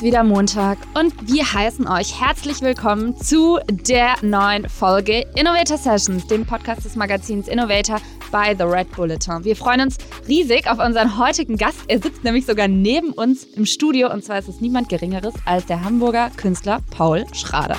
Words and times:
Ist 0.00 0.06
wieder 0.06 0.24
Montag 0.24 0.78
und 0.98 1.12
wir 1.30 1.52
heißen 1.52 1.86
euch 1.86 2.18
herzlich 2.18 2.62
willkommen 2.62 3.14
zu 3.18 3.58
der 3.70 4.14
neuen 4.22 4.66
Folge 4.66 5.26
Innovator 5.36 5.76
Sessions, 5.76 6.26
dem 6.26 6.46
Podcast 6.46 6.86
des 6.86 6.96
Magazins 6.96 7.48
Innovator 7.48 8.00
bei 8.32 8.54
The 8.56 8.62
Red 8.62 8.90
Bulletin. 8.92 9.44
Wir 9.44 9.54
freuen 9.56 9.82
uns 9.82 9.98
riesig 10.26 10.70
auf 10.70 10.78
unseren 10.78 11.18
heutigen 11.18 11.58
Gast. 11.58 11.80
Er 11.88 12.00
sitzt 12.00 12.24
nämlich 12.24 12.46
sogar 12.46 12.66
neben 12.66 13.12
uns 13.12 13.44
im 13.44 13.66
Studio 13.66 14.10
und 14.10 14.24
zwar 14.24 14.38
ist 14.38 14.48
es 14.48 14.62
niemand 14.62 14.88
Geringeres 14.88 15.34
als 15.44 15.66
der 15.66 15.84
Hamburger 15.84 16.30
Künstler 16.34 16.80
Paul 16.90 17.26
Schrader. 17.34 17.76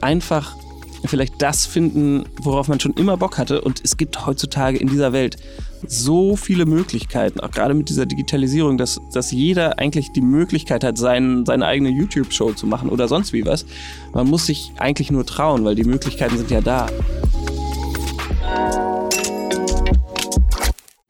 Einfach 0.00 0.56
vielleicht 1.04 1.42
das 1.42 1.66
finden, 1.66 2.24
worauf 2.40 2.68
man 2.68 2.80
schon 2.80 2.94
immer 2.94 3.18
Bock 3.18 3.36
hatte 3.36 3.60
und 3.60 3.82
es 3.84 3.98
gibt 3.98 4.24
heutzutage 4.24 4.78
in 4.78 4.88
dieser 4.88 5.12
Welt 5.12 5.36
so 5.86 6.36
viele 6.36 6.66
Möglichkeiten, 6.66 7.40
auch 7.40 7.50
gerade 7.50 7.74
mit 7.74 7.88
dieser 7.88 8.06
Digitalisierung, 8.06 8.78
dass, 8.78 9.00
dass 9.12 9.32
jeder 9.32 9.78
eigentlich 9.78 10.12
die 10.12 10.20
Möglichkeit 10.20 10.84
hat, 10.84 10.98
sein, 10.98 11.44
seine 11.46 11.66
eigene 11.66 11.90
YouTube-Show 11.90 12.52
zu 12.52 12.66
machen 12.66 12.88
oder 12.88 13.08
sonst 13.08 13.32
wie 13.32 13.44
was. 13.44 13.66
Man 14.12 14.28
muss 14.28 14.46
sich 14.46 14.72
eigentlich 14.78 15.10
nur 15.10 15.26
trauen, 15.26 15.64
weil 15.64 15.74
die 15.74 15.84
Möglichkeiten 15.84 16.36
sind 16.36 16.50
ja 16.50 16.60
da. 16.60 16.86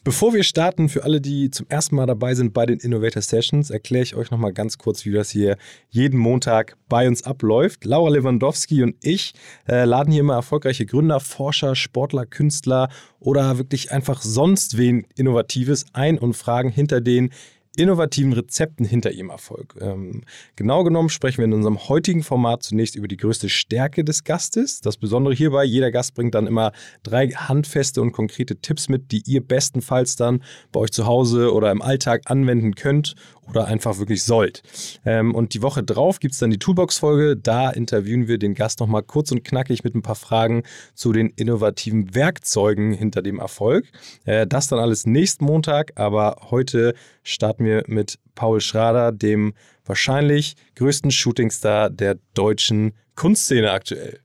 Bevor 0.05 0.35
wir 0.35 0.43
starten, 0.43 0.89
für 0.89 1.05
alle, 1.05 1.21
die 1.21 1.49
zum 1.53 1.69
ersten 1.69 1.95
Mal 1.95 2.07
dabei 2.07 2.35
sind 2.35 2.53
bei 2.53 2.67
den 2.67 2.81
Innovator 2.81 3.23
Sessions, 3.23 3.71
erkläre 3.71 4.03
ich 4.03 4.17
euch 4.17 4.33
nochmal 4.33 4.53
ganz 4.53 4.77
kurz, 4.77 5.05
wie 5.05 5.13
das 5.13 5.31
hier 5.31 5.57
jeden 5.91 6.19
Montag 6.19 6.77
bei 6.89 7.07
uns 7.07 7.23
abläuft. 7.23 7.85
Laura 7.85 8.11
Lewandowski 8.11 8.83
und 8.83 8.97
ich 9.01 9.33
äh, 9.69 9.85
laden 9.85 10.11
hier 10.11 10.23
immer 10.23 10.35
erfolgreiche 10.35 10.87
Gründer, 10.87 11.21
Forscher, 11.21 11.77
Sportler, 11.77 12.27
Künstler 12.27 12.89
oder 13.21 13.59
wirklich 13.59 13.93
einfach 13.93 14.23
sonst 14.23 14.77
wen 14.77 15.07
Innovatives 15.15 15.87
ein 15.93 16.19
und 16.19 16.35
fragen 16.35 16.71
hinter 16.71 17.01
den 17.01 17.31
innovativen 17.77 18.33
Rezepten 18.33 18.85
hinter 18.85 19.11
ihrem 19.13 19.31
Erfolg. 19.31 19.75
Ähm, 19.81 20.23
genau 20.57 20.85
genommen 20.85 21.09
sprechen 21.09 21.39
wir 21.39 21.45
in 21.47 21.53
unserem 21.53 21.89
heutigen 21.89 22.23
Format 22.23 22.63
zunächst 22.63 22.97
über 22.97 23.09
die 23.09 23.17
größte 23.17 23.49
Stärke 23.49 24.05
des 24.05 24.25
Gastes. 24.25 24.81
Das 24.81 24.97
Besondere 24.97 25.35
hierbei, 25.35 25.65
jeder 25.65 25.91
Gast 25.91 26.15
bringt 26.15 26.35
dann 26.35 26.47
immer 26.47 26.73
drei 27.03 27.29
handfeste 27.29 28.03
und 28.03 28.13
konkrete 28.13 28.57
Tipps 28.57 28.89
mit, 28.89 29.11
die 29.13 29.23
ihr 29.27 29.47
bestenfalls 29.47 30.17
dann 30.17 30.43
bei 30.71 30.81
euch 30.81 30.93
zu 30.93 31.07
Hause 31.07 31.53
oder 31.53 31.71
im 31.71 31.83
Alltag 31.83 32.23
anwenden 32.27 32.75
könnt 32.75 33.15
oder 33.49 33.67
einfach 33.67 33.99
wirklich 33.99 34.23
sollt. 34.23 34.63
Ähm, 35.05 35.35
und 35.35 35.55
die 35.55 35.63
Woche 35.63 35.83
drauf 35.83 36.21
gibt 36.21 36.35
es 36.35 36.41
dann 36.41 36.51
die 36.51 36.59
Toolbox-Folge. 36.59 37.37
Da 37.37 37.71
interviewen 37.71 38.29
wir 38.29 38.39
den 38.39 38.55
Gast 38.55 38.81
nochmal 38.81 39.03
kurz 39.03 39.33
und 39.33 39.45
knackig 39.45 39.85
mit 39.85 39.95
ein 39.95 40.03
paar 40.03 40.15
Fragen 40.15 40.63
zu 40.95 41.13
den 41.13 41.29
innovativen 41.29 42.15
Werkzeugen 42.15 42.93
hinter 42.93 43.23
dem 43.23 43.39
Erfolg. 43.39 43.87
Äh, 44.25 44.47
das 44.47 44.69
dann 44.69 44.79
alles 44.79 45.07
nächsten 45.07 45.45
Montag, 45.45 45.93
aber 45.97 46.37
heute 46.51 46.95
starten 47.23 47.65
wir 47.65 47.85
mit 47.87 48.19
Paul 48.35 48.61
Schrader, 48.61 49.13
dem 49.13 49.55
wahrscheinlich 49.85 50.55
größten 50.77 51.11
Shootingstar 51.11 51.91
der 51.91 52.19
deutschen 52.35 52.95
Kunstszene 53.15 53.71
aktuell. 53.71 54.22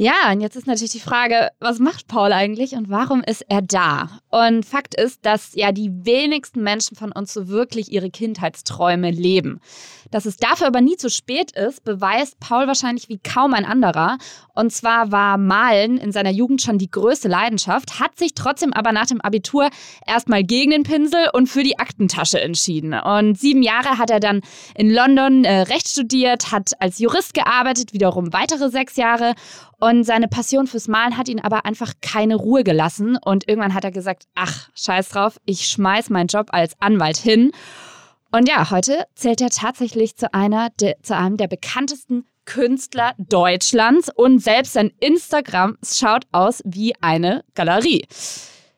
Ja, 0.00 0.30
und 0.30 0.40
jetzt 0.40 0.54
ist 0.54 0.68
natürlich 0.68 0.92
die 0.92 1.00
Frage, 1.00 1.48
was 1.58 1.80
macht 1.80 2.06
Paul 2.06 2.32
eigentlich 2.32 2.74
und 2.74 2.88
warum 2.88 3.20
ist 3.24 3.44
er 3.48 3.62
da? 3.62 4.20
Und 4.30 4.64
Fakt 4.64 4.94
ist, 4.94 5.26
dass 5.26 5.56
ja 5.56 5.72
die 5.72 5.90
wenigsten 6.04 6.62
Menschen 6.62 6.96
von 6.96 7.10
uns 7.10 7.34
so 7.34 7.48
wirklich 7.48 7.90
ihre 7.90 8.08
Kindheitsträume 8.08 9.10
leben. 9.10 9.60
Dass 10.10 10.26
es 10.26 10.36
dafür 10.36 10.68
aber 10.68 10.80
nie 10.80 10.96
zu 10.96 11.10
spät 11.10 11.52
ist, 11.52 11.84
beweist 11.84 12.38
Paul 12.40 12.66
wahrscheinlich 12.66 13.08
wie 13.08 13.18
kaum 13.18 13.54
ein 13.54 13.64
anderer. 13.64 14.18
Und 14.54 14.72
zwar 14.72 15.12
war 15.12 15.38
Malen 15.38 15.98
in 15.98 16.12
seiner 16.12 16.30
Jugend 16.30 16.62
schon 16.62 16.78
die 16.78 16.90
größte 16.90 17.28
Leidenschaft, 17.28 18.00
hat 18.00 18.18
sich 18.18 18.34
trotzdem 18.34 18.72
aber 18.72 18.92
nach 18.92 19.06
dem 19.06 19.20
Abitur 19.20 19.68
erstmal 20.06 20.42
gegen 20.44 20.70
den 20.70 20.82
Pinsel 20.82 21.28
und 21.32 21.48
für 21.48 21.62
die 21.62 21.78
Aktentasche 21.78 22.40
entschieden. 22.40 22.94
Und 22.94 23.38
sieben 23.38 23.62
Jahre 23.62 23.98
hat 23.98 24.10
er 24.10 24.20
dann 24.20 24.40
in 24.74 24.90
London 24.90 25.44
äh, 25.44 25.62
Recht 25.62 25.88
studiert, 25.88 26.50
hat 26.52 26.72
als 26.80 26.98
Jurist 26.98 27.34
gearbeitet, 27.34 27.92
wiederum 27.92 28.32
weitere 28.32 28.70
sechs 28.70 28.96
Jahre 28.96 29.34
und 29.80 30.02
seine 30.02 30.26
Passion 30.26 30.66
fürs 30.66 30.88
Malen 30.88 31.16
hat 31.16 31.28
ihn 31.28 31.40
aber 31.40 31.64
einfach 31.64 31.92
keine 32.02 32.34
Ruhe 32.34 32.64
gelassen. 32.64 33.16
Und 33.16 33.48
irgendwann 33.48 33.74
hat 33.74 33.84
er 33.84 33.92
gesagt, 33.92 34.24
ach, 34.34 34.68
scheiß 34.74 35.10
drauf, 35.10 35.38
ich 35.44 35.66
schmeiß 35.66 36.10
meinen 36.10 36.26
Job 36.26 36.48
als 36.50 36.74
Anwalt 36.80 37.16
hin. 37.16 37.52
Und 38.30 38.46
ja, 38.48 38.70
heute 38.70 39.06
zählt 39.14 39.40
er 39.40 39.50
tatsächlich 39.50 40.16
zu 40.16 40.32
einer, 40.34 40.68
de, 40.80 40.94
zu 41.02 41.16
einem 41.16 41.38
der 41.38 41.48
bekanntesten 41.48 42.26
Künstler 42.44 43.14
Deutschlands 43.18 44.10
und 44.14 44.42
selbst 44.42 44.74
sein 44.74 44.92
Instagram 45.00 45.76
schaut 45.82 46.24
aus 46.32 46.62
wie 46.64 46.94
eine 47.00 47.44
Galerie. 47.54 48.06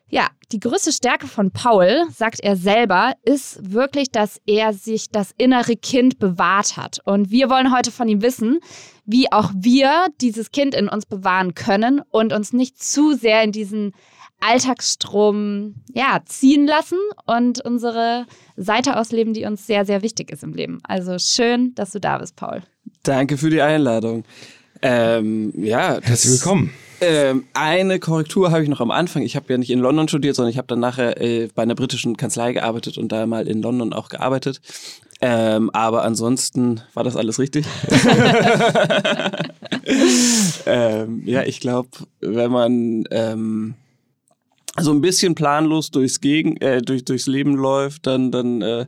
Ja, 0.09 0.27
die 0.51 0.59
größte 0.59 0.91
Stärke 0.91 1.27
von 1.27 1.51
Paul, 1.51 2.03
sagt 2.13 2.41
er 2.41 2.57
selber, 2.57 3.13
ist 3.23 3.71
wirklich, 3.71 4.11
dass 4.11 4.41
er 4.45 4.73
sich 4.73 5.09
das 5.09 5.33
innere 5.37 5.77
Kind 5.77 6.19
bewahrt 6.19 6.75
hat. 6.75 6.99
Und 7.05 7.31
wir 7.31 7.49
wollen 7.49 7.73
heute 7.73 7.91
von 7.91 8.09
ihm 8.09 8.21
wissen, 8.21 8.59
wie 9.05 9.31
auch 9.31 9.51
wir 9.55 10.07
dieses 10.19 10.51
Kind 10.51 10.75
in 10.75 10.89
uns 10.89 11.05
bewahren 11.05 11.55
können 11.55 12.01
und 12.09 12.33
uns 12.33 12.51
nicht 12.51 12.83
zu 12.83 13.13
sehr 13.13 13.41
in 13.43 13.53
diesen 13.53 13.93
Alltagsstrom 14.41 15.75
ja, 15.93 16.19
ziehen 16.25 16.67
lassen 16.67 16.97
und 17.25 17.63
unsere 17.63 18.25
Seite 18.57 18.97
ausleben, 18.97 19.33
die 19.33 19.45
uns 19.45 19.65
sehr, 19.65 19.85
sehr 19.85 20.01
wichtig 20.01 20.31
ist 20.31 20.43
im 20.43 20.53
Leben. 20.53 20.79
Also 20.83 21.17
schön, 21.19 21.73
dass 21.75 21.91
du 21.91 21.99
da 21.99 22.17
bist, 22.17 22.35
Paul. 22.35 22.61
Danke 23.03 23.37
für 23.37 23.49
die 23.49 23.61
Einladung. 23.61 24.23
Ähm, 24.81 25.53
ja, 25.55 25.99
herzlich 26.01 26.33
willkommen. 26.33 26.73
Ähm, 27.01 27.45
eine 27.53 27.99
Korrektur 27.99 28.51
habe 28.51 28.63
ich 28.63 28.69
noch 28.69 28.81
am 28.81 28.91
Anfang. 28.91 29.23
Ich 29.23 29.35
habe 29.35 29.45
ja 29.49 29.57
nicht 29.57 29.71
in 29.71 29.79
London 29.79 30.07
studiert, 30.07 30.35
sondern 30.35 30.51
ich 30.51 30.57
habe 30.57 30.67
dann 30.67 30.79
nachher 30.79 31.19
äh, 31.19 31.49
bei 31.53 31.63
einer 31.63 31.75
britischen 31.75 32.17
Kanzlei 32.17 32.53
gearbeitet 32.53 32.97
und 32.97 33.11
da 33.11 33.25
mal 33.25 33.47
in 33.47 33.61
London 33.61 33.93
auch 33.93 34.09
gearbeitet. 34.09 34.61
Ähm, 35.19 35.69
aber 35.71 36.03
ansonsten 36.03 36.81
war 36.93 37.03
das 37.03 37.15
alles 37.15 37.39
richtig. 37.39 37.65
ähm, 40.65 41.23
ja, 41.25 41.43
ich 41.43 41.59
glaube, 41.59 41.89
wenn 42.19 42.51
man 42.51 43.03
ähm, 43.11 43.75
so 44.79 44.91
ein 44.91 45.01
bisschen 45.01 45.35
planlos 45.35 45.91
durchs, 45.91 46.21
Gegen 46.21 46.57
äh, 46.57 46.81
durch, 46.81 47.03
durchs 47.03 47.27
Leben 47.27 47.55
läuft, 47.55 48.07
dann, 48.07 48.31
dann 48.31 48.61
äh, 48.61 48.85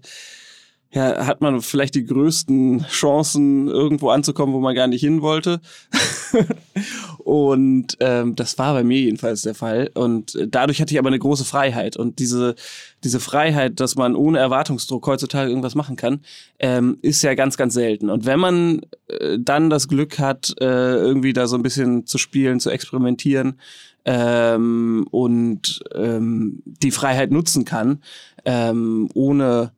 ja, 0.91 1.25
hat 1.25 1.41
man 1.41 1.61
vielleicht 1.61 1.95
die 1.95 2.05
größten 2.05 2.85
Chancen, 2.89 3.67
irgendwo 3.67 4.09
anzukommen, 4.09 4.53
wo 4.53 4.59
man 4.59 4.75
gar 4.75 4.87
nicht 4.87 5.01
hin 5.01 5.21
wollte. 5.21 5.59
und 7.19 7.97
ähm, 7.99 8.35
das 8.35 8.57
war 8.57 8.73
bei 8.73 8.83
mir 8.83 8.99
jedenfalls 9.01 9.41
der 9.41 9.55
Fall. 9.55 9.91
Und 9.93 10.37
dadurch 10.47 10.81
hatte 10.81 10.93
ich 10.93 10.99
aber 10.99 11.09
eine 11.09 11.19
große 11.19 11.45
Freiheit. 11.45 11.97
Und 11.97 12.19
diese, 12.19 12.55
diese 13.03 13.19
Freiheit, 13.19 13.79
dass 13.79 13.95
man 13.95 14.15
ohne 14.15 14.39
Erwartungsdruck 14.39 15.05
heutzutage 15.07 15.49
irgendwas 15.49 15.75
machen 15.75 15.95
kann, 15.95 16.21
ähm, 16.59 16.97
ist 17.01 17.21
ja 17.21 17.33
ganz, 17.35 17.57
ganz 17.57 17.73
selten. 17.73 18.09
Und 18.09 18.25
wenn 18.25 18.39
man 18.39 18.81
äh, 19.07 19.37
dann 19.39 19.69
das 19.69 19.87
Glück 19.87 20.19
hat, 20.19 20.53
äh, 20.59 20.65
irgendwie 20.65 21.33
da 21.33 21.47
so 21.47 21.55
ein 21.55 21.63
bisschen 21.63 22.05
zu 22.05 22.17
spielen, 22.17 22.59
zu 22.59 22.69
experimentieren, 22.69 23.59
ähm, 24.05 25.07
und 25.11 25.81
ähm, 25.95 26.61
die 26.65 26.91
Freiheit 26.91 27.31
nutzen 27.31 27.63
kann, 27.63 28.01
ähm, 28.43 29.09
ohne 29.13 29.71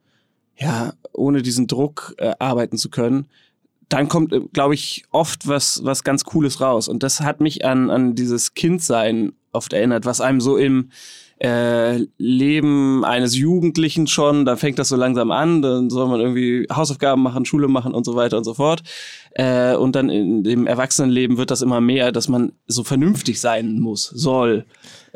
ja, 0.58 0.94
ohne 1.14 1.42
diesen 1.42 1.68
Druck 1.68 2.16
äh, 2.18 2.34
arbeiten 2.40 2.78
zu 2.78 2.90
können, 2.90 3.28
dann 3.90 4.08
kommt, 4.08 4.34
äh, 4.34 4.42
glaube 4.54 4.74
ich, 4.74 5.06
oft 5.12 5.48
was, 5.48 5.84
was 5.84 6.04
ganz 6.04 6.24
Cooles 6.24 6.62
raus. 6.62 6.88
Und 6.88 7.04
das 7.04 7.22
hat 7.22 7.42
mich 7.42 7.66
an, 7.66 7.90
an 7.90 8.16
dieses 8.16 8.54
Kindsein 8.54 9.34
oft 9.52 9.74
erinnert, 9.74 10.06
was 10.06 10.22
einem 10.22 10.42
so 10.42 10.58
im 10.58 10.90
äh, 11.38 12.06
Leben 12.18 13.04
eines 13.04 13.36
Jugendlichen 13.36 14.08
schon, 14.08 14.46
da 14.46 14.56
fängt 14.56 14.80
das 14.80 14.90
so 14.90 14.96
langsam 14.96 15.32
an, 15.32 15.62
dann 15.62 15.90
soll 15.90 16.08
man 16.08 16.22
irgendwie 16.22 16.66
Hausaufgaben 16.72 17.22
machen, 17.22 17.46
Schule 17.46 17.68
machen 17.68 17.94
und 17.94 18.06
so 18.06 18.16
weiter 18.16 18.38
und 18.38 18.46
so 18.46 18.54
fort. 18.54 18.84
Äh, 19.32 19.76
und 19.76 19.96
dann 19.96 20.10
in 20.10 20.44
dem 20.44 20.66
Erwachsenenleben 20.66 21.38
wird 21.38 21.52
das 21.52 21.62
immer 21.62 21.82
mehr, 21.82 22.12
dass 22.12 22.30
man 22.30 22.54
so 22.68 22.84
vernünftig 22.84 23.42
sein 23.42 23.80
muss, 23.80 24.06
soll. 24.06 24.66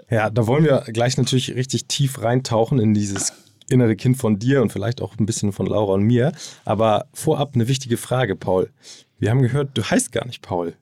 Ja, 0.10 0.30
da 0.30 0.46
wollen 0.48 0.66
wir 0.66 0.84
gleich 0.92 1.18
natürlich 1.18 1.56
richtig 1.56 1.88
tief 1.88 2.22
reintauchen 2.22 2.80
in 2.80 2.94
dieses 2.94 3.34
innere 3.70 3.96
Kind 3.96 4.18
von 4.18 4.40
dir 4.40 4.62
und 4.62 4.72
vielleicht 4.72 5.02
auch 5.02 5.18
ein 5.18 5.26
bisschen 5.26 5.52
von 5.52 5.66
Laura 5.66 5.94
und 5.94 6.04
mir. 6.04 6.32
Aber 6.66 7.08
vorab 7.14 7.52
eine 7.56 7.68
wichtige 7.68 7.98
Frage, 7.98 8.36
Paul. 8.36 8.70
Wir 9.20 9.32
haben 9.32 9.42
gehört, 9.42 9.78
du 9.78 9.84
heißt 9.84 10.12
gar 10.12 10.26
nicht 10.26 10.42
Paul. 10.42 10.76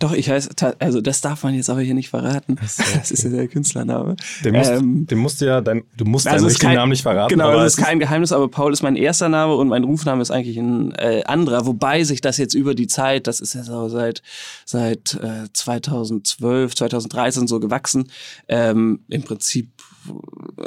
Doch, 0.00 0.14
ich 0.14 0.30
heiße, 0.30 0.48
also 0.78 1.02
das 1.02 1.20
darf 1.20 1.42
man 1.42 1.54
jetzt 1.54 1.68
aber 1.68 1.82
hier 1.82 1.92
nicht 1.92 2.08
verraten. 2.08 2.56
Das, 2.58 2.76
das 2.94 3.10
ist 3.10 3.22
ja 3.22 3.28
der 3.28 3.48
Künstlername. 3.48 4.16
Den 4.42 4.54
musst, 4.54 4.70
ähm, 4.70 5.06
den 5.06 5.18
musst 5.18 5.40
du 5.42 5.44
ja, 5.44 5.60
dein, 5.60 5.84
du 5.94 6.06
musst 6.06 6.26
also 6.26 6.38
deinen 6.38 6.48
richtigen 6.48 6.68
kein, 6.68 6.76
Namen 6.76 6.90
nicht 6.90 7.02
verraten. 7.02 7.28
Genau, 7.28 7.52
das 7.52 7.76
ist 7.76 7.84
kein 7.84 8.00
Geheimnis, 8.00 8.32
aber 8.32 8.48
Paul 8.48 8.72
ist 8.72 8.82
mein 8.82 8.96
erster 8.96 9.28
Name 9.28 9.54
und 9.54 9.68
mein 9.68 9.84
Rufname 9.84 10.22
ist 10.22 10.30
eigentlich 10.30 10.56
ein 10.56 10.92
äh, 10.92 11.22
anderer, 11.26 11.66
wobei 11.66 12.02
sich 12.04 12.22
das 12.22 12.38
jetzt 12.38 12.54
über 12.54 12.74
die 12.74 12.86
Zeit, 12.86 13.26
das 13.26 13.40
ist 13.40 13.54
ja 13.54 13.62
so 13.62 13.90
seit, 13.90 14.22
seit 14.64 15.14
äh, 15.22 15.52
2012, 15.52 16.74
2013 16.74 17.46
so 17.46 17.60
gewachsen, 17.60 18.10
ähm, 18.48 19.00
im 19.10 19.22
Prinzip 19.22 19.68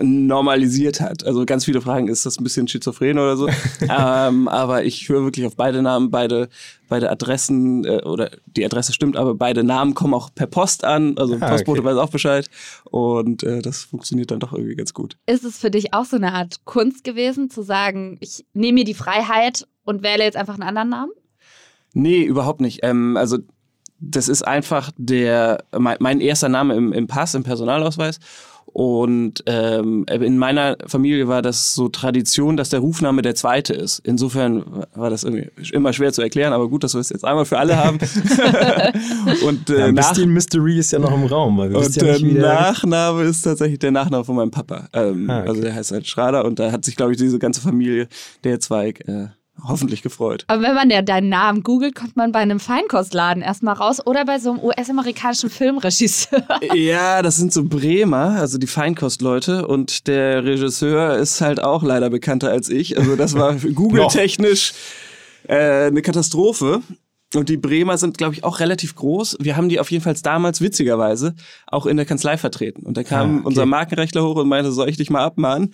normalisiert 0.01 1.01
hat. 1.01 1.25
Also 1.25 1.45
ganz 1.45 1.66
viele 1.66 1.81
fragen, 1.81 2.07
ist 2.07 2.25
das 2.25 2.40
ein 2.40 2.44
bisschen 2.44 2.68
schizophren 2.68 3.18
oder 3.18 3.38
so? 3.38 3.48
ähm, 3.81 4.48
aber 4.48 4.84
ich 4.84 5.07
höre 5.07 5.24
wirklich 5.24 5.45
auf 5.45 5.56
beide 5.56 5.81
Namen, 5.81 6.10
beide, 6.10 6.50
beide 6.90 7.10
Adressen 7.12 7.86
äh, 7.86 8.01
oder 8.04 8.31
die 8.45 8.66
Adresse 8.66 8.94
stimmt, 8.94 9.18
aber 9.18 9.36
beide 9.36 9.63
Namen 9.63 9.94
kommen 9.94 10.13
auch 10.13 10.30
per 10.34 10.48
Post 10.48 10.84
an. 10.84 11.18
Also 11.18 11.38
ah, 11.40 11.50
Postbote 11.50 11.81
okay. 11.81 11.90
weiß 11.90 11.98
auch 11.98 12.10
Bescheid 12.10 12.50
und 12.86 13.44
äh, 13.44 13.62
das 13.62 13.84
funktioniert 13.84 14.31
dann 14.31 14.40
doch 14.40 14.54
irgendwie 14.54 14.75
ganz 14.75 14.94
gut. 14.94 15.18
Ist 15.25 15.44
es 15.44 15.57
für 15.57 15.72
dich 15.72 15.94
auch 15.94 16.06
so 16.06 16.16
eine 16.16 16.34
Art 16.34 16.66
Kunst 16.66 17.04
gewesen, 17.04 17.50
zu 17.50 17.62
sagen, 17.62 18.18
ich 18.19 18.45
nehme 18.54 18.80
mir 18.80 18.86
die 18.86 18.94
Freiheit 18.94 19.68
und 19.84 20.04
wähle 20.04 20.24
jetzt 20.24 20.38
einfach 20.38 20.56
einen 20.56 20.63
anderen 20.63 20.90
Namen? 20.90 21.12
Nee, 21.94 22.24
überhaupt 22.24 22.62
nicht. 22.62 22.80
Ähm, 22.84 23.18
also 23.18 23.38
das 24.00 24.28
ist 24.28 24.45
einfach 24.45 24.92
der 24.98 25.63
mein, 25.78 25.98
mein 26.00 26.19
erster 26.19 26.50
Name 26.50 26.75
im, 26.75 26.92
im 26.92 27.07
Pass, 27.07 27.36
im 27.36 27.44
Personalausweis. 27.44 28.19
Und 28.73 29.43
ähm, 29.45 30.05
in 30.09 30.39
meiner 30.39 30.77
Familie 30.87 31.27
war 31.27 31.43
das 31.43 31.75
so 31.75 31.89
Tradition, 31.89 32.57
dass 32.57 32.69
der 32.69 32.79
Rufname 32.79 33.21
der 33.21 33.35
zweite 33.35 33.73
ist. 33.73 33.99
Insofern 34.03 34.63
war 34.95 35.11
das 35.11 35.23
irgendwie 35.23 35.49
immer 35.71 35.93
schwer 35.93 36.11
zu 36.11 36.23
erklären, 36.23 36.53
aber 36.53 36.67
gut, 36.69 36.83
dass 36.83 36.95
wir 36.95 36.99
es 36.99 37.09
jetzt 37.09 37.23
einmal 37.23 37.45
für 37.45 37.59
alle 37.59 37.77
haben. 37.77 37.99
und 39.47 39.69
äh, 39.69 39.79
ja, 39.79 39.91
bisschen 39.91 40.33
Mystery 40.33 40.79
ist 40.79 40.91
ja 40.91 40.97
noch 40.97 41.13
im 41.13 41.25
Raum. 41.25 41.55
Weil 41.59 41.69
wir 41.69 41.77
und 41.77 41.95
ja 41.95 42.17
der 42.17 42.19
Nachname 42.19 43.23
ist 43.23 43.43
tatsächlich 43.43 43.77
der 43.77 43.91
Nachname 43.91 44.23
von 44.23 44.35
meinem 44.35 44.51
Papa. 44.51 44.89
Ähm, 44.93 45.29
ah, 45.29 45.41
okay. 45.41 45.49
Also 45.49 45.61
der 45.61 45.75
heißt 45.75 45.91
halt 45.91 46.07
Schrader 46.07 46.43
und 46.43 46.57
da 46.57 46.71
hat 46.71 46.83
sich, 46.83 46.95
glaube 46.95 47.11
ich, 47.11 47.19
diese 47.19 47.37
ganze 47.37 47.61
Familie, 47.61 48.07
der 48.43 48.59
Zweig, 48.59 49.07
äh, 49.07 49.27
hoffentlich 49.63 50.01
gefreut. 50.01 50.45
Aber 50.48 50.62
wenn 50.62 50.75
man 50.75 50.89
ja 50.89 51.01
deinen 51.01 51.30
Namen 51.30 51.63
googelt, 51.63 51.95
kommt 51.95 52.15
man 52.15 52.31
bei 52.31 52.39
einem 52.39 52.60
Feinkostladen 52.60 53.42
erstmal 53.42 53.75
raus 53.75 54.06
oder 54.06 54.25
bei 54.25 54.39
so 54.39 54.51
einem 54.51 54.63
US-amerikanischen 54.63 55.50
Filmregisseur. 55.50 56.44
Ja, 56.74 57.21
das 57.21 57.38
sind 57.38 57.54
so 57.54 57.63
Bremer, 57.63 58.38
also 58.39 58.57
die 58.57 58.68
Feinkostleute 58.68 59.68
und 59.68 60.07
der 60.07 60.44
Regisseur 60.44 61.18
ist 61.18 61.42
halt 61.42 61.62
auch 61.62 61.83
leider 61.83 62.10
bekannter 62.10 62.50
als 62.50 62.69
ich. 62.69 62.98
Also 62.98 63.15
das 63.15 63.33
war 63.36 63.56
Google-technisch 63.74 64.74
äh, 65.48 65.88
eine 65.88 66.01
Katastrophe. 66.01 66.81
Und 67.35 67.50
die 67.50 67.57
Bremer 67.57 67.97
sind, 67.97 68.18
glaube 68.18 68.35
ich, 68.35 68.44
auch 68.44 68.59
relativ 68.59 68.95
groß. 68.95 69.38
Wir 69.39 69.57
haben 69.57 69.69
die 69.69 69.80
auf 69.80 69.91
jeden 69.91 70.03
Fall 70.03 70.15
damals 70.21 70.62
witzigerweise 70.62 71.35
auch 71.68 71.85
in 71.85 71.97
der 71.97 72.06
Kanzlei 72.06 72.38
vertreten. 72.38 72.83
Und 72.83 72.97
da 72.97 73.03
kam 73.03 73.30
ah, 73.30 73.38
okay. 73.38 73.47
unser 73.47 73.65
Markenrechtler 73.65 74.24
hoch 74.24 74.35
und 74.35 74.47
meinte, 74.47 74.71
soll 74.71 74.89
ich 74.89 74.97
dich 74.97 75.09
mal 75.09 75.24
abmahnen? 75.24 75.74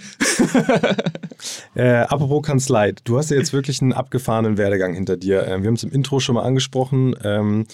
äh, 1.76 2.02
apropos 2.02 2.44
Kanzlei, 2.44 2.94
du 3.04 3.18
hast 3.18 3.30
ja 3.30 3.38
jetzt 3.38 3.54
wirklich 3.54 3.82
einen 3.82 3.94
abgefahrenen 3.94 4.58
Werdegang 4.58 4.94
hinter 4.94 5.18
dir. 5.18 5.46
Äh, 5.46 5.62
wir 5.62 5.68
haben 5.68 5.76
es 5.76 5.84
im 5.84 5.92
Intro 5.92 6.20
schon 6.20 6.36
mal 6.36 6.44
angesprochen. 6.44 7.16
Ähm, 7.24 7.66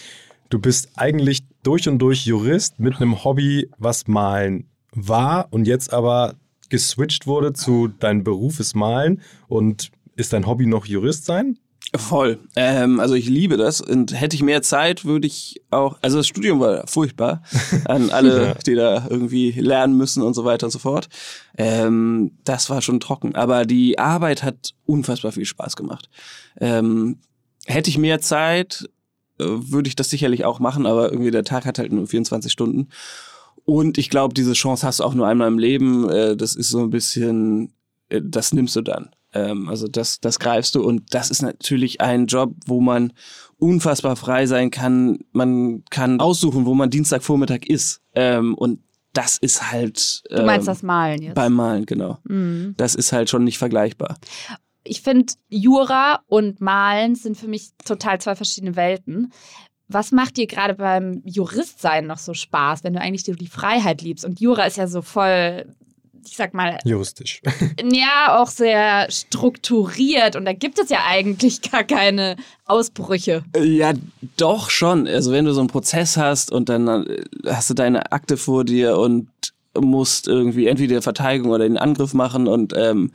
du 0.50 0.60
bist 0.60 0.90
eigentlich 0.96 1.44
durch 1.64 1.88
und 1.88 2.00
durch 2.00 2.26
Jurist 2.26 2.80
mit 2.80 2.98
einem 2.98 3.24
Hobby, 3.24 3.70
was 3.78 4.08
Malen 4.08 4.68
war 4.94 5.48
und 5.52 5.68
jetzt 5.68 5.94
aber 5.94 6.36
geswitcht 6.70 7.28
wurde 7.28 7.54
zu 7.54 7.88
deinem 7.88 8.24
Beruf 8.24 8.60
ist 8.60 8.76
Malen 8.76 9.22
und 9.48 9.92
ist 10.16 10.34
dein 10.34 10.48
Hobby 10.48 10.66
noch 10.66 10.86
Jurist 10.86 11.26
sein? 11.26 11.60
Voll. 11.98 12.40
Ähm, 12.56 13.00
also 13.00 13.16
ich 13.16 13.28
liebe 13.28 13.58
das 13.58 13.82
und 13.82 14.20
hätte 14.20 14.36
ich 14.36 14.44
mehr 14.44 14.62
Zeit, 14.62 15.06
würde 15.06 15.28
ich 15.28 15.62
auch. 15.72 15.98
Also 16.02 16.18
das 16.18 16.28
Studium 16.28 16.60
war 16.60 16.88
furchtbar 16.88 17.44
an 17.86 18.10
alle, 18.10 18.48
ja. 18.48 18.54
die 18.66 18.76
da 18.76 19.08
irgendwie 19.10 19.52
lernen 19.52 19.98
müssen 19.98 20.24
und 20.24 20.34
so 20.34 20.46
weiter 20.46 20.68
und 20.68 20.72
so 20.72 20.80
fort. 20.80 21.10
Ähm, 21.58 22.32
das 22.44 22.70
war 22.70 22.82
schon 22.82 23.00
trocken. 23.00 23.36
Aber 23.36 23.66
die 23.66 24.00
Arbeit 24.00 24.44
hat 24.44 24.74
unfassbar 24.86 25.32
viel 25.32 25.46
Spaß 25.46 25.76
gemacht. 25.76 26.10
Ähm, 26.60 27.20
hätte 27.66 27.90
ich 27.90 27.98
mehr 27.98 28.20
Zeit, 28.20 28.90
äh, 29.40 29.46
würde 29.46 29.88
ich 29.88 29.96
das 29.96 30.10
sicherlich 30.10 30.46
auch 30.46 30.60
machen. 30.60 30.86
Aber 30.86 31.12
irgendwie 31.12 31.32
der 31.32 31.44
Tag 31.44 31.66
hat 31.66 31.80
halt 31.80 31.92
nur 31.92 32.08
24 32.08 32.52
Stunden. 32.52 32.90
Und 33.66 33.98
ich 33.98 34.10
glaube, 34.10 34.34
diese 34.34 34.54
Chance 34.54 34.86
hast 34.86 35.00
du 35.00 35.04
auch 35.04 35.16
nur 35.16 35.28
einmal 35.28 35.48
im 35.48 35.60
Leben. 35.60 36.10
Äh, 36.10 36.38
das 36.38 36.56
ist 36.56 36.70
so 36.70 36.82
ein 36.82 36.92
bisschen, 36.92 37.74
äh, 38.10 38.22
das 38.24 38.54
nimmst 38.54 38.76
du 38.76 38.82
dann. 38.82 39.10
Ähm, 39.36 39.70
also 39.70 39.88
das, 39.88 40.20
das 40.20 40.40
greifst 40.40 40.74
du 40.76 40.84
und 40.84 41.14
das 41.14 41.30
ist 41.30 41.42
natürlich 41.42 42.02
ein 42.02 42.26
Job, 42.26 42.56
wo 42.66 42.82
man 42.82 43.14
unfassbar 43.58 44.16
frei 44.16 44.48
sein 44.48 44.72
kann. 44.72 45.20
Man 45.32 45.84
kann 45.90 46.20
aussuchen, 46.20 46.66
wo 46.66 46.74
man 46.74 46.90
Dienstagvormittag 46.90 47.66
ist. 47.68 48.02
Ähm, 48.16 48.56
und 48.56 48.80
das 49.14 49.38
ist 49.38 49.72
halt. 49.72 50.24
Ähm, 50.30 50.38
du 50.38 50.44
meinst 50.44 50.68
ähm, 50.68 50.74
das 50.74 50.84
Malen 50.84 51.22
jetzt? 51.22 51.36
Beim 51.36 51.54
Malen, 51.54 51.86
genau. 51.86 52.18
Mhm. 52.24 52.74
Das 52.78 52.96
ist 52.96 53.12
halt 53.12 53.30
schon 53.30 53.44
nicht 53.44 53.58
vergleichbar. 53.58 54.18
Ich 54.84 55.02
finde, 55.02 55.34
Jura 55.50 56.22
und 56.28 56.62
Malen 56.62 57.16
sind 57.16 57.38
für 57.38 57.48
mich 57.48 57.72
total 57.84 58.20
zwei 58.22 58.36
verschiedene 58.36 58.76
Welten. 58.76 59.32
Was 59.88 60.12
macht 60.12 60.38
dir 60.38 60.48
gerade 60.48 60.74
beim 60.74 61.22
Juristsein 61.26 62.08
noch 62.08 62.18
so 62.18 62.34
Spaß, 62.34 62.84
wenn 62.84 62.94
du 62.94 63.02
eigentlich 63.02 63.24
die 63.24 63.48
Freiheit 63.48 64.02
liebst? 64.02 64.26
Und 64.26 64.40
Jura 64.40 64.66
ist 64.66 64.78
ja 64.78 64.88
so 64.88 65.02
voll 65.02 65.66
ich 66.27 66.38
sag 66.38 66.54
mal. 66.54 66.80
Juristisch. 66.83 67.42
Ja, 67.83 68.39
auch 68.39 68.48
sehr 68.48 69.10
strukturiert 69.12 70.36
und 70.36 70.45
da 70.45 70.54
gibt 70.54 70.80
es 70.80 70.89
ja 70.89 71.00
eigentlich 71.07 71.62
gar 71.62 71.83
keine 71.83 72.36
Ausbrüche. 72.66 73.44
Ja, 73.57 73.94
doch 74.38 74.69
schon. 74.69 75.07
Also, 75.07 75.31
wenn 75.31 75.45
du 75.45 75.54
so 75.54 75.60
einen 75.62 75.69
Prozess 75.69 76.18
hast 76.18 76.51
und 76.51 76.69
dann 76.69 76.88
äh, 76.88 77.24
hast 77.48 77.69
du 77.69 77.74
deine 77.74 78.12
Akte 78.12 78.38
vor 78.38 78.63
dir 78.63 78.98
und 78.98 79.27
musst 79.77 80.27
irgendwie 80.27 80.68
entweder 80.68 81.01
Verteidigung 81.01 81.51
oder 81.51 81.66
den 81.66 81.77
Angriff 81.77 82.13
machen 82.13 82.48
und 82.48 82.74
ähm, 82.75 83.12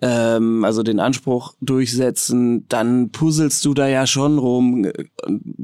ähm, 0.00 0.64
also 0.64 0.82
den 0.82 1.00
Anspruch 1.00 1.54
durchsetzen, 1.60 2.66
dann 2.68 3.10
puzzelst 3.10 3.64
du 3.64 3.74
da 3.74 3.86
ja 3.86 4.06
schon 4.06 4.38
rum, 4.38 4.84
äh, 4.84 4.92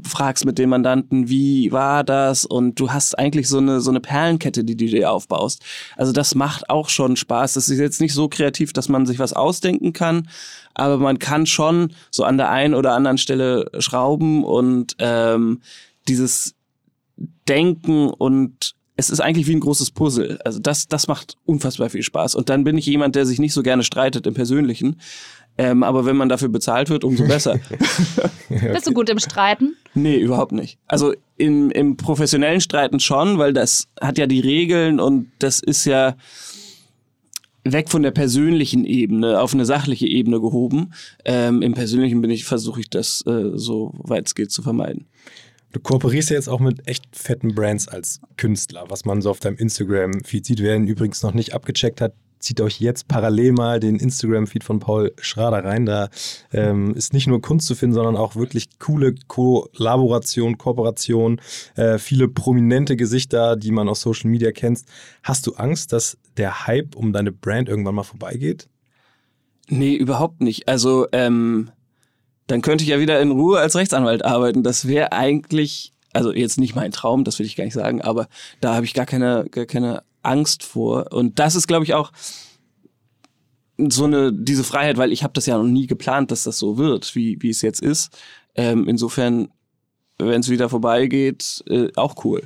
fragst 0.03 0.45
mit 0.45 0.59
dem 0.59 0.69
Mandanten, 0.69 1.29
wie 1.29 1.71
war 1.71 2.03
das 2.03 2.45
und 2.45 2.79
du 2.79 2.91
hast 2.91 3.17
eigentlich 3.17 3.47
so 3.47 3.57
eine 3.57 3.81
so 3.81 3.89
eine 3.89 3.99
Perlenkette, 3.99 4.63
die 4.63 4.77
du 4.77 4.85
dir 4.85 5.11
aufbaust. 5.11 5.63
Also 5.97 6.11
das 6.11 6.35
macht 6.35 6.69
auch 6.69 6.89
schon 6.89 7.15
Spaß. 7.15 7.53
Das 7.53 7.69
ist 7.69 7.79
jetzt 7.79 8.01
nicht 8.01 8.13
so 8.13 8.29
kreativ, 8.29 8.71
dass 8.73 8.89
man 8.89 9.05
sich 9.05 9.17
was 9.17 9.33
ausdenken 9.33 9.93
kann, 9.93 10.29
aber 10.75 10.97
man 10.97 11.17
kann 11.17 11.45
schon 11.45 11.93
so 12.11 12.23
an 12.23 12.37
der 12.37 12.49
einen 12.49 12.75
oder 12.75 12.93
anderen 12.93 13.17
Stelle 13.17 13.71
schrauben 13.79 14.43
und 14.43 14.95
ähm, 14.99 15.61
dieses 16.07 16.55
Denken 17.47 18.09
und 18.09 18.75
es 18.99 19.09
ist 19.09 19.21
eigentlich 19.21 19.47
wie 19.47 19.55
ein 19.55 19.61
großes 19.61 19.91
Puzzle. 19.91 20.39
Also 20.43 20.59
das, 20.59 20.87
das 20.89 21.07
macht 21.07 21.37
unfassbar 21.45 21.89
viel 21.89 22.03
Spaß. 22.03 22.35
Und 22.35 22.49
dann 22.49 22.65
bin 22.65 22.77
ich 22.77 22.85
jemand, 22.85 23.15
der 23.15 23.25
sich 23.25 23.39
nicht 23.39 23.53
so 23.53 23.63
gerne 23.63 23.83
streitet 23.83 24.27
im 24.27 24.33
Persönlichen. 24.33 24.99
Ähm, 25.57 25.83
aber 25.83 26.05
wenn 26.05 26.17
man 26.17 26.27
dafür 26.27 26.49
bezahlt 26.49 26.89
wird, 26.89 27.05
umso 27.05 27.25
besser. 27.25 27.59
okay. 28.49 28.71
Bist 28.73 28.87
du 28.87 28.91
gut 28.91 29.09
im 29.09 29.19
Streiten? 29.19 29.77
Nee, 29.93 30.17
überhaupt 30.17 30.51
nicht. 30.51 30.79
Also 30.85 31.13
im, 31.37 31.71
im 31.71 31.95
professionellen 31.95 32.59
Streiten 32.59 32.99
schon, 32.99 33.37
weil 33.37 33.53
das 33.53 33.87
hat 34.01 34.17
ja 34.17 34.27
die 34.27 34.41
Regeln 34.41 34.99
und 34.99 35.31
das 35.39 35.61
ist 35.61 35.85
ja 35.85 36.15
weg 37.63 37.89
von 37.89 38.03
der 38.03 38.11
persönlichen 38.11 38.83
Ebene 38.83 39.39
auf 39.39 39.53
eine 39.53 39.65
sachliche 39.65 40.07
Ebene 40.07 40.41
gehoben. 40.41 40.93
Ähm, 41.23 41.61
Im 41.61 41.73
persönlichen 41.73 42.21
bin 42.21 42.31
ich, 42.31 42.43
versuche 42.43 42.81
ich 42.81 42.89
das 42.89 43.23
äh, 43.27 43.51
so 43.53 43.93
weit 43.97 44.27
es 44.27 44.35
geht 44.35 44.51
zu 44.51 44.61
vermeiden. 44.61 45.07
Du 45.71 45.79
kooperierst 45.79 46.31
ja 46.31 46.35
jetzt 46.35 46.49
auch 46.49 46.59
mit 46.59 46.87
echt 46.87 47.05
fetten 47.15 47.53
Brands 47.53 47.87
als 47.87 48.21
Künstler, 48.37 48.85
was 48.89 49.05
man 49.05 49.21
so 49.21 49.29
auf 49.29 49.39
deinem 49.39 49.57
Instagram-Feed 49.57 50.45
sieht. 50.45 50.61
Wer 50.61 50.75
ihn 50.75 50.87
übrigens 50.87 51.21
noch 51.21 51.33
nicht 51.33 51.53
abgecheckt 51.53 52.01
hat, 52.01 52.13
zieht 52.39 52.61
euch 52.61 52.79
jetzt 52.79 53.07
parallel 53.07 53.51
mal 53.51 53.79
den 53.79 53.97
Instagram-Feed 53.97 54.63
von 54.63 54.79
Paul 54.79 55.13
Schrader 55.19 55.63
rein. 55.63 55.85
Da 55.85 56.09
ähm, 56.51 56.95
ist 56.95 57.13
nicht 57.13 57.27
nur 57.27 57.41
Kunst 57.41 57.67
zu 57.67 57.75
finden, 57.75 57.93
sondern 57.93 58.17
auch 58.17 58.35
wirklich 58.35 58.79
coole 58.79 59.13
Kollaboration, 59.27 60.57
Kooperation, 60.57 61.39
äh, 61.75 61.99
viele 61.99 62.27
prominente 62.27 62.95
Gesichter, 62.95 63.55
die 63.55 63.71
man 63.71 63.89
aus 63.89 64.01
Social 64.01 64.29
Media 64.29 64.51
kennt. 64.51 64.83
Hast 65.21 65.45
du 65.45 65.53
Angst, 65.53 65.93
dass 65.93 66.17
der 66.37 66.65
Hype 66.65 66.95
um 66.95 67.13
deine 67.13 67.31
Brand 67.31 67.69
irgendwann 67.69 67.95
mal 67.95 68.03
vorbeigeht? 68.03 68.67
Nee, 69.67 69.93
überhaupt 69.95 70.41
nicht. 70.41 70.67
Also, 70.67 71.05
ähm, 71.11 71.69
dann 72.49 72.63
könnte 72.63 72.83
ich 72.83 72.89
ja 72.89 72.99
wieder 72.99 73.21
in 73.21 73.29
Ruhe 73.31 73.59
als 73.59 73.75
Rechtsanwalt 73.75 74.25
arbeiten. 74.25 74.63
Das 74.63 74.87
wäre 74.87 75.11
eigentlich, 75.11 75.93
also 76.13 76.33
jetzt 76.33 76.59
nicht 76.59 76.75
mein 76.75 76.91
Traum, 76.91 77.23
das 77.23 77.37
will 77.37 77.45
ich 77.45 77.55
gar 77.55 77.63
nicht 77.63 77.75
sagen, 77.75 78.01
aber 78.01 78.27
da 78.59 78.73
habe 78.73 78.85
ich 78.85 78.95
gar 78.95 79.05
keine, 79.05 79.45
gar 79.51 79.65
keine 79.65 80.01
Angst 80.23 80.63
vor. 80.63 81.13
Und 81.13 81.37
das 81.37 81.55
ist, 81.55 81.67
glaube 81.67 81.85
ich, 81.85 81.93
auch 81.93 82.11
so 83.77 84.05
eine 84.05 84.33
diese 84.33 84.63
Freiheit, 84.63 84.97
weil 84.97 85.11
ich 85.11 85.23
habe 85.23 85.33
das 85.33 85.45
ja 85.45 85.57
noch 85.57 85.63
nie 85.63 85.85
geplant, 85.85 86.31
dass 86.31 86.43
das 86.43 86.57
so 86.57 86.77
wird, 86.77 87.15
wie, 87.15 87.37
wie 87.39 87.51
es 87.51 87.61
jetzt 87.61 87.81
ist. 87.81 88.17
Ähm, 88.55 88.87
insofern, 88.87 89.49
wenn 90.17 90.41
es 90.41 90.49
wieder 90.49 90.69
vorbeigeht, 90.69 91.63
äh, 91.67 91.89
auch 91.95 92.25
cool. 92.25 92.41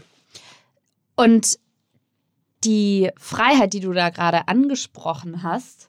Und 1.16 1.58
die 2.66 3.10
Freiheit, 3.18 3.72
die 3.72 3.80
du 3.80 3.94
da 3.94 4.10
gerade 4.10 4.50
angesprochen 4.50 5.44
hast, 5.44 5.88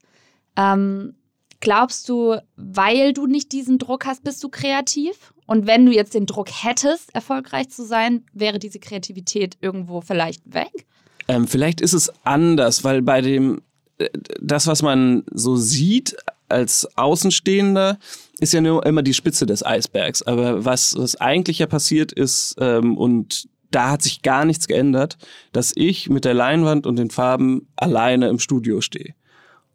ähm, 0.56 1.16
Glaubst 1.64 2.08
du, 2.08 2.36
weil 2.56 3.12
du 3.12 3.26
nicht 3.26 3.52
diesen 3.52 3.78
Druck 3.78 4.06
hast, 4.06 4.22
bist 4.22 4.44
du 4.44 4.48
kreativ? 4.48 5.32
Und 5.46 5.66
wenn 5.66 5.86
du 5.86 5.92
jetzt 5.92 6.14
den 6.14 6.26
Druck 6.26 6.48
hättest, 6.50 7.14
erfolgreich 7.14 7.70
zu 7.70 7.84
sein, 7.84 8.24
wäre 8.32 8.58
diese 8.58 8.78
Kreativität 8.78 9.56
irgendwo 9.60 10.00
vielleicht 10.00 10.54
weg? 10.54 10.86
Ähm, 11.26 11.46
vielleicht 11.46 11.80
ist 11.80 11.94
es 11.94 12.12
anders, 12.24 12.84
weil 12.84 13.02
bei 13.02 13.20
dem, 13.20 13.62
äh, 13.98 14.08
das, 14.40 14.66
was 14.66 14.82
man 14.82 15.24
so 15.32 15.56
sieht 15.56 16.16
als 16.48 16.86
Außenstehender, 16.96 17.98
ist 18.40 18.52
ja 18.52 18.60
nur 18.60 18.84
immer 18.84 19.02
die 19.02 19.14
Spitze 19.14 19.46
des 19.46 19.64
Eisbergs. 19.64 20.22
Aber 20.22 20.64
was, 20.64 20.96
was 20.98 21.16
eigentlich 21.16 21.60
ja 21.60 21.66
passiert 21.66 22.12
ist, 22.12 22.56
ähm, 22.58 22.98
und 22.98 23.48
da 23.70 23.90
hat 23.90 24.02
sich 24.02 24.22
gar 24.22 24.44
nichts 24.44 24.68
geändert, 24.68 25.16
dass 25.52 25.72
ich 25.74 26.10
mit 26.10 26.24
der 26.24 26.34
Leinwand 26.34 26.86
und 26.86 26.96
den 26.96 27.10
Farben 27.10 27.68
alleine 27.74 28.28
im 28.28 28.38
Studio 28.38 28.80
stehe. 28.80 29.14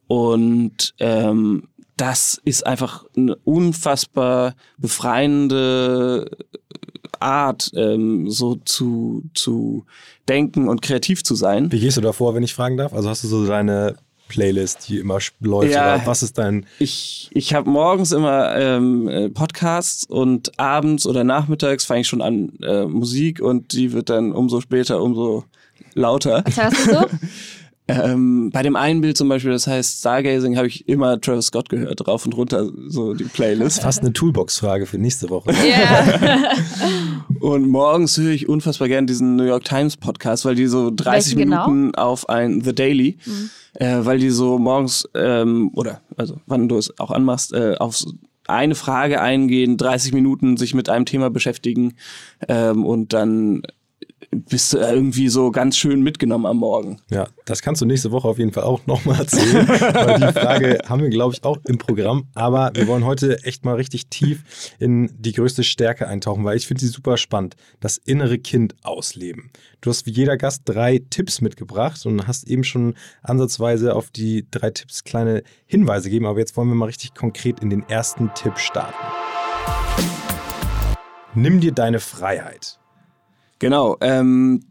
Und 0.08 0.94
ähm, 1.00 1.69
das 2.00 2.40
ist 2.46 2.66
einfach 2.66 3.04
eine 3.16 3.36
unfassbar 3.44 4.56
befreiende 4.78 6.32
Art, 7.20 7.72
ähm, 7.76 8.30
so 8.30 8.56
zu, 8.56 9.24
zu 9.34 9.86
denken 10.30 10.70
und 10.70 10.82
kreativ 10.82 11.24
zu 11.24 11.36
sein. 11.36 11.72
Wie 11.72 11.80
gehst 11.80 11.98
du 11.98 12.02
davor, 12.02 12.36
wenn 12.36 12.44
ich 12.44 12.54
fragen 12.54 12.78
darf? 12.78 12.94
Also 12.94 13.10
hast 13.10 13.26
du 13.26 13.28
so 13.28 13.46
deine 13.46 13.98
Playlist, 14.30 14.88
die 14.88 15.00
immer 15.00 15.20
läuft? 15.42 15.74
Ja, 15.74 15.96
oder 15.96 16.08
was 16.08 16.24
ist 16.24 16.38
dein. 16.38 16.66
Ich, 16.78 17.30
ich 17.34 17.54
habe 17.54 17.70
morgens 17.70 18.14
immer 18.14 18.56
ähm, 18.56 19.10
äh, 19.10 19.30
Podcasts 19.30 20.06
und 20.06 20.58
abends 20.58 21.06
oder 21.06 21.26
nachmittags 21.26 21.84
fange 21.84 22.02
ich 22.02 22.08
schon 22.08 22.22
an 22.22 22.54
äh, 22.62 22.86
Musik 22.86 23.42
und 23.42 23.74
die 23.74 23.92
wird 23.92 24.10
dann 24.10 24.32
umso 24.32 24.62
später, 24.62 25.02
umso 25.02 25.44
lauter. 25.96 26.44
Was 26.46 26.58
hörst 26.58 26.88
du 26.88 26.94
so? 26.94 27.06
Ähm, 27.90 28.50
bei 28.52 28.62
dem 28.62 28.76
einen 28.76 29.02
Bild 29.02 29.18
zum 29.18 29.30
Beispiel, 29.30 29.52
das 29.52 29.68
heißt 29.68 30.00
Stargazing, 30.00 30.58
habe 30.58 30.68
ich 30.68 30.88
immer 30.88 31.20
Travis 31.20 31.48
Scott 31.48 31.70
gehört, 31.70 32.08
rauf 32.08 32.26
und 32.26 32.34
runter, 32.36 32.70
so 32.88 33.14
die 33.14 33.24
Playlist. 33.24 33.82
Fast 33.82 34.02
eine 34.02 34.14
Toolbox-Frage 34.14 34.86
für 34.86 34.98
nächste 34.98 35.30
Woche. 35.30 35.54
Yeah. 35.70 36.54
und 37.42 37.68
morgens 37.70 38.18
höre 38.18 38.32
ich 38.32 38.50
unfassbar 38.50 38.88
gern 38.88 39.06
diesen 39.06 39.36
New 39.36 39.44
York 39.44 39.66
Times 39.66 39.98
Podcast, 39.98 40.46
weil 40.46 40.56
die 40.56 40.68
so 40.68 40.90
30 40.90 41.36
Welchen 41.36 41.50
genau? 41.50 41.68
Minuten 41.68 41.92
genau? 41.92 42.08
auf 42.08 42.30
ein 42.30 42.62
The 42.62 42.74
Daily, 42.74 43.18
mhm. 43.26 43.50
äh, 43.74 44.06
weil 44.06 44.20
die 44.20 44.30
so 44.30 44.58
morgens, 44.58 45.08
ähm, 45.16 45.70
oder 45.76 46.02
also 46.18 46.38
wann 46.48 46.70
du 46.70 46.78
es 46.78 46.98
auch 47.00 47.12
anmachst, 47.12 47.54
äh, 47.54 47.76
auf 47.78 48.04
eine 48.48 48.76
Frage 48.76 49.22
eingehen, 49.22 49.78
30 49.78 50.14
Minuten 50.14 50.58
sich 50.58 50.74
mit 50.74 50.90
einem 50.90 51.06
Thema 51.06 51.30
beschäftigen 51.30 51.94
ähm, 52.48 52.86
und 52.86 53.14
dann 53.14 53.62
bist 54.32 54.74
du 54.74 54.78
irgendwie 54.78 55.30
so 55.30 55.52
ganz 55.52 55.78
schön 55.78 56.02
mitgenommen 56.02 56.46
am 56.46 56.58
Morgen. 56.58 57.02
Ja, 57.10 57.28
das 57.46 57.62
kannst 57.62 57.82
du 57.82 57.86
nächste 57.86 58.12
Woche 58.12 58.28
auf 58.28 58.38
jeden 58.38 58.52
Fall 58.52 58.64
auch 58.64 58.86
nochmal 58.86 59.20
erzählen, 59.20 59.68
weil 59.68 60.20
die 60.20 60.40
Frage 60.40 60.80
haben 60.88 61.02
wir, 61.02 61.10
glaube 61.10 61.34
ich, 61.34 61.44
auch 61.44 61.58
im 61.66 61.78
Programm. 61.78 62.28
Aber 62.36 62.72
wir 62.76 62.88
wollen 62.88 63.06
heute 63.06 63.44
echt 63.44 63.66
mal 63.66 63.76
richtig 63.76 64.08
tief 64.08 64.44
in 64.78 65.12
die 65.18 65.32
größte 65.32 65.64
Stärke 65.64 66.08
eintauchen, 66.08 66.44
weil 66.44 66.58
ich 66.58 66.68
finde 66.68 66.82
sie 66.82 66.88
super 66.88 67.18
spannend. 67.18 67.56
Das 67.80 67.98
innere 67.98 68.38
Kind 68.38 68.76
ausleben. 68.84 69.52
Du 69.82 69.90
hast 69.90 70.06
wie 70.06 70.12
jeder 70.12 70.38
Gast 70.38 70.64
drei 70.66 71.02
Tipps 71.10 71.42
mitgebracht 71.42 72.06
und 72.06 72.28
hast 72.28 72.48
eben 72.48 72.64
schon 72.64 72.96
ansatzweise 73.24 73.96
auf 73.96 74.12
die 74.12 74.46
drei 74.52 74.70
Tipps 74.70 75.04
kleine 75.04 75.44
Hinweise 75.66 76.10
gegeben. 76.10 76.28
Aber 76.28 76.40
jetzt 76.40 76.56
wollen 76.56 76.68
wir 76.68 76.76
mal 76.76 76.86
richtig 76.86 77.16
konkret 77.16 77.62
in 77.62 77.70
den 77.70 77.84
ersten 77.90 78.32
Tipp 78.36 78.60
starten. 78.60 78.94
Nimm 81.34 81.60
dir 81.60 81.72
deine 81.72 82.00
Freiheit. 82.00 82.79
Genau. 83.60 83.98
Ähm, 84.02 84.62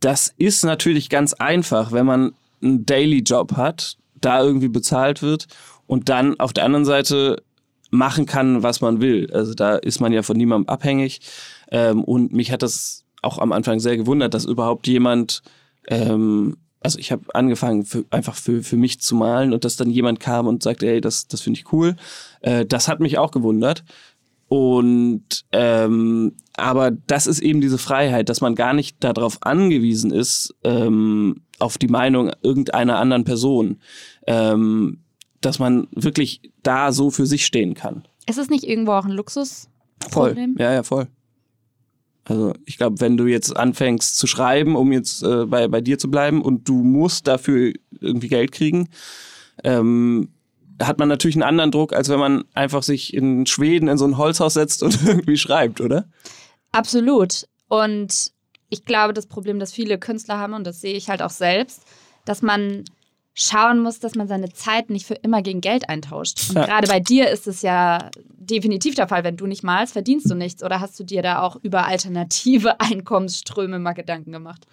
das 0.00 0.34
ist 0.36 0.64
natürlich 0.64 1.08
ganz 1.10 1.32
einfach, 1.34 1.92
wenn 1.92 2.06
man 2.06 2.32
einen 2.60 2.86
Daily-Job 2.86 3.56
hat, 3.56 3.96
da 4.20 4.42
irgendwie 4.42 4.68
bezahlt 4.68 5.22
wird 5.22 5.46
und 5.86 6.08
dann 6.08 6.38
auf 6.40 6.52
der 6.52 6.64
anderen 6.64 6.84
Seite 6.84 7.42
machen 7.90 8.26
kann, 8.26 8.62
was 8.62 8.80
man 8.80 9.00
will. 9.00 9.30
Also 9.32 9.54
da 9.54 9.76
ist 9.76 10.00
man 10.00 10.12
ja 10.12 10.22
von 10.22 10.36
niemandem 10.36 10.68
abhängig. 10.68 11.20
Ähm, 11.70 12.02
und 12.02 12.32
mich 12.32 12.50
hat 12.50 12.62
das 12.62 13.04
auch 13.20 13.38
am 13.38 13.52
Anfang 13.52 13.78
sehr 13.78 13.96
gewundert, 13.96 14.34
dass 14.34 14.44
überhaupt 14.44 14.86
jemand, 14.86 15.42
ähm, 15.88 16.56
also 16.80 16.98
ich 16.98 17.12
habe 17.12 17.24
angefangen 17.34 17.84
für, 17.84 18.04
einfach 18.10 18.34
für, 18.34 18.62
für 18.62 18.76
mich 18.76 19.00
zu 19.00 19.14
malen 19.14 19.52
und 19.52 19.64
dass 19.64 19.76
dann 19.76 19.90
jemand 19.90 20.20
kam 20.20 20.46
und 20.46 20.62
sagte, 20.62 20.88
ey, 20.88 21.00
das, 21.00 21.28
das 21.28 21.42
finde 21.42 21.60
ich 21.60 21.72
cool. 21.72 21.94
Äh, 22.40 22.64
das 22.64 22.88
hat 22.88 23.00
mich 23.00 23.18
auch 23.18 23.30
gewundert. 23.30 23.84
Und 24.52 25.46
ähm, 25.52 26.34
aber 26.58 26.90
das 26.90 27.26
ist 27.26 27.40
eben 27.40 27.62
diese 27.62 27.78
Freiheit, 27.78 28.28
dass 28.28 28.42
man 28.42 28.54
gar 28.54 28.74
nicht 28.74 29.02
darauf 29.02 29.38
angewiesen 29.40 30.10
ist, 30.10 30.54
ähm, 30.62 31.40
auf 31.58 31.78
die 31.78 31.88
Meinung 31.88 32.30
irgendeiner 32.42 32.98
anderen 32.98 33.24
Person, 33.24 33.80
ähm, 34.26 34.98
dass 35.40 35.58
man 35.58 35.88
wirklich 35.92 36.42
da 36.62 36.92
so 36.92 37.10
für 37.10 37.24
sich 37.24 37.46
stehen 37.46 37.72
kann. 37.72 38.06
Ist 38.28 38.36
es 38.36 38.50
nicht 38.50 38.64
irgendwo 38.64 38.92
auch 38.92 39.06
ein 39.06 39.12
Luxus? 39.12 39.70
Voll. 40.10 40.36
Ja, 40.58 40.74
ja, 40.74 40.82
voll. 40.82 41.08
Also 42.24 42.52
ich 42.66 42.76
glaube, 42.76 43.00
wenn 43.00 43.16
du 43.16 43.24
jetzt 43.28 43.56
anfängst 43.56 44.18
zu 44.18 44.26
schreiben, 44.26 44.76
um 44.76 44.92
jetzt 44.92 45.22
äh, 45.22 45.46
bei, 45.46 45.66
bei 45.66 45.80
dir 45.80 45.98
zu 45.98 46.10
bleiben 46.10 46.42
und 46.42 46.68
du 46.68 46.74
musst 46.74 47.26
dafür 47.26 47.72
irgendwie 48.00 48.28
Geld 48.28 48.52
kriegen, 48.52 48.90
ähm, 49.64 50.28
hat 50.86 50.98
man 50.98 51.08
natürlich 51.08 51.36
einen 51.36 51.42
anderen 51.42 51.70
Druck, 51.70 51.92
als 51.92 52.08
wenn 52.08 52.18
man 52.18 52.44
einfach 52.54 52.82
sich 52.82 53.14
in 53.14 53.46
Schweden 53.46 53.88
in 53.88 53.98
so 53.98 54.04
ein 54.06 54.16
Holzhaus 54.16 54.54
setzt 54.54 54.82
und 54.82 55.02
irgendwie 55.06 55.36
schreibt, 55.36 55.80
oder? 55.80 56.06
Absolut. 56.72 57.46
Und 57.68 58.32
ich 58.68 58.84
glaube, 58.84 59.12
das 59.12 59.26
Problem, 59.26 59.58
das 59.58 59.72
viele 59.72 59.98
Künstler 59.98 60.38
haben, 60.38 60.54
und 60.54 60.66
das 60.66 60.80
sehe 60.80 60.94
ich 60.94 61.08
halt 61.10 61.22
auch 61.22 61.30
selbst, 61.30 61.82
dass 62.24 62.42
man 62.42 62.84
schauen 63.34 63.80
muss, 63.80 63.98
dass 63.98 64.14
man 64.14 64.28
seine 64.28 64.52
Zeit 64.52 64.90
nicht 64.90 65.06
für 65.06 65.14
immer 65.14 65.42
gegen 65.42 65.60
Geld 65.60 65.88
eintauscht. 65.88 66.50
Und 66.50 66.56
ja. 66.56 66.66
gerade 66.66 66.88
bei 66.88 67.00
dir 67.00 67.30
ist 67.30 67.46
es 67.46 67.62
ja 67.62 68.10
definitiv 68.28 68.94
der 68.94 69.08
Fall. 69.08 69.24
Wenn 69.24 69.36
du 69.36 69.46
nicht 69.46 69.62
malst, 69.62 69.94
verdienst 69.94 70.30
du 70.30 70.34
nichts. 70.34 70.62
Oder 70.62 70.80
hast 70.80 70.98
du 71.00 71.04
dir 71.04 71.22
da 71.22 71.40
auch 71.40 71.56
über 71.62 71.86
alternative 71.86 72.80
Einkommensströme 72.80 73.78
mal 73.78 73.92
Gedanken 73.92 74.32
gemacht? 74.32 74.66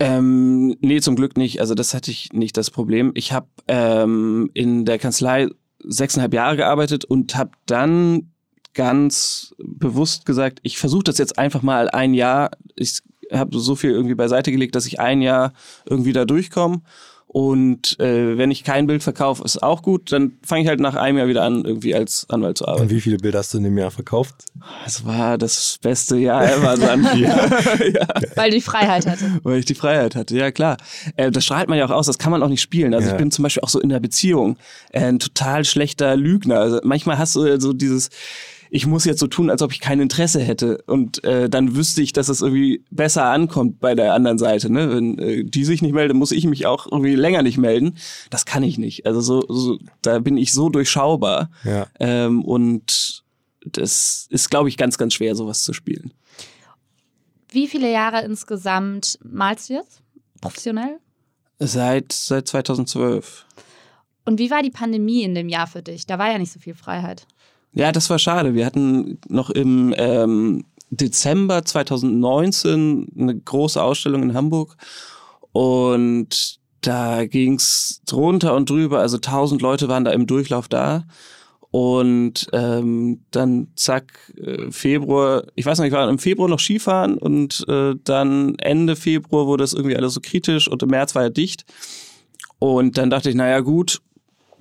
Ähm, 0.00 0.76
nee, 0.80 1.00
zum 1.00 1.16
Glück 1.16 1.36
nicht. 1.36 1.60
Also 1.60 1.74
das 1.74 1.94
hatte 1.94 2.10
ich 2.10 2.32
nicht 2.32 2.56
das 2.56 2.70
Problem. 2.70 3.12
Ich 3.14 3.32
habe 3.32 3.46
ähm, 3.68 4.50
in 4.54 4.84
der 4.84 4.98
Kanzlei 4.98 5.48
sechseinhalb 5.78 6.34
Jahre 6.34 6.56
gearbeitet 6.56 7.04
und 7.04 7.36
habe 7.36 7.52
dann 7.66 8.32
ganz 8.72 9.54
bewusst 9.58 10.26
gesagt, 10.26 10.58
ich 10.62 10.78
versuche 10.78 11.04
das 11.04 11.18
jetzt 11.18 11.38
einfach 11.38 11.62
mal 11.62 11.88
ein 11.88 12.14
Jahr. 12.14 12.50
Ich 12.74 13.00
habe 13.32 13.58
so 13.58 13.76
viel 13.76 13.90
irgendwie 13.90 14.14
beiseite 14.14 14.50
gelegt, 14.50 14.74
dass 14.74 14.86
ich 14.86 15.00
ein 15.00 15.22
Jahr 15.22 15.52
irgendwie 15.86 16.12
da 16.12 16.24
durchkomme 16.24 16.82
und 17.34 17.98
äh, 17.98 18.38
wenn 18.38 18.52
ich 18.52 18.62
kein 18.62 18.86
Bild 18.86 19.02
verkaufe, 19.02 19.42
ist 19.42 19.60
auch 19.60 19.82
gut. 19.82 20.12
Dann 20.12 20.34
fange 20.46 20.62
ich 20.62 20.68
halt 20.68 20.78
nach 20.78 20.94
einem 20.94 21.18
Jahr 21.18 21.26
wieder 21.26 21.42
an, 21.42 21.64
irgendwie 21.64 21.92
als 21.92 22.26
Anwalt 22.30 22.58
zu 22.58 22.68
arbeiten. 22.68 22.84
Und 22.84 22.90
wie 22.90 23.00
viele 23.00 23.16
Bilder 23.16 23.40
hast 23.40 23.52
du 23.52 23.58
in 23.58 23.64
dem 23.64 23.76
Jahr 23.76 23.90
verkauft? 23.90 24.44
Es 24.86 25.04
war 25.04 25.36
das 25.36 25.80
beste 25.82 26.16
Jahr 26.16 26.44
ever 26.44 26.76
dann. 26.76 27.02
ja. 27.18 27.48
ja. 27.92 28.06
Weil 28.36 28.50
du 28.50 28.56
die 28.58 28.62
Freiheit 28.62 29.08
hatte. 29.08 29.40
Weil 29.42 29.58
ich 29.58 29.64
die 29.64 29.74
Freiheit 29.74 30.14
hatte, 30.14 30.36
ja 30.36 30.52
klar. 30.52 30.76
Äh, 31.16 31.32
das 31.32 31.44
strahlt 31.44 31.68
man 31.68 31.76
ja 31.76 31.86
auch 31.86 31.90
aus, 31.90 32.06
das 32.06 32.18
kann 32.18 32.30
man 32.30 32.40
auch 32.40 32.48
nicht 32.48 32.62
spielen. 32.62 32.94
Also 32.94 33.08
ja. 33.08 33.14
ich 33.14 33.18
bin 33.18 33.32
zum 33.32 33.42
Beispiel 33.42 33.64
auch 33.64 33.68
so 33.68 33.80
in 33.80 33.88
der 33.88 33.98
Beziehung 33.98 34.56
äh, 34.92 35.00
ein 35.00 35.18
total 35.18 35.64
schlechter 35.64 36.14
Lügner. 36.14 36.60
Also 36.60 36.78
manchmal 36.84 37.18
hast 37.18 37.34
du 37.34 37.60
so 37.60 37.72
dieses 37.72 38.10
ich 38.70 38.86
muss 38.86 39.04
jetzt 39.04 39.20
so 39.20 39.26
tun, 39.26 39.50
als 39.50 39.62
ob 39.62 39.72
ich 39.72 39.80
kein 39.80 40.00
Interesse 40.00 40.40
hätte. 40.40 40.82
Und 40.86 41.22
äh, 41.24 41.48
dann 41.48 41.76
wüsste 41.76 42.02
ich, 42.02 42.12
dass 42.12 42.28
es 42.28 42.42
irgendwie 42.42 42.84
besser 42.90 43.24
ankommt 43.24 43.80
bei 43.80 43.94
der 43.94 44.14
anderen 44.14 44.38
Seite. 44.38 44.70
Ne? 44.70 44.90
Wenn 44.90 45.18
äh, 45.18 45.44
die 45.44 45.64
sich 45.64 45.82
nicht 45.82 45.94
melden, 45.94 46.18
muss 46.18 46.32
ich 46.32 46.46
mich 46.46 46.66
auch 46.66 46.86
irgendwie 46.90 47.14
länger 47.14 47.42
nicht 47.42 47.58
melden. 47.58 47.96
Das 48.30 48.44
kann 48.44 48.62
ich 48.62 48.78
nicht. 48.78 49.06
Also 49.06 49.20
so, 49.20 49.44
so 49.48 49.78
da 50.02 50.18
bin 50.18 50.36
ich 50.36 50.52
so 50.52 50.68
durchschaubar. 50.68 51.50
Ja. 51.64 51.86
Ähm, 52.00 52.44
und 52.44 53.24
das 53.64 54.26
ist, 54.30 54.50
glaube 54.50 54.68
ich, 54.68 54.76
ganz, 54.76 54.98
ganz 54.98 55.14
schwer, 55.14 55.34
sowas 55.34 55.62
zu 55.62 55.72
spielen. 55.72 56.12
Wie 57.50 57.68
viele 57.68 57.90
Jahre 57.90 58.22
insgesamt 58.22 59.18
malst 59.22 59.70
du 59.70 59.74
jetzt 59.74 60.02
professionell? 60.40 60.98
Seit, 61.58 62.12
seit 62.12 62.48
2012. 62.48 63.46
Und 64.24 64.38
wie 64.38 64.50
war 64.50 64.62
die 64.62 64.70
Pandemie 64.70 65.22
in 65.22 65.34
dem 65.34 65.48
Jahr 65.48 65.66
für 65.66 65.82
dich? 65.82 66.06
Da 66.06 66.18
war 66.18 66.30
ja 66.30 66.38
nicht 66.38 66.52
so 66.52 66.58
viel 66.58 66.74
Freiheit. 66.74 67.26
Ja, 67.74 67.90
das 67.92 68.08
war 68.08 68.18
schade. 68.18 68.54
Wir 68.54 68.66
hatten 68.66 69.18
noch 69.28 69.50
im 69.50 69.92
ähm, 69.98 70.64
Dezember 70.90 71.64
2019 71.64 73.08
eine 73.18 73.36
große 73.36 73.82
Ausstellung 73.82 74.22
in 74.22 74.34
Hamburg 74.34 74.76
und 75.52 76.60
da 76.80 77.26
ging's 77.26 78.02
drunter 78.06 78.54
und 78.54 78.70
drüber. 78.70 79.00
Also 79.00 79.18
tausend 79.18 79.60
Leute 79.60 79.88
waren 79.88 80.04
da 80.04 80.12
im 80.12 80.26
Durchlauf 80.26 80.68
da. 80.68 81.04
Und 81.70 82.46
ähm, 82.52 83.24
dann 83.32 83.66
zack, 83.74 84.32
äh, 84.36 84.70
Februar, 84.70 85.42
ich 85.56 85.66
weiß 85.66 85.78
noch, 85.78 85.86
ich 85.86 85.92
war 85.92 86.08
im 86.08 86.20
Februar 86.20 86.48
noch 86.48 86.60
Skifahren 86.60 87.18
und 87.18 87.64
äh, 87.66 87.94
dann 88.04 88.54
Ende 88.60 88.94
Februar 88.94 89.48
wurde 89.48 89.64
es 89.64 89.72
irgendwie 89.72 89.96
alles 89.96 90.14
so 90.14 90.20
kritisch 90.20 90.68
und 90.68 90.84
im 90.84 90.90
März 90.90 91.16
war 91.16 91.24
er 91.24 91.30
dicht. 91.30 91.64
Und 92.60 92.96
dann 92.96 93.10
dachte 93.10 93.28
ich, 93.28 93.34
naja 93.34 93.58
gut, 93.58 94.00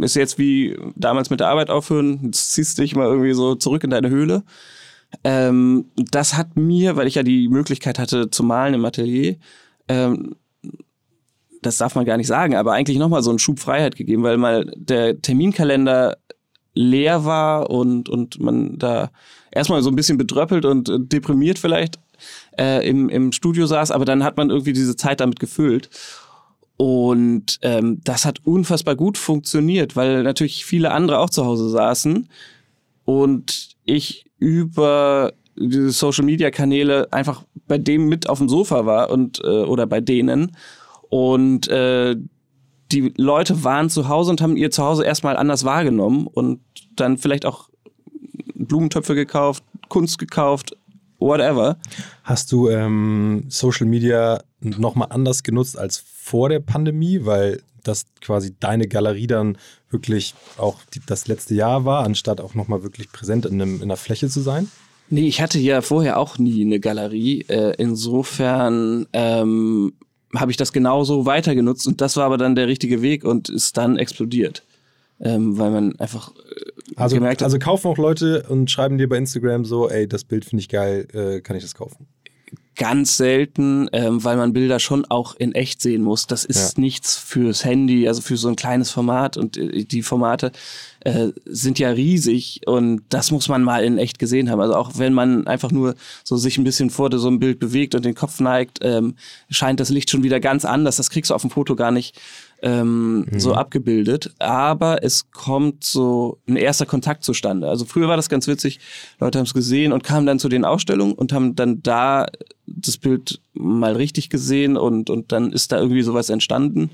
ist 0.03 0.15
jetzt 0.15 0.37
wie 0.37 0.77
damals 0.95 1.29
mit 1.29 1.39
der 1.39 1.47
Arbeit 1.47 1.69
aufhören, 1.69 2.19
jetzt 2.25 2.51
ziehst 2.51 2.77
dich 2.77 2.95
mal 2.95 3.07
irgendwie 3.07 3.33
so 3.33 3.55
zurück 3.55 3.83
in 3.83 3.89
deine 3.89 4.09
Höhle. 4.09 4.43
Ähm, 5.23 5.85
das 5.95 6.35
hat 6.35 6.55
mir, 6.55 6.95
weil 6.95 7.07
ich 7.07 7.15
ja 7.15 7.23
die 7.23 7.47
Möglichkeit 7.47 7.99
hatte 7.99 8.29
zu 8.29 8.43
malen 8.43 8.73
im 8.73 8.85
Atelier, 8.85 9.37
ähm, 9.87 10.35
das 11.61 11.77
darf 11.77 11.95
man 11.95 12.05
gar 12.05 12.17
nicht 12.17 12.27
sagen, 12.27 12.55
aber 12.55 12.73
eigentlich 12.73 12.97
nochmal 12.97 13.23
so 13.23 13.29
einen 13.29 13.39
Schub 13.39 13.59
Freiheit 13.59 13.95
gegeben, 13.95 14.23
weil 14.23 14.37
mal 14.37 14.71
der 14.75 15.21
Terminkalender 15.21 16.17
leer 16.73 17.25
war 17.25 17.69
und, 17.69 18.09
und 18.09 18.39
man 18.39 18.77
da 18.77 19.11
erstmal 19.51 19.81
so 19.81 19.89
ein 19.89 19.95
bisschen 19.95 20.17
bedröppelt 20.17 20.65
und 20.65 20.91
deprimiert 20.97 21.59
vielleicht 21.59 21.99
äh, 22.59 22.87
im, 22.87 23.09
im 23.09 23.31
Studio 23.31 23.65
saß, 23.65 23.91
aber 23.91 24.05
dann 24.05 24.23
hat 24.23 24.37
man 24.37 24.49
irgendwie 24.49 24.73
diese 24.73 24.95
Zeit 24.95 25.19
damit 25.19 25.39
gefüllt. 25.39 25.89
Und 26.77 27.59
ähm, 27.61 28.01
das 28.03 28.25
hat 28.25 28.45
unfassbar 28.45 28.95
gut 28.95 29.17
funktioniert, 29.17 29.95
weil 29.95 30.23
natürlich 30.23 30.65
viele 30.65 30.91
andere 30.91 31.19
auch 31.19 31.29
zu 31.29 31.45
Hause 31.45 31.69
saßen 31.69 32.27
und 33.05 33.75
ich 33.85 34.25
über 34.39 35.33
diese 35.55 35.91
Social 35.91 36.25
Media 36.25 36.49
Kanäle 36.49 37.07
einfach 37.11 37.43
bei 37.67 37.77
dem 37.77 38.09
mit 38.09 38.27
auf 38.27 38.39
dem 38.39 38.49
Sofa 38.49 38.85
war 38.85 39.11
und 39.11 39.39
äh, 39.43 39.63
oder 39.63 39.85
bei 39.85 40.01
denen 40.01 40.57
und 41.09 41.67
äh, 41.67 42.15
die 42.91 43.13
Leute 43.17 43.63
waren 43.63 43.89
zu 43.89 44.07
Hause 44.07 44.31
und 44.31 44.41
haben 44.41 44.55
ihr 44.55 44.71
Zuhause 44.71 45.03
erstmal 45.03 45.37
anders 45.37 45.63
wahrgenommen 45.63 46.27
und 46.27 46.59
dann 46.95 47.17
vielleicht 47.17 47.45
auch 47.45 47.69
Blumentöpfe 48.55 49.15
gekauft, 49.15 49.63
Kunst 49.89 50.19
gekauft, 50.19 50.75
whatever. 51.19 51.77
Hast 52.23 52.51
du 52.51 52.69
ähm, 52.69 53.45
Social 53.47 53.87
Media 53.87 54.43
nochmal 54.63 55.09
anders 55.11 55.43
genutzt 55.43 55.77
als 55.77 56.03
vor 56.15 56.49
der 56.49 56.59
Pandemie, 56.59 57.25
weil 57.25 57.61
das 57.83 58.05
quasi 58.21 58.55
deine 58.59 58.87
Galerie 58.87 59.27
dann 59.27 59.57
wirklich 59.89 60.33
auch 60.57 60.79
die, 60.93 61.01
das 61.05 61.27
letzte 61.27 61.53
Jahr 61.53 61.85
war, 61.85 62.03
anstatt 62.03 62.41
auch 62.41 62.55
nochmal 62.55 62.83
wirklich 62.83 63.11
präsent 63.11 63.45
in, 63.45 63.61
einem, 63.61 63.75
in 63.77 63.83
einer 63.83 63.97
Fläche 63.97 64.29
zu 64.29 64.41
sein? 64.41 64.69
Nee, 65.09 65.27
ich 65.27 65.41
hatte 65.41 65.59
ja 65.59 65.81
vorher 65.81 66.17
auch 66.17 66.37
nie 66.37 66.61
eine 66.61 66.79
Galerie. 66.79 67.45
Äh, 67.47 67.75
insofern 67.77 69.05
ähm, 69.13 69.93
habe 70.35 70.51
ich 70.51 70.57
das 70.57 70.73
genauso 70.73 71.25
weiter 71.25 71.55
genutzt 71.55 71.87
und 71.87 72.01
das 72.01 72.17
war 72.17 72.25
aber 72.25 72.37
dann 72.37 72.55
der 72.55 72.67
richtige 72.67 73.01
Weg 73.01 73.23
und 73.23 73.49
ist 73.49 73.77
dann 73.77 73.97
explodiert. 73.97 74.63
Ähm, 75.19 75.57
weil 75.57 75.71
man 75.71 75.99
einfach 75.99 76.31
äh, 76.31 76.95
also, 76.95 77.15
gemerkt 77.15 77.41
hat. 77.41 77.45
Also 77.45 77.59
kaufen 77.59 77.87
auch 77.87 77.97
Leute 77.97 78.45
und 78.49 78.71
schreiben 78.71 78.97
dir 78.97 79.07
bei 79.07 79.17
Instagram 79.17 79.63
so, 79.63 79.89
ey, 79.89 80.07
das 80.07 80.23
Bild 80.23 80.43
finde 80.43 80.61
ich 80.61 80.69
geil, 80.69 81.07
äh, 81.13 81.39
kann 81.41 81.55
ich 81.55 81.63
das 81.63 81.75
kaufen? 81.75 82.07
Ganz 82.75 83.17
selten, 83.17 83.87
ähm, 83.93 84.23
weil 84.23 84.35
man 84.35 84.53
Bilder 84.53 84.79
schon 84.79 85.05
auch 85.05 85.35
in 85.35 85.53
echt 85.53 85.81
sehen 85.81 86.01
muss. 86.01 86.25
Das 86.25 86.43
ist 86.43 86.77
ja. 86.77 86.81
nichts 86.81 87.17
fürs 87.17 87.63
Handy, 87.63 88.07
also 88.07 88.21
für 88.21 88.35
so 88.35 88.47
ein 88.47 88.55
kleines 88.55 88.89
Format 88.89 89.37
und 89.37 89.57
äh, 89.57 89.85
die 89.85 90.01
Formate 90.01 90.51
äh, 91.01 91.27
sind 91.45 91.77
ja 91.77 91.89
riesig 91.89 92.61
und 92.65 93.03
das 93.09 93.29
muss 93.29 93.47
man 93.47 93.63
mal 93.63 93.83
in 93.83 93.97
echt 93.97 94.17
gesehen 94.17 94.49
haben. 94.49 94.59
Also 94.59 94.75
auch 94.75 94.93
wenn 94.95 95.13
man 95.13 95.45
einfach 95.45 95.71
nur 95.71 95.95
so 96.23 96.35
sich 96.35 96.57
ein 96.57 96.63
bisschen 96.63 96.89
vor 96.89 97.15
so 97.15 97.27
einem 97.27 97.39
Bild 97.39 97.59
bewegt 97.59 97.93
und 97.93 98.05
den 98.05 98.15
Kopf 98.15 98.39
neigt, 98.39 98.79
ähm, 98.81 99.15
scheint 99.49 99.79
das 99.79 99.89
Licht 99.89 100.09
schon 100.09 100.23
wieder 100.23 100.39
ganz 100.39 100.65
anders. 100.65 100.95
Das 100.95 101.09
kriegst 101.11 101.29
du 101.29 101.35
auf 101.35 101.41
dem 101.41 101.51
Foto 101.51 101.75
gar 101.75 101.91
nicht 101.91 102.19
ähm, 102.63 103.25
mhm. 103.29 103.39
so 103.39 103.53
abgebildet. 103.53 104.33
Aber 104.39 105.03
es 105.03 105.29
kommt 105.31 105.83
so 105.83 106.39
ein 106.47 106.55
erster 106.55 106.85
Kontakt 106.85 107.23
zustande. 107.23 107.69
Also 107.69 107.85
früher 107.85 108.07
war 108.07 108.15
das 108.15 108.29
ganz 108.29 108.47
witzig. 108.47 108.79
Leute 109.19 109.37
haben 109.37 109.45
es 109.45 109.53
gesehen 109.53 109.91
und 109.91 110.03
kamen 110.03 110.25
dann 110.25 110.39
zu 110.39 110.49
den 110.49 110.65
Ausstellungen 110.65 111.13
und 111.13 111.33
haben 111.33 111.55
dann 111.55 111.83
da 111.83 112.25
das 112.65 112.97
Bild 112.97 113.41
mal 113.53 113.95
richtig 113.95 114.29
gesehen 114.29 114.77
und, 114.77 115.09
und 115.09 115.31
dann 115.31 115.51
ist 115.51 115.71
da 115.71 115.79
irgendwie 115.79 116.01
sowas 116.01 116.29
entstanden. 116.29 116.89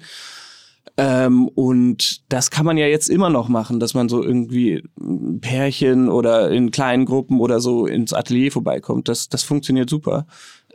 Ähm, 0.98 1.48
und 1.50 2.24
das 2.30 2.50
kann 2.50 2.66
man 2.66 2.78
ja 2.78 2.88
jetzt 2.88 3.10
immer 3.10 3.30
noch 3.30 3.48
machen, 3.48 3.80
dass 3.80 3.94
man 3.94 4.10
so 4.10 4.24
irgendwie 4.24 4.84
Pärchen 5.40 6.10
oder 6.10 6.50
in 6.50 6.72
kleinen 6.72 7.06
Gruppen 7.06 7.40
oder 7.40 7.60
so 7.62 7.86
ins 7.86 8.12
Atelier 8.12 8.52
vorbeikommt. 8.52 9.08
Das, 9.08 9.30
das 9.30 9.44
funktioniert 9.44 9.90
super. 9.90 10.26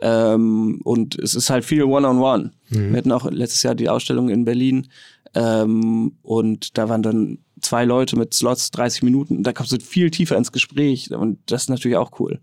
Ähm, 0.01 0.81
und 0.83 1.17
es 1.19 1.35
ist 1.35 1.49
halt 1.49 1.65
viel 1.65 1.83
One-on-One. 1.83 2.51
-on 2.69 2.75
-one. 2.75 2.77
Mhm. 2.77 2.91
Wir 2.91 2.97
hatten 2.97 3.11
auch 3.11 3.29
letztes 3.29 3.63
Jahr 3.63 3.75
die 3.75 3.89
Ausstellung 3.89 4.29
in 4.29 4.45
Berlin 4.45 4.87
ähm, 5.35 6.17
und 6.23 6.77
da 6.77 6.89
waren 6.89 7.03
dann 7.03 7.39
zwei 7.61 7.85
Leute 7.85 8.17
mit 8.17 8.33
Slots, 8.33 8.71
30 8.71 9.03
Minuten. 9.03 9.43
Da 9.43 9.53
kommst 9.53 9.71
du 9.71 9.79
viel 9.79 10.09
tiefer 10.09 10.37
ins 10.37 10.51
Gespräch 10.51 11.11
und 11.11 11.39
das 11.47 11.63
ist 11.63 11.69
natürlich 11.69 11.97
auch 11.97 12.19
cool. 12.19 12.39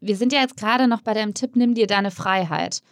Wir 0.00 0.16
sind 0.16 0.32
ja 0.32 0.40
jetzt 0.40 0.56
gerade 0.56 0.86
noch 0.86 1.02
bei 1.02 1.14
deinem 1.14 1.34
Tipp, 1.34 1.56
nimm 1.56 1.74
dir 1.74 1.86
deine 1.86 2.10
Freiheit. 2.10 2.82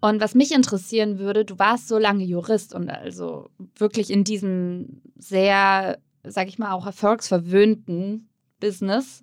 Und 0.00 0.20
was 0.20 0.34
mich 0.34 0.52
interessieren 0.52 1.20
würde, 1.20 1.44
du 1.44 1.58
warst 1.60 1.86
so 1.86 1.96
lange 1.96 2.24
Jurist 2.24 2.74
und 2.74 2.90
also 2.90 3.50
wirklich 3.76 4.10
in 4.10 4.24
diesem 4.24 5.00
sehr, 5.16 5.98
sag 6.24 6.48
ich 6.48 6.58
mal, 6.58 6.72
auch 6.72 6.86
erfolgsverwöhnten 6.86 8.28
Business. 8.58 9.22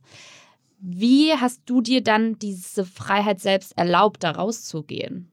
Wie 0.82 1.34
hast 1.34 1.62
du 1.66 1.82
dir 1.82 2.02
dann 2.02 2.40
diese 2.40 2.86
Freiheit 2.86 3.42
selbst 3.42 3.78
erlaubt, 3.78 4.24
da 4.24 4.32
rauszugehen? 4.32 5.32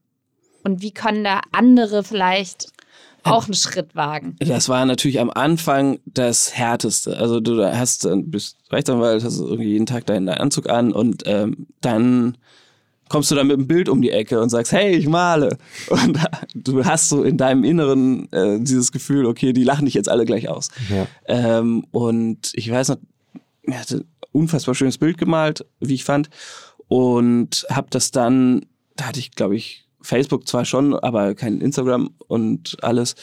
Und 0.63 0.81
wie 0.81 0.91
können 0.91 1.23
da 1.23 1.41
andere 1.51 2.03
vielleicht 2.03 2.67
auch 3.23 3.45
einen 3.45 3.53
Schritt 3.53 3.95
wagen? 3.95 4.35
Das 4.39 4.69
war 4.69 4.85
natürlich 4.85 5.19
am 5.19 5.29
Anfang 5.29 5.99
das 6.05 6.53
Härteste. 6.53 7.17
Also 7.17 7.39
du 7.39 7.63
hast, 7.63 8.07
bist 8.25 8.57
Rechtsanwalt, 8.71 9.23
hast 9.23 9.39
irgendwie 9.39 9.71
jeden 9.71 9.85
Tag 9.85 10.05
deinen 10.05 10.29
Anzug 10.29 10.69
an 10.69 10.91
und 10.91 11.23
ähm, 11.25 11.67
dann 11.81 12.37
kommst 13.09 13.31
du 13.31 13.35
dann 13.35 13.47
mit 13.47 13.57
einem 13.57 13.67
Bild 13.67 13.87
um 13.89 14.01
die 14.01 14.11
Ecke 14.11 14.41
und 14.41 14.49
sagst, 14.49 14.71
hey, 14.71 14.95
ich 14.95 15.07
male. 15.07 15.57
Und 15.89 16.19
du 16.53 16.83
hast 16.83 17.07
so 17.07 17.23
in 17.23 17.37
deinem 17.37 17.63
Inneren 17.63 18.31
äh, 18.33 18.59
dieses 18.59 18.91
Gefühl, 18.91 19.25
okay, 19.25 19.53
die 19.53 19.63
lachen 19.63 19.85
dich 19.85 19.93
jetzt 19.93 20.09
alle 20.09 20.25
gleich 20.25 20.49
aus. 20.49 20.69
Ja. 20.89 21.07
Ähm, 21.25 21.85
und 21.91 22.51
ich 22.53 22.69
weiß 22.69 22.89
noch, 22.89 22.97
er 23.63 23.79
hatte 23.79 24.05
unfassbar 24.37 24.75
schönes 24.75 24.97
Bild 24.97 25.17
gemalt, 25.17 25.65
wie 25.79 25.95
ich 25.95 26.03
fand. 26.03 26.29
Und 26.87 27.65
habe 27.69 27.87
das 27.89 28.11
dann, 28.11 28.65
da 28.95 29.05
hatte 29.05 29.19
ich, 29.19 29.31
glaube 29.31 29.55
ich, 29.55 29.86
Facebook 30.01 30.47
zwar 30.47 30.65
schon, 30.65 30.93
aber 30.93 31.35
kein 31.35 31.59
Instagram 31.59 32.11
und 32.27 32.77
alles 32.81 33.15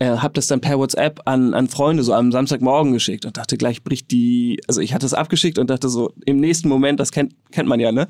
äh, 0.00 0.16
habe 0.16 0.32
das 0.32 0.46
dann 0.46 0.60
per 0.60 0.78
WhatsApp 0.78 1.20
an, 1.26 1.52
an 1.52 1.68
Freunde 1.68 2.02
so 2.02 2.14
am 2.14 2.32
Samstagmorgen 2.32 2.92
geschickt 2.92 3.26
und 3.26 3.36
dachte, 3.36 3.58
gleich 3.58 3.84
bricht 3.84 4.10
die, 4.10 4.58
also 4.66 4.80
ich 4.80 4.94
hatte 4.94 5.04
es 5.04 5.12
abgeschickt 5.12 5.58
und 5.58 5.68
dachte 5.68 5.90
so, 5.90 6.14
im 6.24 6.38
nächsten 6.38 6.68
Moment, 6.68 6.98
das 6.98 7.12
kennt, 7.12 7.34
kennt 7.52 7.68
man 7.68 7.80
ja, 7.80 7.92
ne? 7.92 8.08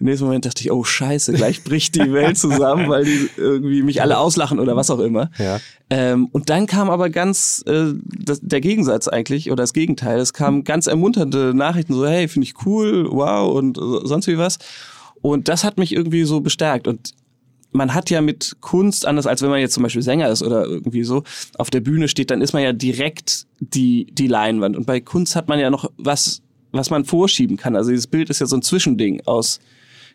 Im 0.00 0.06
nächsten 0.06 0.24
Moment 0.24 0.46
dachte 0.46 0.62
ich, 0.62 0.72
oh 0.72 0.82
scheiße, 0.82 1.34
gleich 1.34 1.62
bricht 1.62 1.94
die 1.94 2.10
Welt 2.12 2.38
zusammen, 2.38 2.88
weil 2.88 3.04
die 3.04 3.28
irgendwie 3.36 3.82
mich 3.82 4.00
alle 4.00 4.16
auslachen 4.16 4.58
oder 4.58 4.76
was 4.76 4.90
auch 4.90 4.98
immer. 4.98 5.30
Ja. 5.38 5.60
Ähm, 5.90 6.28
und 6.32 6.48
dann 6.48 6.66
kam 6.66 6.88
aber 6.88 7.10
ganz 7.10 7.62
äh, 7.66 7.92
das, 8.02 8.40
der 8.40 8.62
Gegensatz 8.62 9.06
eigentlich, 9.06 9.50
oder 9.50 9.62
das 9.62 9.74
Gegenteil, 9.74 10.18
es 10.18 10.32
kamen 10.32 10.64
ganz 10.64 10.86
ermunternde 10.86 11.52
Nachrichten, 11.54 11.92
so, 11.92 12.06
hey, 12.06 12.28
finde 12.28 12.46
ich 12.46 12.54
cool, 12.64 13.08
wow 13.10 13.54
und 13.54 13.76
sonst 13.76 14.26
wie 14.26 14.38
was. 14.38 14.58
Und 15.20 15.48
das 15.48 15.64
hat 15.64 15.76
mich 15.76 15.92
irgendwie 15.92 16.24
so 16.24 16.40
bestärkt. 16.40 16.88
Und 16.88 17.12
man 17.76 17.94
hat 17.94 18.10
ja 18.10 18.20
mit 18.20 18.56
Kunst, 18.60 19.06
anders 19.06 19.26
als 19.26 19.42
wenn 19.42 19.50
man 19.50 19.60
jetzt 19.60 19.74
zum 19.74 19.82
Beispiel 19.82 20.02
Sänger 20.02 20.28
ist 20.28 20.42
oder 20.42 20.66
irgendwie 20.66 21.04
so, 21.04 21.22
auf 21.58 21.70
der 21.70 21.80
Bühne 21.80 22.08
steht, 22.08 22.30
dann 22.30 22.42
ist 22.42 22.52
man 22.52 22.62
ja 22.62 22.72
direkt 22.72 23.46
die, 23.60 24.06
die 24.12 24.26
Leinwand. 24.26 24.76
Und 24.76 24.86
bei 24.86 25.00
Kunst 25.00 25.36
hat 25.36 25.48
man 25.48 25.58
ja 25.58 25.70
noch 25.70 25.90
was, 25.96 26.42
was 26.72 26.90
man 26.90 27.04
vorschieben 27.04 27.56
kann. 27.56 27.76
Also 27.76 27.90
dieses 27.90 28.06
Bild 28.06 28.30
ist 28.30 28.40
ja 28.40 28.46
so 28.46 28.56
ein 28.56 28.62
Zwischending 28.62 29.22
aus 29.26 29.60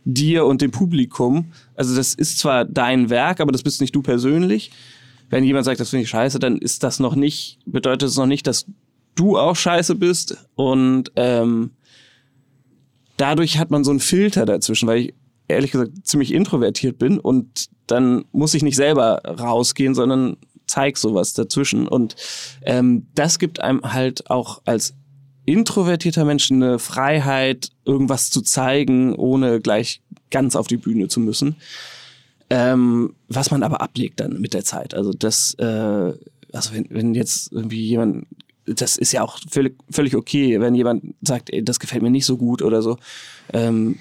dir 0.04 0.46
und 0.46 0.62
dem 0.62 0.72
Publikum. 0.72 1.52
Also 1.76 1.96
das 1.96 2.14
ist 2.14 2.40
zwar 2.40 2.66
dein 2.66 3.10
Werk, 3.10 3.40
aber 3.40 3.52
das 3.52 3.64
bist 3.64 3.82
nicht 3.82 3.96
du 3.96 4.02
persönlich. 4.02 4.72
Wenn 5.30 5.44
jemand 5.44 5.66
sagt, 5.66 5.80
das 5.80 5.90
finde 5.90 6.04
ich 6.04 6.10
scheiße, 6.10 6.40
dann 6.40 6.58
ist 6.58 6.84
das 6.84 7.00
noch 7.00 7.16
nicht, 7.16 7.60
bedeutet 7.66 8.10
es 8.10 8.18
noch 8.18 8.26
nicht, 8.26 8.48
dass 8.48 8.66
du 9.16 9.38
auch 9.38 9.56
scheiße 9.56 9.96
bist. 9.96 10.38
Und 10.56 11.12
ähm, 11.16 11.72
dadurch 13.18 13.58
hat 13.58 13.72
man 13.72 13.84
so 13.84 13.92
einen 13.92 14.00
Filter 14.00 14.46
dazwischen, 14.46 14.88
weil 14.88 14.98
ich 15.00 15.14
ehrlich 15.52 15.72
gesagt 15.72 15.92
ziemlich 16.04 16.34
introvertiert 16.34 16.98
bin 16.98 17.20
und 17.20 17.70
dann 17.88 18.26
muss 18.32 18.54
ich 18.54 18.64
nicht 18.64 18.76
selber 18.76 19.22
rausgehen, 19.26 19.96
sondern 19.96 20.38
zeig 20.68 20.98
sowas 20.98 21.34
dazwischen. 21.34 21.88
Und 21.88 22.16
ähm, 22.64 23.08
das 23.14 23.40
gibt 23.40 23.60
einem 23.60 23.82
halt 23.82 24.30
auch 24.30 24.62
als 24.66 24.94
introvertierter 25.46 26.26
Mensch 26.26 26.52
eine 26.52 26.80
Freiheit, 26.80 27.70
irgendwas 27.86 28.30
zu 28.30 28.42
zeigen, 28.42 29.16
ohne 29.16 29.60
gleich 29.60 30.02
ganz 30.30 30.56
auf 30.56 30.68
die 30.68 30.78
Bühne 30.78 31.08
zu 31.08 31.20
müssen. 31.20 31.58
Ähm, 32.50 33.16
was 33.28 33.52
man 33.52 33.64
aber 33.64 33.82
ablegt 33.82 34.20
dann 34.20 34.40
mit 34.40 34.54
der 34.54 34.64
Zeit. 34.64 34.94
Also 34.94 35.14
das, 35.14 35.54
äh, 35.56 36.14
also 36.52 36.74
wenn, 36.74 36.88
wenn 36.90 37.14
jetzt 37.16 37.52
irgendwie 37.52 37.82
jemand, 37.82 38.28
das 38.66 38.98
ist 38.98 39.14
ja 39.14 39.24
auch 39.24 39.40
völlig, 39.50 39.78
völlig 39.90 40.16
okay, 40.16 40.60
wenn 40.60 40.76
jemand 40.76 41.16
sagt, 41.22 41.52
ey, 41.52 41.64
das 41.64 41.80
gefällt 41.80 42.04
mir 42.04 42.12
nicht 42.12 42.26
so 42.26 42.38
gut 42.38 42.62
oder 42.62 42.82
so. 42.82 42.98
Ähm, 43.54 44.00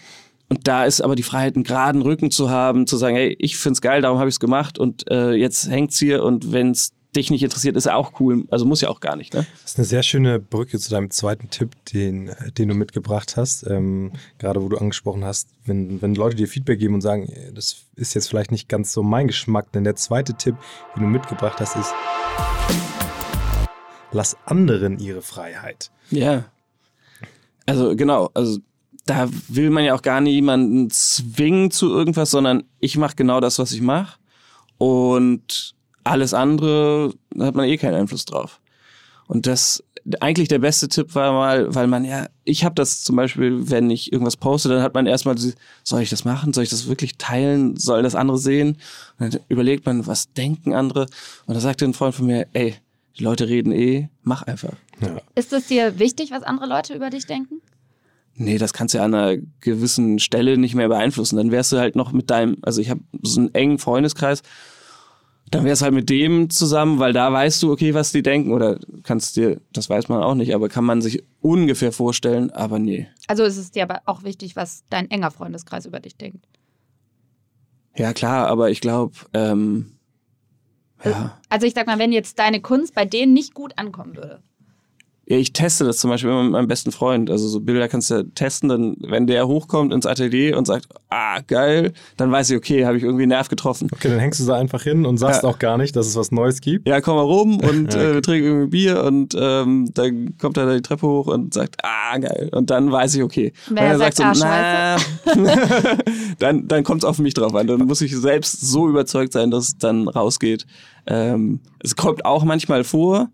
und 0.50 0.66
da 0.66 0.84
ist 0.84 1.00
aber 1.00 1.14
die 1.14 1.22
Freiheit, 1.22 1.54
einen 1.54 1.64
geraden 1.64 2.02
Rücken 2.02 2.32
zu 2.32 2.50
haben, 2.50 2.88
zu 2.88 2.96
sagen, 2.96 3.14
hey, 3.14 3.36
ich 3.38 3.56
find's 3.56 3.80
geil, 3.80 4.02
darum 4.02 4.18
habe 4.18 4.28
ich's 4.28 4.40
gemacht 4.40 4.78
und 4.80 5.08
äh, 5.08 5.32
jetzt 5.32 5.70
hängt's 5.70 5.98
hier 5.98 6.24
und 6.24 6.52
wenn's 6.52 6.92
dich 7.14 7.30
nicht 7.30 7.42
interessiert, 7.42 7.76
ist 7.76 7.88
auch 7.88 8.20
cool. 8.20 8.44
Also 8.50 8.64
muss 8.64 8.80
ja 8.80 8.88
auch 8.88 9.00
gar 9.00 9.16
nicht. 9.16 9.32
Ne? 9.32 9.46
Das 9.62 9.72
ist 9.72 9.78
eine 9.78 9.84
sehr 9.84 10.02
schöne 10.02 10.40
Brücke 10.40 10.78
zu 10.78 10.90
deinem 10.90 11.10
zweiten 11.10 11.50
Tipp, 11.50 11.76
den, 11.92 12.32
den 12.58 12.68
du 12.68 12.74
mitgebracht 12.74 13.36
hast. 13.36 13.64
Ähm, 13.68 14.12
gerade 14.38 14.60
wo 14.62 14.68
du 14.68 14.76
angesprochen 14.76 15.24
hast, 15.24 15.48
wenn, 15.64 16.02
wenn 16.02 16.14
Leute 16.14 16.36
dir 16.36 16.48
Feedback 16.48 16.80
geben 16.80 16.94
und 16.94 17.00
sagen, 17.00 17.32
das 17.54 17.84
ist 17.94 18.14
jetzt 18.14 18.28
vielleicht 18.28 18.50
nicht 18.50 18.68
ganz 18.68 18.92
so 18.92 19.02
mein 19.02 19.28
Geschmack, 19.28 19.70
denn 19.72 19.84
der 19.84 19.96
zweite 19.96 20.34
Tipp, 20.34 20.56
den 20.96 21.02
du 21.04 21.08
mitgebracht 21.08 21.60
hast, 21.60 21.76
ist, 21.76 21.92
lass 24.12 24.36
anderen 24.46 24.98
ihre 24.98 25.22
Freiheit. 25.22 25.90
Ja. 26.10 26.44
Also 27.66 27.94
genau, 27.94 28.30
also 28.34 28.58
da 29.11 29.29
will 29.49 29.70
man 29.70 29.83
ja 29.83 29.94
auch 29.96 30.03
gar 30.03 30.20
niemanden 30.20 30.88
zwingen 30.88 31.73
zu 31.73 31.90
irgendwas, 31.90 32.31
sondern 32.31 32.62
ich 32.79 32.96
mache 32.96 33.16
genau 33.16 33.40
das, 33.40 33.59
was 33.59 33.73
ich 33.73 33.81
mache. 33.81 34.20
Und 34.79 35.75
alles 36.05 36.33
andere, 36.33 37.12
da 37.35 37.46
hat 37.46 37.57
man 37.57 37.68
eh 37.68 37.77
keinen 37.77 37.94
Einfluss 37.94 38.25
drauf. 38.25 38.61
Und 39.27 39.49
das 39.49 39.83
eigentlich 40.20 40.46
der 40.46 40.61
beste 40.61 40.88
Tipp 40.88 41.14
war 41.16 41.33
mal, 41.33 41.75
weil 41.75 41.88
man 41.88 42.05
ja, 42.05 42.29
ich 42.44 42.64
habe 42.64 42.77
das 42.77 43.03
zum 43.03 43.16
Beispiel, 43.16 43.68
wenn 43.68 43.90
ich 43.90 44.12
irgendwas 44.12 44.37
poste, 44.37 44.68
dann 44.68 44.83
hat 44.83 44.94
man 44.94 45.07
erstmal, 45.07 45.37
soll 45.83 46.03
ich 46.03 46.11
das 46.11 46.25
machen? 46.25 46.53
Soll 46.53 46.62
ich 46.62 46.70
das 46.70 46.87
wirklich 46.87 47.18
teilen? 47.18 47.77
Soll 47.77 48.03
das 48.05 48.14
andere 48.14 48.38
sehen? 48.38 48.79
Und 49.18 49.35
dann 49.35 49.40
überlegt 49.49 49.87
man, 49.87 50.07
was 50.07 50.33
denken 50.33 50.73
andere? 50.73 51.07
Und 51.46 51.55
da 51.55 51.61
sagte 51.61 51.85
ein 51.85 51.94
Freund 51.94 52.14
von 52.14 52.27
mir, 52.27 52.46
ey, 52.53 52.77
die 53.18 53.25
Leute 53.25 53.49
reden 53.49 53.73
eh, 53.73 54.09
mach 54.23 54.42
einfach. 54.42 54.75
Ja. 55.01 55.20
Ist 55.35 55.53
es 55.53 55.66
dir 55.66 55.99
wichtig, 55.99 56.31
was 56.31 56.44
andere 56.44 56.68
Leute 56.68 56.94
über 56.94 57.11
dich 57.11 57.27
denken? 57.27 57.61
Nee, 58.34 58.58
das 58.58 58.72
kannst 58.72 58.94
du 58.94 58.98
ja 58.98 59.04
an 59.04 59.14
einer 59.14 59.36
gewissen 59.60 60.18
Stelle 60.18 60.56
nicht 60.56 60.74
mehr 60.74 60.88
beeinflussen. 60.88 61.36
Dann 61.36 61.50
wärst 61.50 61.72
du 61.72 61.78
halt 61.78 61.94
noch 61.96 62.12
mit 62.12 62.30
deinem, 62.30 62.56
also 62.62 62.80
ich 62.80 62.88
habe 62.88 63.00
so 63.22 63.40
einen 63.40 63.54
engen 63.54 63.78
Freundeskreis, 63.78 64.42
dann 65.50 65.64
wärst 65.64 65.82
halt 65.82 65.94
mit 65.94 66.08
dem 66.08 66.48
zusammen, 66.48 67.00
weil 67.00 67.12
da 67.12 67.32
weißt 67.32 67.62
du, 67.62 67.72
okay, 67.72 67.92
was 67.92 68.12
die 68.12 68.22
denken 68.22 68.52
oder 68.52 68.78
kannst 69.02 69.36
dir, 69.36 69.60
das 69.72 69.90
weiß 69.90 70.08
man 70.08 70.22
auch 70.22 70.34
nicht, 70.34 70.54
aber 70.54 70.68
kann 70.68 70.84
man 70.84 71.02
sich 71.02 71.24
ungefähr 71.40 71.90
vorstellen, 71.90 72.50
aber 72.50 72.78
nee. 72.78 73.08
Also 73.26 73.42
ist 73.42 73.56
es 73.56 73.72
dir 73.72 73.82
aber 73.82 74.02
auch 74.06 74.22
wichtig, 74.22 74.54
was 74.54 74.84
dein 74.90 75.10
enger 75.10 75.32
Freundeskreis 75.32 75.86
über 75.86 75.98
dich 75.98 76.16
denkt. 76.16 76.46
Ja, 77.96 78.12
klar, 78.12 78.46
aber 78.46 78.70
ich 78.70 78.80
glaube, 78.80 79.14
ähm, 79.34 79.98
ja. 81.04 81.38
Also 81.48 81.66
ich 81.66 81.74
sag 81.74 81.86
mal, 81.86 81.98
wenn 81.98 82.12
jetzt 82.12 82.38
deine 82.38 82.60
Kunst 82.60 82.94
bei 82.94 83.04
denen 83.04 83.32
nicht 83.32 83.54
gut 83.54 83.76
ankommen 83.76 84.16
würde, 84.16 84.42
ich 85.38 85.52
teste 85.52 85.84
das 85.84 85.98
zum 85.98 86.10
Beispiel 86.10 86.30
immer 86.30 86.42
mit 86.42 86.52
meinem 86.52 86.66
besten 86.68 86.90
Freund. 86.92 87.30
Also 87.30 87.46
so 87.46 87.60
Bilder 87.60 87.88
kannst 87.88 88.10
du 88.10 88.14
ja 88.14 88.22
testen, 88.34 88.68
dann, 88.68 88.96
wenn 89.00 89.26
der 89.28 89.46
hochkommt 89.46 89.92
ins 89.92 90.04
Atelier 90.06 90.58
und 90.58 90.66
sagt, 90.66 90.86
ah, 91.08 91.40
geil, 91.46 91.92
dann 92.16 92.32
weiß 92.32 92.50
ich, 92.50 92.56
okay, 92.56 92.84
habe 92.84 92.96
ich 92.96 93.04
irgendwie 93.04 93.22
einen 93.22 93.30
Nerv 93.30 93.48
getroffen. 93.48 93.88
Okay, 93.92 94.08
dann 94.08 94.18
hängst 94.18 94.40
du 94.40 94.46
da 94.46 94.56
einfach 94.56 94.82
hin 94.82 95.06
und 95.06 95.18
sagst 95.18 95.42
Ja. 95.44 95.48
auch 95.48 95.58
gar 95.60 95.78
nicht, 95.78 95.94
dass 95.94 96.06
es 96.08 96.16
was 96.16 96.32
Neues 96.32 96.60
gibt. 96.60 96.88
Ja, 96.88 97.00
komm 97.00 97.14
mal 97.16 97.22
rum 97.22 97.60
und 97.60 97.94
Ja, 97.94 98.00
äh, 98.00 98.04
okay. 98.06 98.14
wir 98.14 98.22
trinken 98.22 98.46
irgendwie 98.48 98.66
Bier 98.70 99.04
und 99.04 99.36
ähm, 99.38 99.90
dann 99.94 100.36
kommt 100.38 100.56
er 100.56 100.66
da 100.66 100.74
die 100.74 100.82
Treppe 100.82 101.06
hoch 101.06 101.26
und 101.28 101.54
sagt, 101.54 101.76
ah, 101.84 102.18
geil. 102.18 102.50
Und 102.52 102.70
dann 102.70 102.90
weiß 102.90 103.14
ich, 103.14 103.22
okay. 103.22 103.52
Wenn 103.68 103.76
er 103.84 103.98
sagt, 103.98 104.20
ah, 104.20 104.32
na, 104.36 104.96
dann, 106.38 106.68
dann 106.68 106.84
kommt 106.84 107.02
es 107.02 107.08
auf 107.08 107.18
mich 107.18 107.34
drauf 107.34 107.54
an. 107.54 107.66
Dann 107.66 107.80
muss 107.86 108.00
ich 108.00 108.16
selbst 108.16 108.60
so 108.60 108.88
überzeugt 108.88 109.32
sein, 109.32 109.50
dass 109.50 109.64
es 109.68 109.78
dann 109.78 110.08
rausgeht. 110.08 110.66
Ähm, 111.06 111.60
es 111.78 111.96
kommt 111.96 112.24
auch 112.24 112.44
manchmal 112.44 112.84
vor, 112.84 113.28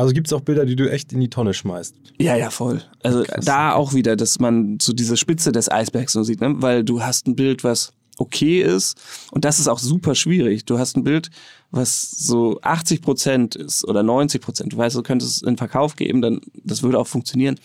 Also 0.00 0.14
gibt 0.14 0.28
es 0.28 0.32
auch 0.32 0.40
Bilder, 0.40 0.64
die 0.64 0.76
du 0.76 0.90
echt 0.90 1.12
in 1.12 1.20
die 1.20 1.28
Tonne 1.28 1.52
schmeißt. 1.52 1.94
Ja, 2.18 2.34
ja, 2.34 2.48
voll. 2.48 2.82
Also 3.02 3.22
Krass. 3.22 3.44
da 3.44 3.74
auch 3.74 3.92
wieder, 3.92 4.16
dass 4.16 4.38
man 4.38 4.78
so 4.80 4.94
diese 4.94 5.18
Spitze 5.18 5.52
des 5.52 5.70
Eisbergs 5.70 6.14
so 6.14 6.22
sieht, 6.22 6.40
ne? 6.40 6.54
weil 6.56 6.84
du 6.84 7.02
hast 7.02 7.26
ein 7.26 7.36
Bild, 7.36 7.64
was 7.64 7.92
okay 8.16 8.62
ist 8.62 8.98
und 9.30 9.44
das 9.44 9.58
ist 9.58 9.68
auch 9.68 9.78
super 9.78 10.14
schwierig. 10.14 10.64
Du 10.64 10.78
hast 10.78 10.96
ein 10.96 11.04
Bild, 11.04 11.30
was 11.70 12.00
so 12.10 12.58
80 12.62 13.02
Prozent 13.02 13.56
ist 13.56 13.86
oder 13.86 14.02
90 14.02 14.40
Prozent. 14.40 14.72
Du 14.72 14.78
weißt, 14.78 14.96
du 14.96 15.02
könntest 15.02 15.36
es 15.36 15.42
in 15.42 15.58
Verkauf 15.58 15.96
geben, 15.96 16.22
dann 16.22 16.40
das 16.64 16.82
würde 16.82 16.98
auch 16.98 17.06
funktionieren. 17.06 17.60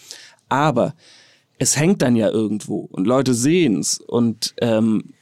Aber 0.49 0.93
es 1.57 1.77
hängt 1.77 2.01
dann 2.01 2.17
ja 2.17 2.29
irgendwo 2.29 2.79
und 2.91 3.07
Leute 3.07 3.33
sehen 3.33 3.79
es 3.79 3.99
und 3.99 4.53
ähm, 4.59 5.13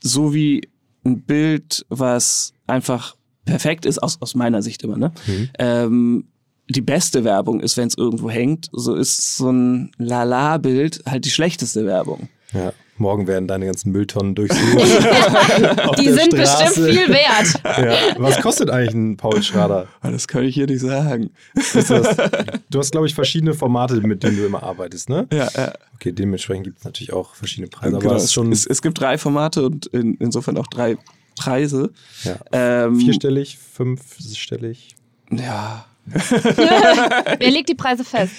so 0.00 0.32
wie 0.32 0.68
ein 1.04 1.22
Bild, 1.22 1.84
was 1.88 2.52
einfach 2.68 3.16
perfekt 3.44 3.84
ist, 3.84 4.00
aus, 4.00 4.22
aus 4.22 4.36
meiner 4.36 4.62
Sicht 4.62 4.84
immer, 4.84 4.96
ne? 4.96 5.12
Ähm, 5.58 6.26
die 6.68 6.80
beste 6.82 7.24
Werbung 7.24 7.60
ist, 7.60 7.76
wenn 7.76 7.88
es 7.88 7.96
irgendwo 7.96 8.28
hängt, 8.30 8.68
so 8.72 8.94
ist 8.94 9.36
so 9.36 9.50
ein 9.50 9.92
Lala-Bild 9.98 11.02
halt 11.06 11.24
die 11.24 11.30
schlechteste 11.30 11.86
Werbung. 11.86 12.28
Ja. 12.52 12.72
Morgen 12.98 13.26
werden 13.26 13.46
deine 13.46 13.66
ganzen 13.66 13.92
Mülltonnen 13.92 14.34
durchsucht. 14.34 14.62
Die 15.98 16.08
sind 16.10 16.32
Straße. 16.32 16.80
bestimmt 16.80 16.88
viel 16.88 17.08
wert. 17.10 17.60
Ja. 17.62 18.14
Was 18.22 18.40
kostet 18.40 18.70
eigentlich 18.70 18.94
ein 18.94 19.16
Paul 19.18 19.42
Schrader? 19.42 19.86
Ah, 20.00 20.10
Das 20.10 20.26
kann 20.26 20.44
ich 20.44 20.54
hier 20.54 20.66
nicht 20.66 20.80
sagen. 20.80 21.28
Das, 21.74 21.88
du 21.88 22.78
hast, 22.78 22.92
glaube 22.92 23.06
ich, 23.06 23.14
verschiedene 23.14 23.52
Formate, 23.52 23.96
mit 24.00 24.22
denen 24.22 24.38
du 24.38 24.46
immer 24.46 24.62
arbeitest, 24.62 25.10
ne? 25.10 25.26
Ja, 25.30 25.46
ja. 25.54 25.72
Okay, 25.96 26.12
dementsprechend 26.12 26.64
gibt 26.64 26.78
es 26.78 26.84
natürlich 26.84 27.12
auch 27.12 27.34
verschiedene 27.34 27.68
Preise. 27.68 27.92
Genau, 27.98 28.04
Aber 28.06 28.14
das 28.14 28.24
ist 28.24 28.32
schon 28.32 28.50
es, 28.50 28.64
es 28.66 28.80
gibt 28.80 28.98
drei 28.98 29.18
Formate 29.18 29.66
und 29.66 29.84
in, 29.86 30.14
insofern 30.14 30.56
auch 30.56 30.66
drei 30.68 30.96
Preise. 31.38 31.92
ja, 32.24 32.36
Ähm, 32.52 32.96
vierstellig, 32.98 33.58
fünfstellig. 33.58 34.94
Ja. 35.30 35.84
Wer 37.38 37.50
legt 37.50 37.68
die 37.68 37.74
Preise 37.74 38.04
fest? 38.04 38.32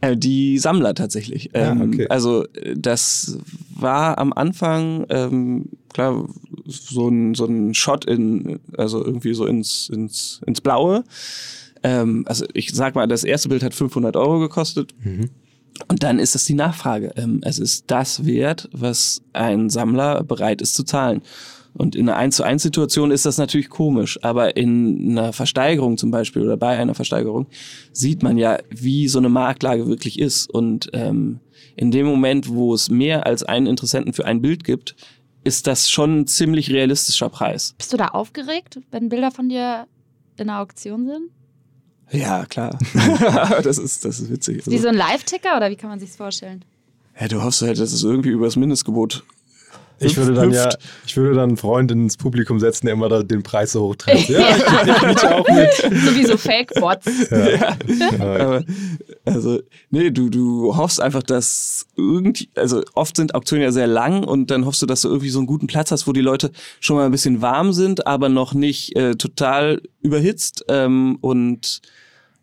Äh, 0.00 0.16
die 0.16 0.58
Sammler 0.58 0.94
tatsächlich. 0.94 1.50
Ja, 1.54 1.72
Ähm, 1.72 1.82
okay. 1.82 2.06
Also 2.08 2.44
äh, 2.54 2.74
das 2.76 3.38
war 3.74 4.18
am 4.18 4.32
Anfang 4.32 5.06
ähm, 5.08 5.68
klar 5.92 6.26
so 6.66 7.08
ein, 7.08 7.34
so 7.34 7.46
ein 7.46 7.74
Shot 7.74 8.04
in, 8.04 8.60
also 8.76 9.04
irgendwie 9.04 9.34
so 9.34 9.46
ins, 9.46 9.88
ins, 9.90 10.40
ins 10.46 10.60
Blaue. 10.60 11.04
Ähm, 11.82 12.24
also 12.26 12.46
ich 12.54 12.72
sag 12.72 12.94
mal, 12.94 13.06
das 13.06 13.24
erste 13.24 13.48
Bild 13.48 13.62
hat 13.62 13.74
500 13.74 14.16
Euro 14.16 14.40
gekostet. 14.40 14.94
Und 15.88 16.02
dann 16.02 16.18
ist 16.18 16.34
es 16.34 16.44
die 16.44 16.54
Nachfrage. 16.54 17.12
Ähm, 17.16 17.40
es 17.44 17.58
ist 17.58 17.84
das 17.88 18.24
wert, 18.24 18.68
was 18.72 19.22
ein 19.32 19.70
Sammler 19.70 20.22
bereit 20.24 20.62
ist 20.62 20.74
zu 20.74 20.84
zahlen. 20.84 21.22
Und 21.74 21.96
in 21.96 22.08
einer 22.08 22.16
1 22.16 22.36
zu 22.36 22.44
1 22.44 22.62
Situation 22.62 23.10
ist 23.10 23.26
das 23.26 23.36
natürlich 23.36 23.68
komisch, 23.68 24.18
aber 24.22 24.56
in 24.56 25.18
einer 25.18 25.32
Versteigerung 25.32 25.98
zum 25.98 26.10
Beispiel 26.10 26.42
oder 26.42 26.56
bei 26.56 26.78
einer 26.78 26.94
Versteigerung 26.94 27.46
sieht 27.92 28.22
man 28.22 28.38
ja, 28.38 28.58
wie 28.70 29.08
so 29.08 29.18
eine 29.18 29.28
Marktlage 29.28 29.86
wirklich 29.86 30.18
ist. 30.20 30.48
Und 30.48 30.88
ähm, 30.92 31.40
in 31.76 31.90
dem 31.90 32.06
Moment, 32.06 32.48
wo 32.48 32.74
es 32.74 32.90
mehr 32.90 33.26
als 33.26 33.42
einen 33.42 33.66
Interessenten 33.66 34.12
für 34.12 34.24
ein 34.24 34.40
Bild 34.40 34.62
gibt, 34.62 34.94
ist 35.42 35.66
das 35.66 35.90
schon 35.90 36.20
ein 36.20 36.26
ziemlich 36.26 36.70
realistischer 36.70 37.28
Preis. 37.28 37.74
Bist 37.76 37.92
du 37.92 37.96
da 37.96 38.08
aufgeregt, 38.08 38.80
wenn 38.90 39.08
Bilder 39.08 39.30
von 39.30 39.48
dir 39.48 39.86
in 40.36 40.46
der 40.46 40.60
Auktion 40.60 41.06
sind? 41.06 41.30
Ja, 42.10 42.46
klar. 42.46 42.78
das 43.62 43.78
ist, 43.78 44.04
das 44.04 44.20
ist 44.20 44.30
witzig. 44.30 44.58
Ist 44.58 44.70
wie 44.70 44.78
so 44.78 44.88
ein 44.88 44.94
Live-Ticker 44.94 45.56
oder 45.56 45.70
wie 45.70 45.76
kann 45.76 45.90
man 45.90 45.98
sich 45.98 46.10
vorstellen? 46.10 46.64
ja, 47.20 47.28
du 47.28 47.42
hoffst 47.42 47.62
halt, 47.62 47.78
dass 47.78 47.92
es 47.92 48.02
irgendwie 48.02 48.30
übers 48.30 48.56
Mindestgebot 48.56 49.24
Ich 50.00 50.16
würde 50.16 50.34
dann 50.34 50.50
ja, 50.50 50.68
ich 51.06 51.16
würde 51.16 51.34
dann 51.34 51.50
einen 51.50 51.56
Freund 51.56 51.90
ins 51.90 52.16
Publikum 52.16 52.58
setzen, 52.58 52.86
der 52.86 52.94
immer 52.94 53.08
da 53.08 53.22
den 53.22 53.42
Preis 53.42 53.72
so 53.72 53.82
hochtreibt. 53.82 54.28
Ja, 54.34 54.56
ich, 54.56 55.24
auch 55.24 55.46
mit. 55.48 55.72
So 55.74 56.16
wie 56.16 56.24
so 56.24 56.36
Fake-Bots. 56.36 57.30
Ja. 57.30 57.76
Aber, 58.18 58.64
also, 59.24 59.60
nee, 59.90 60.10
du, 60.10 60.28
du 60.30 60.76
hoffst 60.76 61.00
einfach, 61.00 61.22
dass 61.22 61.86
irgendwie, 61.96 62.48
also 62.54 62.82
oft 62.94 63.16
sind 63.16 63.34
Auktionen 63.34 63.62
ja 63.62 63.72
sehr 63.72 63.86
lang 63.86 64.24
und 64.24 64.50
dann 64.50 64.66
hoffst 64.66 64.82
du, 64.82 64.86
dass 64.86 65.02
du 65.02 65.08
irgendwie 65.08 65.30
so 65.30 65.38
einen 65.38 65.46
guten 65.46 65.66
Platz 65.66 65.90
hast, 65.90 66.06
wo 66.06 66.12
die 66.12 66.20
Leute 66.20 66.50
schon 66.80 66.96
mal 66.96 67.04
ein 67.04 67.12
bisschen 67.12 67.42
warm 67.42 67.72
sind, 67.72 68.06
aber 68.06 68.28
noch 68.28 68.54
nicht 68.54 68.96
äh, 68.96 69.14
total 69.14 69.80
überhitzt. 70.02 70.64
Ähm, 70.68 71.18
und 71.20 71.80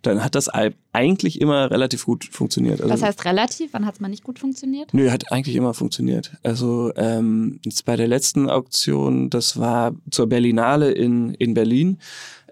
dann 0.01 0.23
hat 0.23 0.35
das 0.35 0.53
ei- 0.53 0.73
eigentlich 0.93 1.39
immer 1.41 1.69
relativ 1.71 2.05
gut 2.05 2.25
funktioniert. 2.25 2.81
Also, 2.81 2.93
Was 2.93 3.01
heißt 3.03 3.25
relativ? 3.25 3.73
Wann 3.73 3.85
hat 3.85 3.95
es 3.95 3.99
mal 4.01 4.07
nicht 4.09 4.23
gut 4.23 4.39
funktioniert? 4.39 4.93
Nö, 4.93 5.09
hat 5.11 5.31
eigentlich 5.31 5.55
immer 5.55 5.73
funktioniert. 5.73 6.31
Also 6.43 6.91
ähm, 6.95 7.59
jetzt 7.63 7.85
bei 7.85 7.95
der 7.95 8.07
letzten 8.07 8.49
Auktion, 8.49 9.29
das 9.29 9.57
war 9.59 9.93
zur 10.09 10.27
Berlinale 10.27 10.91
in, 10.91 11.33
in 11.35 11.53
Berlin. 11.53 11.97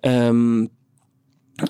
Ähm, 0.04 0.70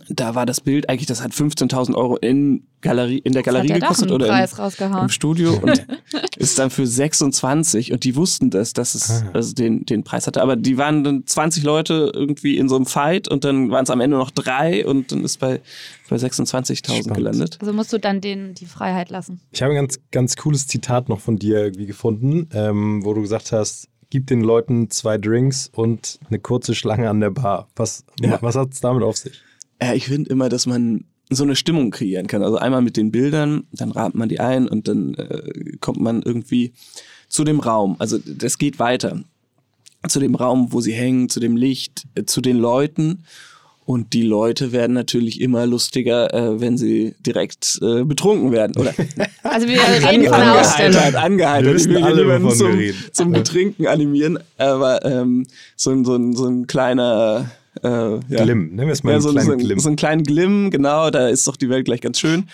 da 0.10 0.36
war 0.36 0.46
das 0.46 0.62
Bild 0.62 0.90
eigentlich, 0.90 1.08
das 1.08 1.24
hat 1.24 1.32
15.000 1.32 1.96
Euro 1.96 2.16
in, 2.18 2.64
Galerie, 2.82 3.18
in 3.20 3.34
der 3.34 3.44
Galerie 3.44 3.68
hat 3.74 3.76
der 3.76 3.80
doch 3.80 3.88
gekostet 3.90 4.12
oder 4.12 4.28
Preis 4.28 4.80
im, 4.80 4.94
im 4.98 5.10
Studio 5.10 5.54
und 5.62 5.86
ist 6.38 6.58
dann 6.60 6.70
für 6.70 6.86
26 6.88 7.92
und 7.92 8.04
die 8.04 8.16
wussten 8.16 8.50
das, 8.50 8.74
dass 8.74 8.96
es 8.96 9.10
Ah. 9.10 9.30
also 9.34 9.54
den, 9.54 9.86
den 9.86 10.04
Preis 10.04 10.28
hatte. 10.28 10.42
Aber 10.42 10.56
die 10.56 10.78
waren 10.78 11.04
dann 11.04 11.26
20 11.26 11.64
Leute 11.64 12.12
irgendwie 12.14 12.58
in 12.58 12.70
so 12.70 12.76
einem 12.76 12.86
Fight 12.86 13.28
und 13.28 13.44
dann 13.44 13.72
waren 13.72 13.84
es 13.84 13.90
am 13.90 14.02
Ende 14.02 14.18
noch 14.18 14.32
drei 14.32 14.86
und 14.86 15.12
dann 15.12 15.24
ist 15.24 15.38
bei, 15.40 15.62
bei 16.10 16.16
26.000 16.16 16.76
Spannend. 16.76 17.14
gelandet. 17.16 17.58
Also 17.60 17.74
musst 17.74 17.92
du 17.94 17.98
dann 18.00 18.22
denen 18.22 18.54
die 18.54 18.66
Freiheit 18.66 19.10
lassen. 19.10 19.42
Ich 19.52 19.62
habe 19.62 19.74
ein 19.74 19.76
ganz, 19.78 20.00
ganz 20.12 20.36
cooles 20.38 20.68
Zitat 20.68 21.10
noch 21.10 21.20
von 21.20 21.38
dir 21.38 21.60
irgendwie 21.64 21.86
gefunden, 21.86 22.48
ähm, 22.54 23.04
wo 23.04 23.14
du 23.14 23.22
gesagt 23.22 23.52
hast, 23.52 23.88
gib 24.12 24.26
den 24.28 24.42
Leuten 24.42 24.90
zwei 24.90 25.18
Drinks 25.18 25.70
und 25.74 26.20
eine 26.30 26.40
kurze 26.40 26.74
Schlange 26.76 27.10
an 27.10 27.20
der 27.20 27.30
Bar. 27.30 27.68
Was, 27.76 28.06
Ja. 28.20 28.40
was 28.42 28.56
hat 28.56 28.74
es 28.74 28.80
damit 28.82 29.04
auf 29.04 29.18
sich? 29.18 29.42
Ja, 29.82 29.94
ich 29.94 30.06
finde 30.08 30.30
immer, 30.30 30.50
dass 30.50 30.66
man 30.66 31.06
so 31.30 31.44
eine 31.44 31.56
Stimmung 31.56 31.92
kreieren 31.92 32.28
kann. 32.28 32.44
Also 32.44 32.58
einmal 32.58 32.82
mit 32.82 32.98
den 32.98 33.12
Bildern, 33.12 33.64
dann 33.72 33.92
rahmt 33.92 34.16
man 34.16 34.30
die 34.30 34.40
ein 34.40 34.68
und 34.68 34.88
dann 34.88 35.14
äh, 35.14 35.78
kommt 35.80 36.00
man 36.00 36.22
irgendwie 36.24 36.74
zu 37.28 37.44
dem 37.44 37.60
Raum. 37.60 37.96
Also 38.00 38.18
das 38.18 38.58
geht 38.58 38.80
weiter. 38.80 39.22
Zu 40.08 40.20
dem 40.20 40.34
Raum, 40.36 40.72
wo 40.72 40.82
sie 40.82 40.94
hängen, 40.94 41.30
zu 41.30 41.40
dem 41.40 41.56
Licht, 41.56 42.04
äh, 42.16 42.24
zu 42.26 42.42
den 42.42 42.58
Leuten. 42.58 43.24
Und 43.86 44.14
die 44.14 44.22
Leute 44.22 44.72
werden 44.72 44.94
natürlich 44.94 45.42
immer 45.42 45.66
lustiger, 45.66 46.32
äh, 46.34 46.60
wenn 46.62 46.78
sie 46.78 47.16
direkt 47.26 47.80
äh, 47.82 48.04
betrunken 48.04 48.52
werden. 48.52 48.76
Oder 48.78 48.94
Also 49.44 49.68
wir 49.68 49.80
reden 49.80 50.26
von 50.26 50.40
der 50.40 50.62
Ausstellung. 50.62 51.16
angeheitert, 51.16 51.76
Ich 51.82 51.88
will 51.88 52.04
alle, 52.04 52.22
niemanden 52.22 52.52
zum, 52.52 52.72
reden. 52.72 52.98
zum 53.12 53.32
Betrinken 53.32 53.88
animieren. 53.88 54.40
Aber 54.58 55.04
ähm, 55.06 55.48
so, 55.76 55.92
ein, 55.92 56.06
so, 56.06 56.16
ein, 56.16 56.36
so 56.36 56.46
ein 56.46 56.68
kleiner 56.68 57.50
äh, 57.84 58.20
ja. 58.34 58.44
Glimm, 58.44 58.70
nennen 58.76 58.88
wir 58.88 58.94
es 58.94 59.04
mal 59.04 59.12
Ja, 59.12 59.16
einen 59.18 59.22
so, 59.24 59.32
kleinen 59.32 59.46
so, 59.48 59.52
ein- 59.54 59.58
Glimm. 59.60 59.80
so 59.80 59.90
einen 59.90 59.96
kleinen 59.96 60.24
Glimm, 60.24 60.70
genau, 60.72 61.10
da 61.10 61.28
ist 61.28 61.48
doch 61.48 61.56
die 61.56 61.70
Welt 61.70 61.86
gleich 61.86 62.02
ganz 62.02 62.20
schön. 62.20 62.46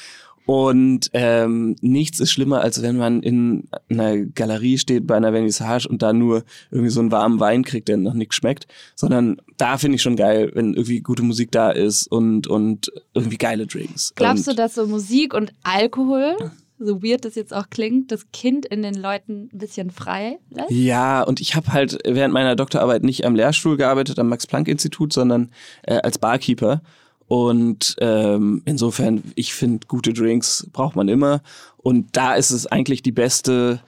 Und 0.47 1.09
ähm, 1.13 1.75
nichts 1.81 2.19
ist 2.19 2.31
schlimmer, 2.31 2.61
als 2.61 2.79
wenn 2.83 2.97
man 2.97 3.23
in 3.23 3.67
einer 3.89 4.15
Galerie 4.17 4.77
steht 4.77 5.07
bei 5.07 5.15
einer 5.15 5.31
Vernissage 5.31 5.87
und 5.89 6.03
da 6.03 6.13
nur 6.13 6.43
irgendwie 6.69 6.91
so 6.91 6.99
einen 6.99 7.11
warmen 7.11 7.39
Wein 7.39 7.63
kriegt, 7.63 7.87
der 7.87 7.97
noch 7.97 8.13
nichts 8.13 8.35
schmeckt. 8.35 8.67
Sondern 8.95 9.37
da 9.57 9.79
finde 9.79 9.95
ich 9.95 10.03
schon 10.03 10.15
geil, 10.15 10.51
wenn 10.53 10.75
irgendwie 10.75 10.99
gute 11.01 11.23
Musik 11.23 11.51
da 11.51 11.71
ist 11.71 12.05
und, 12.11 12.45
und 12.45 12.91
irgendwie 13.15 13.37
geile 13.37 13.65
Drinks. 13.65 14.13
Glaubst 14.15 14.45
du, 14.45 14.51
und, 14.51 14.59
dass 14.59 14.75
so 14.75 14.85
Musik 14.85 15.33
und 15.33 15.51
Alkohol, 15.63 16.35
so 16.77 17.01
weird 17.01 17.25
das 17.25 17.35
jetzt 17.35 17.53
auch 17.53 17.69
klingt, 17.69 18.11
das 18.11 18.31
Kind 18.31 18.65
in 18.65 18.81
den 18.81 18.95
Leuten 18.95 19.49
ein 19.53 19.57
bisschen 19.57 19.91
frei 19.91 20.39
lässt? 20.49 20.71
Ja, 20.71 21.23
und 21.23 21.39
ich 21.39 21.55
habe 21.55 21.71
halt 21.71 21.97
während 22.05 22.33
meiner 22.33 22.55
Doktorarbeit 22.55 23.03
nicht 23.03 23.25
am 23.25 23.35
Lehrstuhl 23.35 23.77
gearbeitet, 23.77 24.19
am 24.19 24.29
Max-Planck-Institut, 24.29 25.13
sondern 25.13 25.51
äh, 25.83 25.95
als 25.95 26.17
Barkeeper. 26.17 26.81
Und 27.27 27.95
ähm, 28.01 28.61
insofern, 28.65 29.23
ich 29.35 29.53
finde, 29.53 29.87
gute 29.87 30.13
Drinks 30.13 30.67
braucht 30.71 30.95
man 30.95 31.07
immer. 31.07 31.41
Und 31.77 32.15
da 32.15 32.35
ist 32.35 32.51
es 32.51 32.67
eigentlich 32.67 33.01
die 33.01 33.11
beste, 33.11 33.81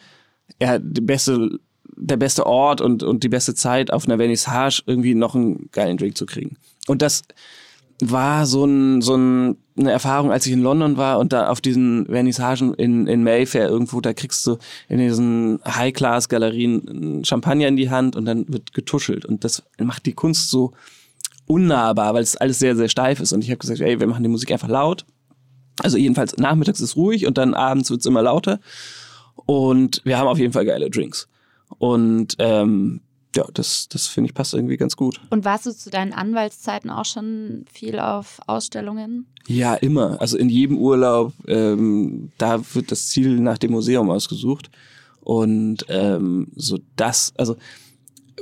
ja, 0.61 0.79
die 0.79 1.01
beste, 1.01 1.59
der 1.95 2.17
beste 2.17 2.45
Ort 2.45 2.81
und, 2.81 3.03
und 3.03 3.23
die 3.23 3.29
beste 3.29 3.53
Zeit 3.53 3.91
auf 3.91 4.05
einer 4.05 4.17
Vernissage 4.17 4.81
irgendwie 4.85 5.13
noch 5.13 5.35
einen 5.35 5.69
geilen 5.71 5.97
Drink 5.97 6.17
zu 6.17 6.25
kriegen. 6.25 6.57
Und 6.87 7.01
das 7.01 7.23
war 7.99 8.45
so, 8.45 8.65
ein, 8.65 9.01
so 9.01 9.15
ein, 9.15 9.57
eine 9.77 9.91
Erfahrung, 9.91 10.31
als 10.31 10.45
ich 10.45 10.53
in 10.53 10.61
London 10.61 10.97
war 10.97 11.19
und 11.19 11.33
da 11.33 11.49
auf 11.49 11.61
diesen 11.61 12.05
Vernissagen 12.05 12.73
in, 12.75 13.07
in 13.07 13.23
Mayfair 13.23 13.67
irgendwo, 13.69 14.01
da 14.01 14.13
kriegst 14.13 14.45
du 14.45 14.57
in 14.87 14.99
diesen 14.99 15.59
High-Class-Galerien 15.65 17.23
Champagner 17.25 17.67
in 17.67 17.75
die 17.75 17.89
Hand 17.89 18.15
und 18.15 18.25
dann 18.25 18.45
wird 18.47 18.73
getuschelt. 18.73 19.25
Und 19.25 19.43
das 19.43 19.63
macht 19.79 20.05
die 20.05 20.13
Kunst 20.13 20.51
so 20.51 20.73
unnahbar, 21.47 22.13
weil 22.13 22.23
es 22.23 22.37
alles 22.37 22.59
sehr, 22.59 22.75
sehr 22.75 22.89
steif 22.89 23.19
ist. 23.19 23.33
Und 23.33 23.43
ich 23.43 23.49
habe 23.49 23.57
gesagt, 23.57 23.79
ey, 23.79 23.99
wir 23.99 24.07
machen 24.07 24.23
die 24.23 24.29
Musik 24.29 24.51
einfach 24.51 24.67
laut. 24.67 25.05
Also 25.81 25.97
jedenfalls 25.97 26.37
nachmittags 26.37 26.81
ist 26.81 26.95
ruhig 26.95 27.25
und 27.25 27.37
dann 27.37 27.53
abends 27.53 27.89
wird's 27.89 28.05
immer 28.05 28.21
lauter. 28.21 28.59
Und 29.35 30.01
wir 30.03 30.17
haben 30.17 30.27
auf 30.27 30.39
jeden 30.39 30.53
Fall 30.53 30.65
geile 30.65 30.89
Drinks. 30.89 31.27
Und 31.77 32.35
ähm, 32.39 33.01
ja, 33.37 33.45
das, 33.53 33.87
das 33.87 34.07
finde 34.07 34.29
ich 34.29 34.33
passt 34.33 34.55
irgendwie 34.55 34.77
ganz 34.77 34.95
gut. 34.95 35.21
Und 35.29 35.45
warst 35.45 35.67
du 35.67 35.71
zu 35.71 35.91
deinen 35.91 36.11
Anwaltszeiten 36.11 36.89
auch 36.89 37.05
schon 37.05 37.65
viel 37.71 37.99
auf 37.99 38.39
Ausstellungen? 38.47 39.27
Ja, 39.45 39.75
immer. 39.75 40.19
Also 40.19 40.37
in 40.37 40.49
jedem 40.49 40.79
Urlaub, 40.79 41.33
ähm, 41.47 42.31
da 42.39 42.59
wird 42.73 42.91
das 42.91 43.09
Ziel 43.09 43.39
nach 43.39 43.59
dem 43.59 43.71
Museum 43.71 44.09
ausgesucht. 44.09 44.71
Und 45.21 45.85
ähm, 45.89 46.47
so 46.55 46.79
das, 46.95 47.31
also 47.37 47.57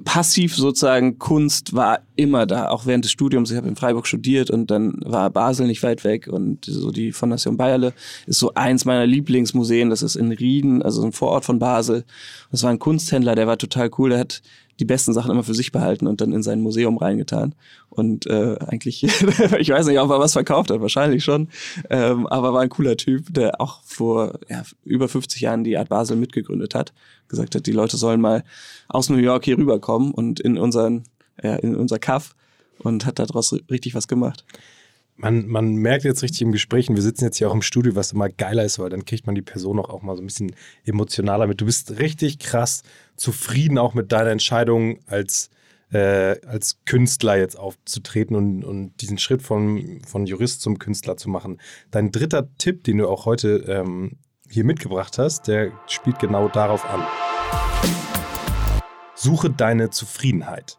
passiv 0.04 0.56
sozusagen 0.56 1.20
Kunst 1.20 1.74
war 1.74 2.00
immer 2.16 2.46
da, 2.46 2.70
auch 2.70 2.86
während 2.86 3.06
des 3.06 3.12
Studiums. 3.12 3.50
Ich 3.52 3.58
habe 3.58 3.68
in 3.68 3.76
Freiburg 3.76 4.08
studiert 4.08 4.50
und 4.50 4.70
dann 4.70 5.00
war 5.06 5.30
Basel 5.30 5.68
nicht 5.68 5.84
weit 5.84 6.04
weg 6.04 6.28
und 6.28 6.66
so 6.66 6.92
die 6.92 7.12
Fondation 7.12 7.58
Bayerle 7.58 7.94
ist 8.28 8.40
so 8.40 8.54
eins 8.56 8.84
meiner 8.84 9.06
Lieblingsmuseen. 9.06 9.90
Das 9.90 10.04
ist 10.04 10.16
in 10.16 10.32
Rieden, 10.32 10.82
also 10.82 11.04
ein 11.04 11.14
Vorort 11.14 11.46
von 11.46 11.60
Basel. 11.60 12.04
Das 12.52 12.64
war 12.64 12.72
ein 12.72 12.80
Kunsthändler, 12.80 13.36
der 13.36 13.48
war 13.48 13.58
total 13.58 13.90
cool. 13.98 14.10
Der 14.10 14.20
hat 14.20 14.42
die 14.80 14.86
besten 14.86 15.14
Sachen 15.14 15.32
immer 15.32 15.44
für 15.44 15.54
sich 15.54 15.72
behalten 15.72 16.08
und 16.08 16.22
dann 16.22 16.34
in 16.34 16.44
sein 16.44 16.62
Museum 16.62 16.98
reingetan. 16.98 17.56
Und 17.90 18.28
äh, 18.28 18.58
eigentlich, 18.60 19.04
ich 19.60 19.70
weiß 19.70 19.86
nicht, 19.88 20.00
ob 20.00 20.10
er 20.10 20.20
was 20.20 20.34
verkauft 20.34 20.70
hat, 20.70 20.82
wahrscheinlich 20.82 21.24
schon. 21.24 21.50
Ähm, 21.90 22.28
aber 22.28 22.54
war 22.54 22.62
ein 22.62 22.70
cooler 22.70 22.98
Typ, 22.98 23.34
der 23.34 23.62
auch 23.62 23.82
vor 23.84 24.40
ja, 24.50 24.64
über 24.84 25.08
50 25.08 25.42
Jahren 25.42 25.64
die 25.64 25.78
Art 25.78 25.90
Basel 25.90 26.18
mitgegründet 26.18 26.76
hat. 26.76 26.94
Gesagt 27.28 27.56
hat, 27.56 27.66
die 27.66 27.72
Leute 27.72 27.98
sollen 27.98 28.22
mal 28.22 28.44
aus 28.88 29.10
New 29.10 29.18
York 29.18 29.46
hier 29.46 29.58
rüberkommen 29.58 30.12
und 30.12 30.40
in 30.40 30.58
unseren, 30.58 31.04
ja, 31.42 31.56
in 31.56 31.76
unser 31.76 32.00
Kaff 32.00 32.36
und 32.80 33.06
hat 33.06 33.20
daraus 33.20 33.56
richtig 33.70 33.96
was 33.96 34.08
gemacht. 34.08 34.44
Man, 35.18 35.48
man 35.48 35.76
merkt 35.76 36.04
jetzt 36.04 36.24
richtig 36.24 36.42
im 36.42 36.52
Gespräch, 36.52 36.90
und 36.90 36.96
wir 36.96 37.02
sitzen 37.02 37.24
jetzt 37.24 37.38
hier 37.38 37.50
auch 37.50 37.54
im 37.54 37.62
Studio, 37.62 37.96
was 37.96 38.12
immer 38.12 38.28
geiler 38.28 38.66
ist, 38.66 38.80
weil 38.80 38.90
dann 38.90 39.06
kriegt 39.06 39.26
man 39.26 39.36
die 39.36 39.42
Person 39.42 39.80
auch, 39.80 39.90
auch 39.90 40.02
mal 40.02 40.16
so 40.16 40.22
ein 40.22 40.26
bisschen 40.26 40.54
emotionaler 40.84 41.48
mit. 41.48 41.62
Du 41.62 41.66
bist 41.66 42.00
richtig 42.00 42.40
krass 42.40 42.84
zufrieden 43.16 43.78
auch 43.78 43.94
mit 43.94 44.12
deiner 44.12 44.32
Entscheidung 44.32 45.00
als, 45.08 45.50
äh, 45.94 46.38
als 46.46 46.82
Künstler 46.84 47.38
jetzt 47.38 47.58
aufzutreten 47.58 48.36
und, 48.36 48.66
und 48.66 49.02
diesen 49.02 49.18
Schritt 49.18 49.42
von, 49.42 50.02
von 50.06 50.26
Jurist 50.26 50.62
zum 50.62 50.80
Künstler 50.80 51.16
zu 51.16 51.30
machen. 51.30 51.62
Dein 51.92 52.12
dritter 52.12 52.50
Tipp, 52.58 52.84
den 52.84 52.98
du 52.98 53.08
auch 53.08 53.26
heute 53.26 53.64
ähm, 53.70 54.18
hier 54.50 54.66
mitgebracht 54.66 55.18
hast, 55.18 55.48
der 55.48 55.72
spielt 55.88 56.20
genau 56.20 56.50
darauf 56.50 56.84
an. 56.84 57.02
Suche 59.16 59.50
deine 59.50 59.92
Zufriedenheit. 59.92 60.78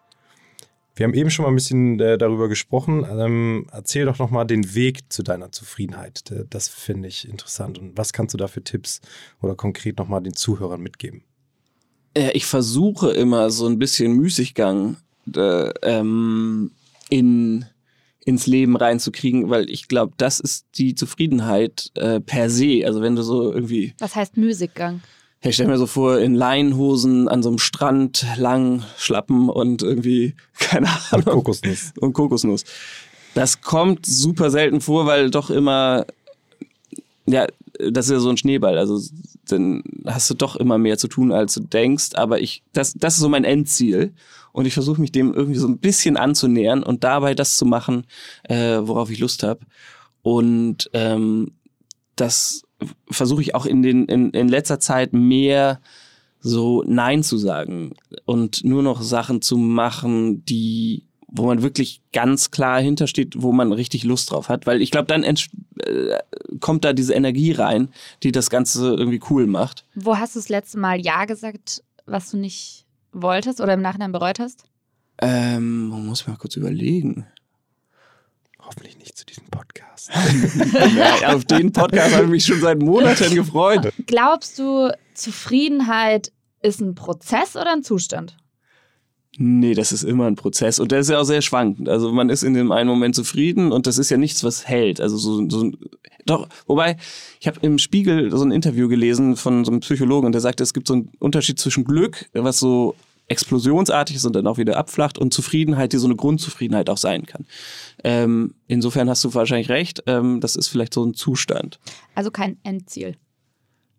Wir 0.96 1.04
haben 1.04 1.12
eben 1.12 1.30
schon 1.30 1.42
mal 1.42 1.50
ein 1.50 1.54
bisschen 1.54 2.00
äh, 2.00 2.16
darüber 2.16 2.48
gesprochen. 2.48 3.06
Ähm, 3.08 3.66
erzähl 3.70 4.06
doch 4.06 4.18
nochmal 4.18 4.46
den 4.46 4.74
Weg 4.74 5.12
zu 5.12 5.22
deiner 5.22 5.52
Zufriedenheit. 5.52 6.24
Das 6.48 6.68
finde 6.68 7.08
ich 7.08 7.28
interessant. 7.28 7.78
Und 7.78 7.98
was 7.98 8.14
kannst 8.14 8.32
du 8.32 8.38
da 8.38 8.48
für 8.48 8.64
Tipps 8.64 9.02
oder 9.42 9.54
konkret 9.54 9.98
nochmal 9.98 10.22
den 10.22 10.32
Zuhörern 10.32 10.80
mitgeben? 10.80 11.22
Äh, 12.14 12.30
ich 12.32 12.46
versuche 12.46 13.10
immer 13.10 13.50
so 13.50 13.66
ein 13.66 13.78
bisschen 13.78 14.14
Müßiggang 14.14 14.96
äh, 15.36 15.68
ähm, 15.82 16.70
in, 17.10 17.66
ins 18.24 18.46
Leben 18.46 18.74
reinzukriegen, 18.74 19.50
weil 19.50 19.68
ich 19.68 19.88
glaube, 19.88 20.14
das 20.16 20.40
ist 20.40 20.64
die 20.76 20.94
Zufriedenheit 20.94 21.90
äh, 21.94 22.20
per 22.20 22.48
se. 22.48 22.84
Also 22.86 23.02
wenn 23.02 23.16
du 23.16 23.22
so 23.22 23.52
irgendwie. 23.52 23.92
Was 23.98 24.16
heißt 24.16 24.38
Müßiggang? 24.38 25.02
Ich 25.42 25.54
stelle 25.54 25.68
mir 25.68 25.78
so 25.78 25.86
vor, 25.86 26.18
in 26.18 26.34
Leinhosen 26.34 27.28
an 27.28 27.42
so 27.42 27.50
einem 27.50 27.58
Strand 27.58 28.26
lang 28.36 28.82
schlappen 28.96 29.48
und 29.48 29.82
irgendwie, 29.82 30.34
keine 30.58 30.88
Ahnung. 31.10 31.26
Und 31.26 31.32
Kokosnuss. 31.44 31.92
Und 32.00 32.12
Kokosnuss. 32.12 32.64
Das 33.34 33.60
kommt 33.60 34.06
super 34.06 34.50
selten 34.50 34.80
vor, 34.80 35.06
weil 35.06 35.30
doch 35.30 35.50
immer, 35.50 36.06
ja, 37.26 37.46
das 37.78 38.06
ist 38.06 38.12
ja 38.12 38.18
so 38.18 38.30
ein 38.30 38.38
Schneeball. 38.38 38.78
Also 38.78 38.98
dann 39.48 39.82
hast 40.06 40.30
du 40.30 40.34
doch 40.34 40.56
immer 40.56 40.78
mehr 40.78 40.98
zu 40.98 41.08
tun, 41.08 41.32
als 41.32 41.54
du 41.54 41.60
denkst. 41.60 42.14
Aber 42.14 42.40
ich, 42.40 42.62
das, 42.72 42.94
das 42.94 43.14
ist 43.14 43.20
so 43.20 43.28
mein 43.28 43.44
Endziel. 43.44 44.14
Und 44.52 44.64
ich 44.64 44.72
versuche 44.72 45.00
mich 45.00 45.12
dem 45.12 45.34
irgendwie 45.34 45.58
so 45.58 45.68
ein 45.68 45.78
bisschen 45.78 46.16
anzunähern 46.16 46.82
und 46.82 47.04
dabei 47.04 47.34
das 47.34 47.58
zu 47.58 47.66
machen, 47.66 48.06
äh, 48.44 48.78
worauf 48.80 49.10
ich 49.10 49.18
Lust 49.18 49.42
habe. 49.42 49.60
Und 50.22 50.88
ähm, 50.94 51.52
das 52.16 52.62
versuche 53.10 53.42
ich 53.42 53.54
auch 53.54 53.66
in, 53.66 53.82
den, 53.82 54.06
in, 54.06 54.30
in 54.30 54.48
letzter 54.48 54.80
Zeit 54.80 55.12
mehr 55.12 55.80
so 56.40 56.84
Nein 56.86 57.22
zu 57.22 57.38
sagen 57.38 57.94
und 58.24 58.64
nur 58.64 58.82
noch 58.82 59.02
Sachen 59.02 59.42
zu 59.42 59.56
machen, 59.56 60.44
die 60.44 61.06
wo 61.28 61.46
man 61.46 61.62
wirklich 61.62 62.02
ganz 62.12 62.50
klar 62.50 62.80
hintersteht, 62.80 63.34
wo 63.42 63.52
man 63.52 63.72
richtig 63.72 64.04
Lust 64.04 64.30
drauf 64.30 64.48
hat, 64.48 64.66
weil 64.66 64.80
ich 64.80 64.90
glaube, 64.90 65.06
dann 65.06 65.22
äh, 65.24 65.36
kommt 66.60 66.84
da 66.84 66.92
diese 66.92 67.14
Energie 67.14 67.52
rein, 67.52 67.88
die 68.22 68.32
das 68.32 68.48
Ganze 68.48 68.94
irgendwie 68.94 69.20
cool 69.28 69.46
macht. 69.46 69.84
Wo 69.94 70.16
hast 70.16 70.36
du 70.36 70.38
das 70.38 70.48
letzte 70.48 70.78
Mal 70.78 71.00
Ja 71.00 71.24
gesagt, 71.24 71.82
was 72.06 72.30
du 72.30 72.36
nicht 72.36 72.86
wolltest 73.12 73.60
oder 73.60 73.74
im 73.74 73.82
Nachhinein 73.82 74.12
bereut 74.12 74.38
hast? 74.38 74.64
Ähm, 75.20 75.88
man 75.88 76.06
muss 76.06 76.26
mal 76.26 76.36
kurz 76.36 76.56
überlegen. 76.56 77.26
Hoffentlich 78.66 78.98
nicht 78.98 79.16
zu 79.16 79.24
diesem 79.24 79.46
Podcast. 79.46 80.10
ja, 81.20 81.34
auf 81.34 81.44
den 81.44 81.72
Podcast 81.72 82.14
habe 82.14 82.24
ich 82.24 82.30
mich 82.30 82.44
schon 82.44 82.60
seit 82.60 82.80
Monaten 82.80 83.34
gefreut. 83.34 83.92
Glaubst 84.06 84.58
du, 84.58 84.90
Zufriedenheit 85.14 86.32
ist 86.62 86.80
ein 86.80 86.94
Prozess 86.94 87.56
oder 87.56 87.72
ein 87.72 87.82
Zustand? 87.82 88.36
Nee, 89.38 89.74
das 89.74 89.92
ist 89.92 90.02
immer 90.02 90.26
ein 90.26 90.34
Prozess 90.34 90.78
und 90.78 90.92
der 90.92 91.00
ist 91.00 91.10
ja 91.10 91.20
auch 91.20 91.24
sehr 91.24 91.42
schwankend. 91.42 91.88
Also 91.88 92.10
man 92.10 92.30
ist 92.30 92.42
in 92.42 92.54
dem 92.54 92.72
einen 92.72 92.88
Moment 92.88 93.14
zufrieden 93.14 93.70
und 93.70 93.86
das 93.86 93.98
ist 93.98 94.10
ja 94.10 94.16
nichts, 94.16 94.42
was 94.44 94.66
hält. 94.66 95.00
Also 95.00 95.18
so, 95.18 95.48
so 95.48 95.72
doch, 96.24 96.48
wobei 96.66 96.96
ich 97.38 97.46
habe 97.46 97.60
im 97.60 97.78
Spiegel 97.78 98.30
so 98.30 98.42
ein 98.42 98.50
Interview 98.50 98.88
gelesen 98.88 99.36
von 99.36 99.64
so 99.64 99.70
einem 99.70 99.80
Psychologen 99.80 100.26
und 100.26 100.32
der 100.32 100.40
sagte, 100.40 100.62
es 100.62 100.72
gibt 100.72 100.88
so 100.88 100.94
einen 100.94 101.12
Unterschied 101.18 101.60
zwischen 101.60 101.84
Glück, 101.84 102.26
was 102.32 102.58
so 102.58 102.94
explosionsartig 103.28 104.16
ist 104.16 104.24
und 104.24 104.36
dann 104.36 104.46
auch 104.46 104.58
wieder 104.58 104.76
abflacht 104.76 105.18
und 105.18 105.34
Zufriedenheit, 105.34 105.92
die 105.92 105.98
so 105.98 106.06
eine 106.06 106.16
Grundzufriedenheit 106.16 106.88
auch 106.88 106.98
sein 106.98 107.26
kann. 107.26 107.46
Ähm, 108.04 108.54
insofern 108.68 109.08
hast 109.08 109.24
du 109.24 109.34
wahrscheinlich 109.34 109.68
recht, 109.68 110.02
ähm, 110.06 110.40
das 110.40 110.56
ist 110.56 110.68
vielleicht 110.68 110.94
so 110.94 111.04
ein 111.04 111.14
Zustand. 111.14 111.78
Also 112.14 112.30
kein 112.30 112.58
Endziel. 112.62 113.16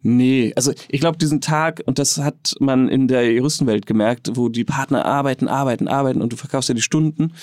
Nee, 0.01 0.53
also 0.55 0.71
ich 0.89 1.01
glaube, 1.01 1.17
diesen 1.17 1.41
Tag, 1.41 1.81
und 1.85 1.99
das 1.99 2.17
hat 2.19 2.55
man 2.59 2.87
in 2.87 3.07
der 3.07 3.31
Juristenwelt 3.33 3.85
gemerkt, 3.85 4.31
wo 4.35 4.47
die 4.47 4.63
Partner 4.63 5.05
arbeiten, 5.05 5.47
arbeiten, 5.47 5.87
arbeiten 5.87 6.21
und 6.21 6.31
du 6.31 6.37
verkaufst 6.37 6.69
ja 6.69 6.75
die 6.75 6.81
Stunden. 6.81 7.33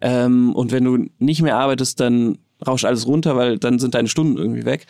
Ähm, 0.00 0.54
und 0.54 0.72
wenn 0.72 0.84
du 0.84 1.06
nicht 1.18 1.42
mehr 1.42 1.56
arbeitest, 1.56 2.00
dann 2.00 2.38
rauscht 2.66 2.86
alles 2.86 3.06
runter, 3.06 3.36
weil 3.36 3.58
dann 3.58 3.78
sind 3.78 3.94
deine 3.94 4.08
Stunden 4.08 4.36
irgendwie 4.36 4.64
weg. 4.64 4.86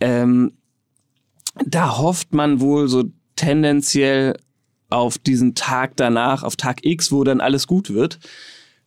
Ähm, 0.00 0.52
da 1.66 1.98
hofft 1.98 2.32
man 2.32 2.60
wohl 2.60 2.88
so 2.88 3.04
tendenziell 3.36 4.34
auf 4.94 5.18
diesen 5.18 5.54
Tag 5.54 5.96
danach, 5.96 6.42
auf 6.42 6.56
Tag 6.56 6.84
X, 6.84 7.10
wo 7.10 7.24
dann 7.24 7.40
alles 7.40 7.66
gut 7.66 7.92
wird. 7.92 8.18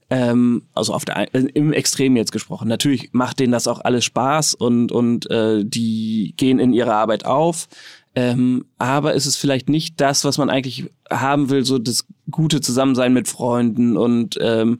Ähm, 0.09 0.63
also 0.73 0.93
auf 0.93 1.03
der 1.03 1.35
äh, 1.35 1.47
im 1.53 1.73
Extrem 1.73 2.15
jetzt 2.15 2.31
gesprochen. 2.31 2.69
Natürlich 2.69 3.09
macht 3.11 3.39
denen 3.39 3.51
das 3.51 3.67
auch 3.67 3.81
alles 3.81 4.05
Spaß 4.05 4.53
und 4.53 4.91
und 4.93 5.29
äh, 5.29 5.65
die 5.65 6.33
gehen 6.37 6.59
in 6.59 6.71
ihre 6.71 6.93
Arbeit 6.93 7.25
auf. 7.25 7.67
Ähm, 8.15 8.65
aber 8.77 9.15
es 9.15 9.25
ist 9.25 9.35
vielleicht 9.35 9.67
nicht 9.67 9.99
das, 9.99 10.23
was 10.23 10.37
man 10.37 10.49
eigentlich 10.49 10.89
haben 11.11 11.49
will, 11.49 11.65
so 11.65 11.77
das 11.77 12.05
gute 12.31 12.61
Zusammensein 12.61 13.13
mit 13.13 13.27
Freunden 13.27 13.97
und 13.97 14.39
ähm, 14.41 14.79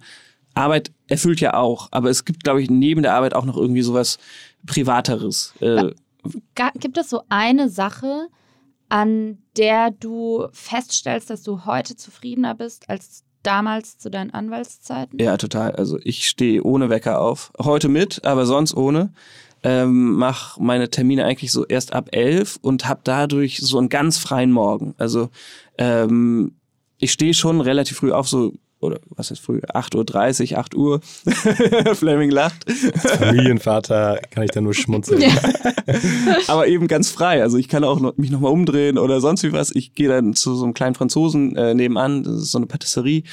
Arbeit 0.54 0.92
erfüllt 1.08 1.42
ja 1.42 1.54
auch. 1.54 1.90
Aber 1.92 2.10
es 2.10 2.24
gibt, 2.24 2.46
glaube 2.46 2.62
ich, 2.62 2.70
neben 2.70 3.04
der 3.04 3.14
Arbeit 3.14 3.36
auch 3.36 3.46
noch 3.46 3.58
irgendwie 3.58 3.84
sowas 3.84 4.18
Privateres. 4.66 5.54
Äh, 5.60 5.92
gibt 6.80 6.98
es 6.98 7.10
so 7.10 7.22
eine 7.30 7.70
Sache, 7.70 8.30
an 8.90 9.38
der 9.58 9.92
du 9.92 10.48
feststellst, 10.52 11.30
dass 11.30 11.44
du 11.44 11.66
heute 11.66 11.96
zufriedener 11.96 12.56
bist 12.56 12.90
als 12.90 13.24
damals 13.44 13.98
zu 13.98 14.10
deinen 14.10 14.32
Anwaltszeiten? 14.32 15.20
Ja, 15.20 15.38
total. 15.38 15.72
Also 15.72 15.98
ich 16.04 16.28
stehe 16.28 16.64
ohne 16.64 16.90
Wecker 16.90 17.20
auf. 17.22 17.52
Heute 17.60 17.90
mit, 17.90 18.26
aber 18.26 18.46
sonst 18.46 18.76
ohne. 18.76 19.14
Ähm, 19.64 20.14
mach 20.14 20.58
meine 20.60 20.90
Termine 20.90 21.26
eigentlich 21.26 21.52
so 21.52 21.66
erst 21.66 21.94
ab 21.94 22.10
elf 22.12 22.60
und 22.62 22.88
habe 22.88 23.02
dadurch 23.04 23.60
so 23.60 23.78
einen 23.80 23.90
ganz 23.90 24.18
freien 24.18 24.52
Morgen. 24.52 24.94
Also 24.98 25.30
ähm, 25.78 26.56
ich 27.00 27.12
stehe 27.12 27.34
schon 27.34 27.62
relativ 27.62 27.98
früh 27.98 28.12
auf, 28.12 28.28
so 28.28 28.54
oder 28.80 29.00
was 29.10 29.32
heißt 29.32 29.42
früh, 29.42 29.60
8.30 29.60 30.52
Uhr, 30.54 30.60
8 30.60 30.76
Uhr, 30.76 31.02
Fleming 31.96 32.30
lacht. 32.30 32.66
Als 32.68 33.18
Familienvater 33.18 34.20
kann 34.30 34.44
ich 34.44 34.52
da 34.52 34.62
nur 34.62 34.74
schmunzeln. 34.74 35.22
Ja. 35.22 35.30
Aber 36.48 36.68
eben 36.68 36.88
ganz 36.88 37.10
frei. 37.10 37.42
Also 37.42 37.58
ich 37.58 37.68
kann 37.70 37.84
auch 37.84 38.00
noch, 38.00 38.18
mich 38.18 38.32
nochmal 38.32 38.52
umdrehen 38.52 38.98
oder 38.98 39.20
sonst 39.20 39.44
wie 39.44 39.52
was. 39.52 39.72
Ich 39.74 39.96
gehe 39.96 40.10
dann 40.10 40.34
zu 40.34 40.56
so 40.56 40.64
einem 40.64 40.74
kleinen 40.74 40.96
Franzosen 40.96 41.56
äh, 41.56 41.74
nebenan, 41.74 42.24
das 42.24 42.36
ist 42.36 42.52
so 42.52 42.60
eine 42.60 42.68
Patisserie, 42.68 43.24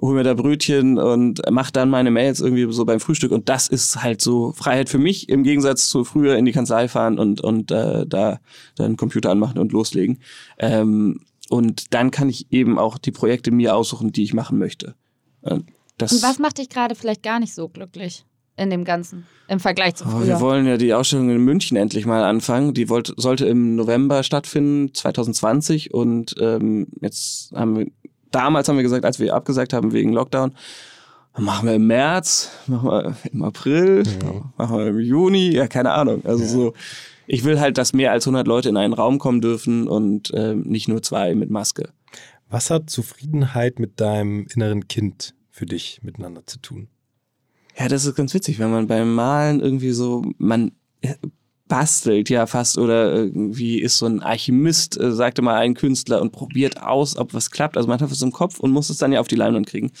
hole 0.00 0.16
mir 0.16 0.24
da 0.24 0.34
Brötchen 0.34 0.98
und 0.98 1.42
mache 1.50 1.72
dann 1.72 1.90
meine 1.90 2.10
Mails 2.10 2.40
irgendwie 2.40 2.72
so 2.72 2.84
beim 2.84 3.00
Frühstück. 3.00 3.30
Und 3.32 3.48
das 3.48 3.68
ist 3.68 4.02
halt 4.02 4.20
so 4.20 4.52
Freiheit 4.52 4.88
für 4.88 4.98
mich 4.98 5.28
im 5.28 5.44
Gegensatz 5.44 5.88
zu 5.88 6.04
früher 6.04 6.36
in 6.36 6.44
die 6.44 6.52
Kanzlei 6.52 6.88
fahren 6.88 7.18
und, 7.18 7.40
und 7.40 7.70
äh, 7.70 8.06
da 8.06 8.40
dann 8.76 8.96
Computer 8.96 9.30
anmachen 9.30 9.58
und 9.58 9.72
loslegen. 9.72 10.18
Ähm, 10.58 11.20
und 11.50 11.92
dann 11.92 12.12
kann 12.12 12.28
ich 12.28 12.52
eben 12.52 12.78
auch 12.78 12.96
die 12.96 13.10
Projekte 13.10 13.50
mir 13.50 13.74
aussuchen, 13.74 14.12
die 14.12 14.22
ich 14.22 14.34
machen 14.34 14.56
möchte. 14.58 14.94
Das 15.98 16.12
und 16.12 16.22
was 16.22 16.38
macht 16.38 16.58
dich 16.58 16.68
gerade 16.68 16.94
vielleicht 16.94 17.24
gar 17.24 17.40
nicht 17.40 17.54
so 17.54 17.68
glücklich 17.68 18.24
in 18.56 18.70
dem 18.70 18.84
Ganzen 18.84 19.26
im 19.48 19.58
Vergleich 19.58 19.96
zu 19.96 20.04
früher? 20.04 20.22
Oh, 20.22 20.26
wir 20.26 20.40
wollen 20.40 20.64
ja 20.66 20.76
die 20.76 20.94
Ausstellung 20.94 21.28
in 21.28 21.38
München 21.38 21.76
endlich 21.76 22.06
mal 22.06 22.22
anfangen. 22.22 22.72
Die 22.72 22.88
wollte, 22.88 23.14
sollte 23.16 23.46
im 23.46 23.74
November 23.74 24.22
stattfinden, 24.22 24.94
2020. 24.94 25.92
Und 25.92 26.36
ähm, 26.38 26.86
jetzt 27.00 27.50
haben 27.52 27.78
wir, 27.78 27.86
damals 28.30 28.68
haben 28.68 28.76
wir 28.76 28.84
gesagt, 28.84 29.04
als 29.04 29.18
wir 29.18 29.34
abgesagt 29.34 29.72
haben 29.72 29.92
wegen 29.92 30.12
Lockdown, 30.12 30.54
machen 31.36 31.66
wir 31.66 31.74
im 31.74 31.86
März, 31.88 32.50
machen 32.68 32.90
wir 32.90 33.16
im 33.32 33.42
April, 33.42 34.04
ja. 34.22 34.52
machen 34.56 34.78
wir 34.78 34.86
im 34.86 35.00
Juni, 35.00 35.50
ja, 35.50 35.66
keine 35.66 35.90
Ahnung. 35.90 36.22
Also 36.24 36.44
ja. 36.44 36.48
so 36.48 36.74
ich 37.32 37.44
will 37.44 37.60
halt, 37.60 37.78
dass 37.78 37.92
mehr 37.92 38.10
als 38.10 38.26
100 38.26 38.46
Leute 38.48 38.68
in 38.68 38.76
einen 38.76 38.92
Raum 38.92 39.20
kommen 39.20 39.40
dürfen 39.40 39.86
und 39.86 40.34
äh, 40.34 40.54
nicht 40.56 40.88
nur 40.88 41.00
zwei 41.00 41.36
mit 41.36 41.48
Maske. 41.48 41.90
Was 42.48 42.70
hat 42.70 42.90
Zufriedenheit 42.90 43.78
mit 43.78 44.00
deinem 44.00 44.46
inneren 44.52 44.88
Kind 44.88 45.34
für 45.48 45.64
dich 45.64 46.00
miteinander 46.02 46.44
zu 46.44 46.58
tun? 46.58 46.88
Ja, 47.78 47.86
das 47.86 48.04
ist 48.04 48.16
ganz 48.16 48.34
witzig, 48.34 48.58
wenn 48.58 48.72
man 48.72 48.88
beim 48.88 49.14
Malen 49.14 49.60
irgendwie 49.60 49.92
so, 49.92 50.24
man 50.38 50.72
äh, 51.02 51.14
bastelt 51.68 52.30
ja 52.30 52.46
fast 52.46 52.78
oder 52.78 53.14
irgendwie 53.14 53.80
ist 53.80 53.98
so 53.98 54.06
ein 54.06 54.22
Alchemist, 54.22 54.98
äh, 54.98 55.12
sagte 55.12 55.40
mal 55.40 55.54
ein 55.54 55.74
Künstler 55.74 56.20
und 56.20 56.32
probiert 56.32 56.82
aus, 56.82 57.16
ob 57.16 57.32
was 57.32 57.52
klappt. 57.52 57.76
Also 57.76 57.88
man 57.88 58.00
hat 58.00 58.10
was 58.10 58.22
im 58.22 58.32
Kopf 58.32 58.58
und 58.58 58.72
muss 58.72 58.90
es 58.90 58.98
dann 58.98 59.12
ja 59.12 59.20
auf 59.20 59.28
die 59.28 59.36
Leinwand 59.36 59.68
kriegen. 59.68 59.92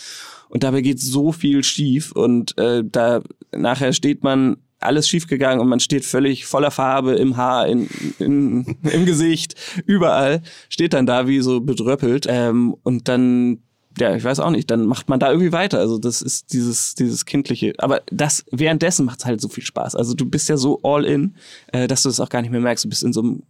Und 0.48 0.64
dabei 0.64 0.80
geht 0.80 0.98
so 0.98 1.30
viel 1.30 1.62
schief 1.62 2.10
und 2.10 2.58
äh, 2.58 2.82
da 2.84 3.22
nachher 3.52 3.92
steht 3.92 4.24
man 4.24 4.56
alles 4.80 5.08
schiefgegangen 5.08 5.60
und 5.60 5.68
man 5.68 5.80
steht 5.80 6.04
völlig 6.04 6.46
voller 6.46 6.70
Farbe 6.70 7.12
im 7.12 7.36
Haar, 7.36 7.66
in, 7.66 7.88
in, 8.18 8.76
im 8.90 9.06
Gesicht, 9.06 9.54
überall, 9.86 10.42
steht 10.68 10.94
dann 10.94 11.06
da 11.06 11.28
wie 11.28 11.40
so 11.40 11.60
bedröppelt. 11.60 12.26
Ähm, 12.28 12.74
und 12.82 13.08
dann, 13.08 13.58
ja, 13.98 14.16
ich 14.16 14.24
weiß 14.24 14.40
auch 14.40 14.50
nicht, 14.50 14.70
dann 14.70 14.86
macht 14.86 15.08
man 15.08 15.20
da 15.20 15.30
irgendwie 15.30 15.52
weiter. 15.52 15.78
Also 15.78 15.98
das 15.98 16.22
ist 16.22 16.52
dieses, 16.52 16.94
dieses 16.94 17.26
kindliche. 17.26 17.74
Aber 17.78 18.02
das 18.10 18.44
währenddessen 18.50 19.04
macht 19.04 19.20
es 19.20 19.26
halt 19.26 19.40
so 19.40 19.48
viel 19.48 19.64
Spaß. 19.64 19.94
Also 19.94 20.14
du 20.14 20.24
bist 20.24 20.48
ja 20.48 20.56
so 20.56 20.80
all 20.82 21.04
in, 21.04 21.36
äh, 21.68 21.86
dass 21.86 22.02
du 22.02 22.08
das 22.08 22.20
auch 22.20 22.30
gar 22.30 22.40
nicht 22.42 22.50
mehr 22.50 22.60
merkst. 22.60 22.84
Du 22.84 22.88
bist 22.88 23.04
in 23.04 23.12
so 23.12 23.20
einem 23.20 23.42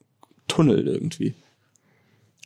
Tunnel 0.48 0.88
irgendwie. 0.88 1.34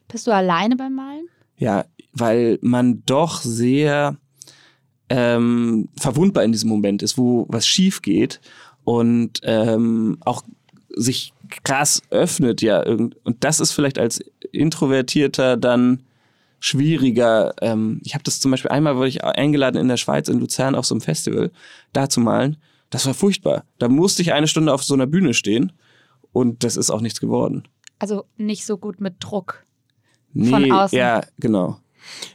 Bist 0.08 0.26
du 0.26 0.30
alleine 0.30 0.76
beim 0.76 0.94
Malen? 0.94 1.26
Ja, 1.56 1.86
weil 2.12 2.58
man 2.60 3.02
doch 3.06 3.40
sehr 3.40 4.18
ähm, 5.08 5.88
verwundbar 5.98 6.44
in 6.44 6.52
diesem 6.52 6.70
Moment 6.70 7.02
ist, 7.02 7.18
wo 7.18 7.46
was 7.48 7.66
schief 7.66 8.02
geht 8.02 8.40
und 8.84 9.40
ähm, 9.42 10.18
auch 10.20 10.42
sich 10.88 11.32
krass 11.64 12.02
öffnet, 12.10 12.62
ja. 12.62 12.82
Und 12.82 13.16
das 13.40 13.60
ist 13.60 13.72
vielleicht 13.72 13.98
als 13.98 14.20
Introvertierter 14.52 15.56
dann 15.56 16.04
schwieriger. 16.60 17.54
Ähm, 17.60 18.00
ich 18.04 18.14
habe 18.14 18.24
das 18.24 18.40
zum 18.40 18.50
Beispiel 18.50 18.70
einmal, 18.70 18.96
wurde 18.96 19.08
ich 19.08 19.24
eingeladen 19.24 19.76
in 19.76 19.88
der 19.88 19.96
Schweiz, 19.96 20.28
in 20.28 20.40
Luzern 20.40 20.74
auf 20.74 20.86
so 20.86 20.94
einem 20.94 21.02
Festival, 21.02 21.50
da 21.92 22.08
zu 22.08 22.20
malen. 22.20 22.56
Das 22.90 23.06
war 23.06 23.14
furchtbar. 23.14 23.64
Da 23.78 23.88
musste 23.88 24.22
ich 24.22 24.32
eine 24.32 24.46
Stunde 24.46 24.72
auf 24.72 24.84
so 24.84 24.94
einer 24.94 25.06
Bühne 25.06 25.34
stehen 25.34 25.72
und 26.32 26.64
das 26.64 26.76
ist 26.76 26.90
auch 26.90 27.00
nichts 27.00 27.20
geworden. 27.20 27.68
Also 27.98 28.24
nicht 28.36 28.64
so 28.66 28.78
gut 28.78 29.00
mit 29.00 29.16
Druck. 29.20 29.64
Nee, 30.32 30.50
von 30.50 30.72
außen. 30.72 30.98
ja, 30.98 31.22
genau. 31.38 31.78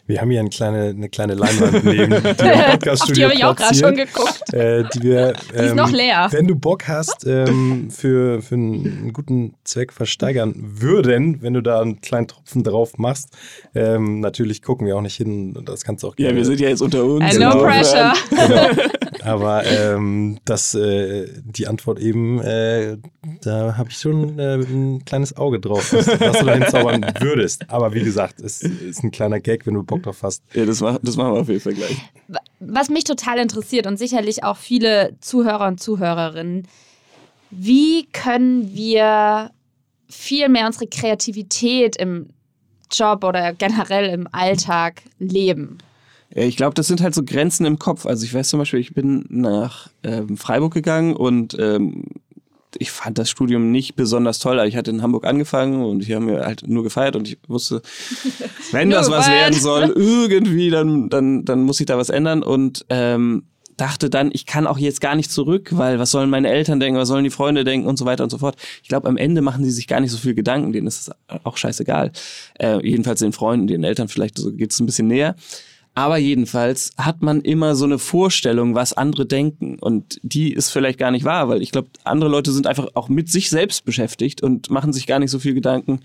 Wir 0.08 0.22
haben 0.22 0.32
hier 0.32 0.40
eine 0.40 0.50
kleine, 0.50 0.90
eine 0.90 1.10
kleine 1.10 1.36
Leinwand 1.36 1.84
neben 1.86 2.12
die 2.16 2.20
Podcaststudio 2.20 3.14
Die 3.14 3.24
habe 3.24 3.34
ich 3.36 3.46
auch 3.46 3.56
gerade 3.56 3.76
schon 3.76 3.96
geguckt. 3.96 4.54
Äh, 4.54 4.84
die, 4.94 5.04
wir, 5.04 5.28
ähm, 5.30 5.36
die 5.54 5.66
ist 5.66 5.76
noch 5.76 5.90
ähm, 5.90 5.96
leer. 5.96 6.28
Wenn 6.32 6.48
du 6.48 6.56
Bock 6.56 6.88
hast, 6.88 7.28
ähm, 7.28 7.92
für, 7.92 8.42
für 8.42 8.56
einen 8.56 9.14
guten 9.14 9.54
Zweck 9.64 9.94
versteigern 9.94 10.56
würden, 10.58 11.42
wenn 11.42 11.54
du 11.54 11.62
da 11.62 11.82
einen 11.82 12.02
kleinen 12.02 12.28
Tropfen 12.28 12.64
drauf 12.64 12.98
machst, 12.98 13.38
ähm, 13.76 14.20
natürlich 14.20 14.62
gucken 14.62 14.88
wir 14.88 14.98
auch 14.98 15.02
nicht 15.02 15.16
hin. 15.16 15.58
Das 15.66 15.84
kannst 15.84 16.04
du 16.04 16.08
auch 16.08 16.16
gerne. 16.16 16.32
Ja, 16.32 16.38
wir 16.38 16.46
sind 16.46 16.60
ja 16.60 16.70
jetzt 16.70 16.82
unter 16.82 17.04
uns. 17.06 17.24
And 17.26 17.40
no 17.40 17.64
pressure. 17.64 18.14
Genau. 18.30 18.90
Aber 19.24 19.66
ähm, 19.66 20.40
das, 20.46 20.74
äh, 20.76 21.28
die 21.44 21.68
Antwort 21.68 22.00
eben, 22.00 22.42
äh, 22.42 22.98
da 23.42 23.78
habe 23.78 23.90
ich 23.90 23.98
schon 23.98 24.40
äh, 24.40 24.56
ein 24.56 25.04
kleines 25.06 25.36
Auge 25.36 25.60
drauf, 25.60 25.94
was, 25.94 26.08
was 26.08 26.40
du 26.40 26.46
da 26.46 26.54
hinzaubern 26.54 27.06
würdest. 27.20 27.70
Aber 27.70 27.94
wie 27.94 28.04
gesagt, 28.04 28.40
es 28.40 28.62
ist 28.62 29.04
ein 29.04 29.12
kleiner 29.12 29.40
Gag, 29.40 29.59
wenn 29.66 29.74
du 29.74 29.84
Bock 29.84 30.04
drauf 30.04 30.24
hast. 30.24 30.44
Ja, 30.54 30.66
das, 30.66 30.82
mach, 30.82 30.98
das 31.02 31.16
machen 31.16 31.34
wir 31.34 31.42
auf 31.42 31.50
jeden 31.50 31.62
Fall 31.62 31.74
gleich. 31.74 31.98
Was 32.60 32.90
mich 32.90 33.04
total 33.04 33.40
interessiert 33.40 33.88
und 33.88 33.98
sicherlich 33.98 34.44
auch 34.44 34.58
viele 34.58 35.16
Zuhörer 35.22 35.68
und 35.68 35.80
Zuhörerinnen, 35.80 36.68
wie 37.52 38.06
können 38.12 38.74
wir 38.74 39.52
viel 40.08 40.50
mehr 40.50 40.68
unsere 40.68 40.88
Kreativität 40.88 41.96
im 41.98 42.30
Job 42.92 43.24
oder 43.24 43.54
generell 43.54 44.10
im 44.10 44.28
Alltag 44.32 45.02
leben? 45.20 45.78
Ja, 46.34 46.44
ich 46.44 46.58
glaube, 46.58 46.76
das 46.76 46.88
sind 46.88 47.02
halt 47.02 47.16
so 47.16 47.24
Grenzen 47.24 47.66
im 47.66 47.80
Kopf. 47.80 48.06
Also 48.06 48.24
ich 48.24 48.34
weiß 48.34 48.50
zum 48.50 48.60
Beispiel, 48.60 48.80
ich 48.80 48.94
bin 48.94 49.26
nach 49.30 49.90
ähm, 50.04 50.38
Freiburg 50.38 50.74
gegangen 50.74 51.16
und 51.16 51.58
ähm, 51.60 52.04
ich 52.78 52.92
fand 52.92 53.18
das 53.18 53.30
Studium 53.30 53.72
nicht 53.72 53.96
besonders 53.96 54.40
toll. 54.40 54.62
Ich 54.68 54.76
hatte 54.76 54.92
in 54.92 55.02
Hamburg 55.02 55.26
angefangen 55.26 55.84
und 55.84 56.04
ich 56.04 56.12
habe 56.12 56.26
mir 56.26 56.46
halt 56.46 56.68
nur 56.68 56.84
gefeiert 56.84 57.16
und 57.16 57.28
ich 57.28 57.38
wusste, 57.48 57.82
wenn 58.72 58.90
das 58.90 59.10
was 59.10 59.28
werden 59.30 59.60
soll, 59.60 59.90
irgendwie, 59.96 60.70
dann, 60.70 61.10
dann, 61.10 61.46
dann 61.46 61.64
muss 61.64 61.80
ich 61.80 61.86
da 61.86 61.98
was 61.98 62.10
ändern 62.10 62.44
und 62.44 62.86
ähm, 62.90 63.44
dachte 63.80 64.10
dann, 64.10 64.30
ich 64.34 64.46
kann 64.46 64.68
auch 64.68 64.78
jetzt 64.78 65.02
gar 65.02 65.16
nicht 65.16 65.32
zurück, 65.32 65.70
weil 65.72 66.00
was 66.00 66.12
sollen 66.12 66.30
meine 66.30 66.50
Eltern 66.50 66.80
denken, 66.80 67.00
was 67.00 67.08
sollen 67.08 67.24
die 67.24 67.30
Freunde 67.30 67.64
denken 67.64 67.88
und 67.88 67.98
so 67.98 68.06
weiter 68.06 68.24
und 68.24 68.30
so 68.30 68.38
fort. 68.38 68.56
Ich 68.84 68.90
glaube, 68.90 69.08
am 69.08 69.18
Ende 69.18 69.42
machen 69.42 69.64
die 69.64 69.72
sich 69.72 69.88
gar 69.88 70.02
nicht 70.02 70.12
so 70.12 70.18
viel 70.18 70.36
Gedanken, 70.36 70.74
denen 70.74 70.88
ist 70.88 71.08
es 71.08 71.12
auch 71.44 71.58
scheißegal. 71.58 72.12
Äh, 72.60 72.86
jedenfalls 72.86 73.22
den 73.22 73.32
Freunden, 73.32 73.68
den 73.68 73.84
Eltern 73.84 74.10
vielleicht 74.10 74.38
so 74.38 74.52
geht 74.52 74.72
es 74.72 74.80
ein 74.80 74.86
bisschen 74.86 75.08
näher. 75.08 75.36
Aber 76.00 76.18
jedenfalls 76.18 76.94
hat 76.98 77.22
man 77.22 77.42
immer 77.42 77.76
so 77.76 77.84
eine 77.84 78.00
Vorstellung, 78.00 78.74
was 78.74 78.94
andere 78.94 79.26
denken. 79.26 79.78
Und 79.80 80.18
die 80.24 80.54
ist 80.54 80.70
vielleicht 80.70 80.98
gar 80.98 81.12
nicht 81.12 81.26
wahr, 81.26 81.50
weil 81.50 81.62
ich 81.62 81.74
glaube, 81.74 81.90
andere 82.06 82.30
Leute 82.30 82.54
sind 82.54 82.68
einfach 82.68 82.88
auch 82.94 83.10
mit 83.10 83.28
sich 83.30 83.50
selbst 83.50 83.84
beschäftigt 83.84 84.42
und 84.42 84.70
machen 84.70 84.94
sich 84.94 85.08
gar 85.08 85.20
nicht 85.20 85.30
so 85.30 85.40
viel 85.40 85.54
Gedanken 85.54 86.00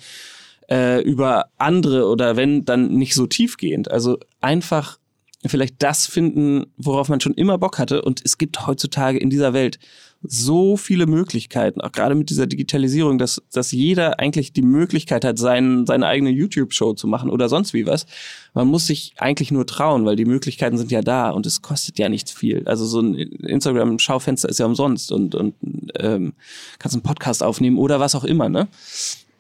äh, 0.69 1.01
über 1.03 1.45
andere 1.59 2.09
oder 2.09 2.35
wenn, 2.35 2.65
dann 2.65 2.89
nicht 2.89 3.15
so 3.15 3.29
tiefgehend. 3.29 3.89
Also 3.89 4.19
einfach 4.41 4.99
vielleicht 5.47 5.81
das 5.81 6.09
finden, 6.09 6.65
worauf 6.77 7.09
man 7.09 7.21
schon 7.21 7.35
immer 7.35 7.57
Bock 7.57 7.79
hatte. 7.79 8.03
Und 8.03 8.21
es 8.25 8.37
gibt 8.37 8.67
heutzutage 8.67 9.19
in 9.19 9.31
dieser 9.31 9.53
Welt 9.53 9.79
so 10.27 10.77
viele 10.77 11.07
Möglichkeiten, 11.07 11.81
auch 11.81 11.93
gerade 11.93 12.15
mit 12.15 12.31
dieser 12.31 12.47
Digitalisierung, 12.47 13.19
dass, 13.19 13.43
dass 13.53 13.73
jeder 13.73 14.19
eigentlich 14.19 14.53
die 14.53 14.63
Möglichkeit 14.63 15.25
hat, 15.25 15.39
sein, 15.39 15.85
seine 15.87 16.07
eigene 16.07 16.31
YouTube-Show 16.31 16.95
zu 16.95 17.07
machen 17.07 17.31
oder 17.31 17.49
sonst 17.49 17.75
wie 17.75 17.87
was. 17.87 18.07
Man 18.55 18.69
muss 18.69 18.87
sich 18.87 19.15
eigentlich 19.19 19.51
nur 19.51 19.67
trauen, 19.67 20.07
weil 20.07 20.17
die 20.17 20.25
Möglichkeiten 20.25 20.79
sind 20.79 20.91
ja 20.91 21.03
da 21.03 21.31
und 21.31 21.45
es 21.47 21.63
kostet 21.63 21.99
ja 21.99 22.09
nichts 22.09 22.33
viel. 22.33 22.67
Also 22.67 22.87
so 22.87 23.01
ein 23.01 23.15
Instagram-Schaufenster 23.15 24.49
ist 24.49 24.59
ja 24.59 24.67
umsonst 24.67 25.13
und, 25.13 25.35
und 25.35 25.55
ähm, 25.99 26.33
kannst 26.79 26.95
einen 26.95 27.03
Podcast 27.03 27.43
aufnehmen 27.43 27.77
oder 27.77 28.01
was 28.01 28.15
auch 28.15 28.25
immer, 28.25 28.49
ne? 28.49 28.69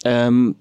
Ähm, 0.05 0.57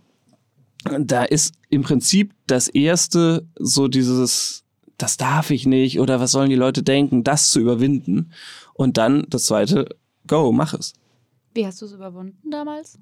da 0.99 1.23
ist 1.23 1.55
im 1.69 1.81
Prinzip 1.81 2.33
das 2.47 2.67
erste 2.67 3.45
so 3.57 3.87
dieses, 3.87 4.63
das 4.97 5.17
darf 5.17 5.49
ich 5.49 5.65
nicht 5.65 5.99
oder 5.99 6.19
was 6.19 6.31
sollen 6.31 6.49
die 6.49 6.55
Leute 6.55 6.83
denken, 6.83 7.23
das 7.23 7.49
zu 7.49 7.59
überwinden. 7.59 8.31
Und 8.73 8.97
dann 8.97 9.25
das 9.29 9.45
zweite, 9.45 9.87
go, 10.27 10.51
mach 10.51 10.73
es. 10.73 10.93
Wie 11.53 11.65
hast 11.65 11.81
du 11.81 11.85
es 11.85 11.93
überwunden 11.93 12.49
damals? 12.49 12.97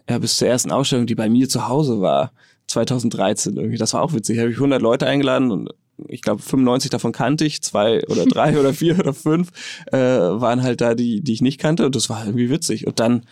ja, 0.09 0.19
bis 0.19 0.37
zur 0.37 0.47
ersten 0.47 0.71
Ausstellung, 0.71 1.05
die 1.05 1.15
bei 1.15 1.29
mir 1.29 1.47
zu 1.47 1.67
Hause 1.67 2.01
war, 2.01 2.31
2013 2.67 3.55
irgendwie. 3.55 3.77
Das 3.77 3.93
war 3.93 4.01
auch 4.01 4.13
witzig. 4.13 4.37
Da 4.37 4.41
habe 4.41 4.51
ich 4.51 4.57
100 4.57 4.81
Leute 4.81 5.05
eingeladen 5.07 5.51
und 5.51 5.69
ich 6.09 6.21
glaube 6.21 6.41
95 6.41 6.89
davon 6.89 7.13
kannte 7.13 7.45
ich, 7.45 7.61
zwei 7.61 8.03
oder 8.07 8.25
drei 8.25 8.59
oder 8.59 8.73
vier 8.73 8.99
oder 8.99 9.13
fünf 9.13 9.51
äh, 9.91 9.97
waren 9.97 10.63
halt 10.63 10.81
da, 10.81 10.95
die, 10.95 11.21
die 11.21 11.33
ich 11.33 11.41
nicht 11.41 11.59
kannte 11.59 11.85
und 11.85 11.95
das 11.95 12.09
war 12.09 12.25
irgendwie 12.25 12.49
witzig. 12.49 12.87
Und 12.87 12.99
dann 12.99 13.25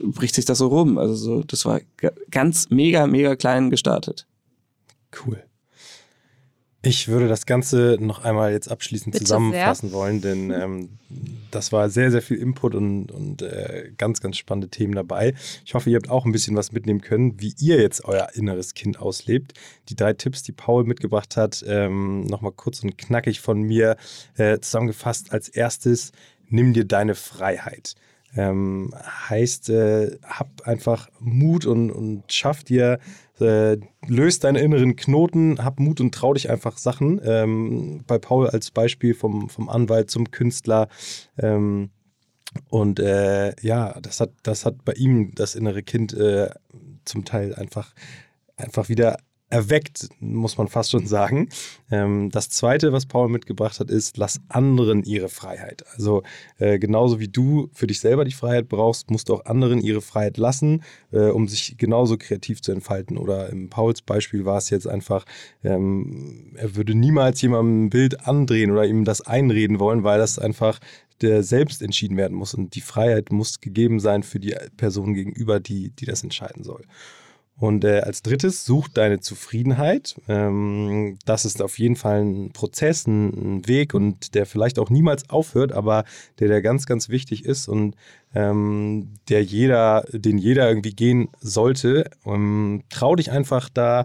bricht 0.00 0.34
sich 0.34 0.44
das 0.44 0.58
so 0.58 0.68
rum. 0.68 0.98
Also 0.98 1.14
so, 1.14 1.42
das 1.42 1.64
war 1.64 1.80
ganz 2.30 2.70
mega, 2.70 3.06
mega 3.06 3.36
klein 3.36 3.70
gestartet. 3.70 4.26
Cool. 5.24 5.42
Ich 6.86 7.08
würde 7.08 7.26
das 7.26 7.46
Ganze 7.46 7.96
noch 7.98 8.22
einmal 8.22 8.52
jetzt 8.52 8.70
abschließend 8.70 9.12
Bitte 9.12 9.24
zusammenfassen 9.24 9.90
wollen, 9.90 10.20
denn 10.20 10.52
ähm, 10.52 10.88
das 11.50 11.72
war 11.72 11.90
sehr, 11.90 12.12
sehr 12.12 12.22
viel 12.22 12.36
Input 12.36 12.76
und, 12.76 13.10
und 13.10 13.42
äh, 13.42 13.90
ganz, 13.98 14.20
ganz 14.20 14.36
spannende 14.36 14.68
Themen 14.68 14.94
dabei. 14.94 15.34
Ich 15.64 15.74
hoffe, 15.74 15.90
ihr 15.90 15.96
habt 15.96 16.10
auch 16.10 16.24
ein 16.24 16.30
bisschen 16.30 16.54
was 16.54 16.70
mitnehmen 16.70 17.00
können, 17.00 17.40
wie 17.40 17.52
ihr 17.58 17.80
jetzt 17.80 18.04
euer 18.04 18.28
inneres 18.34 18.74
Kind 18.74 19.00
auslebt. 19.00 19.54
Die 19.88 19.96
drei 19.96 20.12
Tipps, 20.12 20.44
die 20.44 20.52
Paul 20.52 20.84
mitgebracht 20.84 21.36
hat, 21.36 21.64
ähm, 21.66 22.24
nochmal 22.26 22.52
kurz 22.52 22.84
und 22.84 22.96
knackig 22.96 23.40
von 23.40 23.62
mir 23.62 23.96
äh, 24.36 24.60
zusammengefasst. 24.60 25.32
Als 25.32 25.48
erstes, 25.48 26.12
nimm 26.48 26.72
dir 26.72 26.84
deine 26.84 27.16
Freiheit. 27.16 27.96
Ähm, 28.34 28.92
heißt, 29.28 29.70
äh, 29.70 30.18
hab 30.22 30.66
einfach 30.66 31.08
Mut 31.20 31.64
und, 31.66 31.90
und 31.90 32.24
schaff 32.32 32.64
dir, 32.64 32.98
äh, 33.40 33.76
löst 34.06 34.44
deine 34.44 34.60
inneren 34.60 34.96
Knoten, 34.96 35.64
hab 35.64 35.80
Mut 35.80 36.00
und 36.00 36.14
trau 36.14 36.34
dich 36.34 36.50
einfach 36.50 36.78
Sachen. 36.78 37.20
Ähm, 37.24 38.04
bei 38.06 38.18
Paul 38.18 38.48
als 38.48 38.70
Beispiel 38.70 39.14
vom, 39.14 39.48
vom 39.48 39.68
Anwalt 39.68 40.10
zum 40.10 40.30
Künstler. 40.30 40.88
Ähm, 41.38 41.90
und 42.68 43.00
äh, 43.00 43.54
ja, 43.60 43.98
das 44.00 44.20
hat, 44.20 44.32
das 44.42 44.64
hat 44.64 44.84
bei 44.84 44.92
ihm 44.92 45.34
das 45.34 45.54
innere 45.54 45.82
Kind 45.82 46.12
äh, 46.14 46.50
zum 47.04 47.24
Teil 47.24 47.54
einfach, 47.54 47.94
einfach 48.56 48.88
wieder 48.88 49.18
erweckt, 49.48 50.08
muss 50.18 50.58
man 50.58 50.68
fast 50.68 50.90
schon 50.90 51.06
sagen. 51.06 51.48
Ähm, 51.90 52.30
das 52.30 52.48
Zweite, 52.48 52.92
was 52.92 53.06
Paul 53.06 53.28
mitgebracht 53.28 53.78
hat, 53.78 53.90
ist, 53.90 54.16
lass 54.16 54.40
anderen 54.48 55.04
ihre 55.04 55.28
Freiheit. 55.28 55.84
Also 55.94 56.22
äh, 56.58 56.78
genauso 56.78 57.20
wie 57.20 57.28
du 57.28 57.70
für 57.72 57.86
dich 57.86 58.00
selber 58.00 58.24
die 58.24 58.32
Freiheit 58.32 58.68
brauchst, 58.68 59.10
musst 59.10 59.28
du 59.28 59.34
auch 59.34 59.44
anderen 59.44 59.80
ihre 59.80 60.00
Freiheit 60.00 60.36
lassen, 60.36 60.82
äh, 61.12 61.28
um 61.28 61.46
sich 61.46 61.76
genauso 61.78 62.16
kreativ 62.18 62.60
zu 62.60 62.72
entfalten. 62.72 63.16
Oder 63.18 63.48
im 63.50 63.70
Pauls 63.70 64.02
Beispiel 64.02 64.44
war 64.44 64.58
es 64.58 64.70
jetzt 64.70 64.88
einfach, 64.88 65.24
ähm, 65.62 66.52
er 66.56 66.74
würde 66.74 66.94
niemals 66.94 67.40
jemandem 67.40 67.84
ein 67.84 67.90
Bild 67.90 68.26
andrehen 68.26 68.72
oder 68.72 68.84
ihm 68.84 69.04
das 69.04 69.20
einreden 69.20 69.78
wollen, 69.78 70.02
weil 70.02 70.18
das 70.18 70.38
einfach 70.40 70.80
der 71.20 71.42
selbst 71.42 71.82
entschieden 71.82 72.16
werden 72.16 72.36
muss. 72.36 72.52
Und 72.52 72.74
die 72.74 72.80
Freiheit 72.80 73.30
muss 73.30 73.60
gegeben 73.60 74.00
sein 74.00 74.22
für 74.22 74.40
die 74.40 74.54
Person 74.76 75.14
gegenüber, 75.14 75.60
die, 75.60 75.90
die 75.90 76.04
das 76.04 76.22
entscheiden 76.22 76.64
soll. 76.64 76.84
Und 77.58 77.84
äh, 77.84 78.00
als 78.00 78.22
drittes, 78.22 78.66
such 78.66 78.88
deine 78.88 79.20
Zufriedenheit. 79.20 80.14
Ähm, 80.28 81.18
das 81.24 81.46
ist 81.46 81.62
auf 81.62 81.78
jeden 81.78 81.96
Fall 81.96 82.22
ein 82.22 82.52
Prozess, 82.52 83.06
ein, 83.06 83.28
ein, 83.28 83.68
Weg 83.68 83.94
und 83.94 84.34
der 84.34 84.44
vielleicht 84.44 84.78
auch 84.78 84.90
niemals 84.90 85.30
aufhört, 85.30 85.72
aber 85.72 86.04
der, 86.38 86.48
der 86.48 86.60
ganz, 86.60 86.84
ganz 86.84 87.08
wichtig 87.08 87.46
ist 87.46 87.66
und 87.66 87.96
ähm, 88.34 89.14
der 89.30 89.42
jeder, 89.42 90.04
den 90.12 90.36
jeder 90.36 90.68
irgendwie 90.68 90.94
gehen 90.94 91.28
sollte. 91.40 92.10
Ähm, 92.26 92.82
trau 92.90 93.16
dich 93.16 93.30
einfach 93.30 93.70
da 93.70 94.04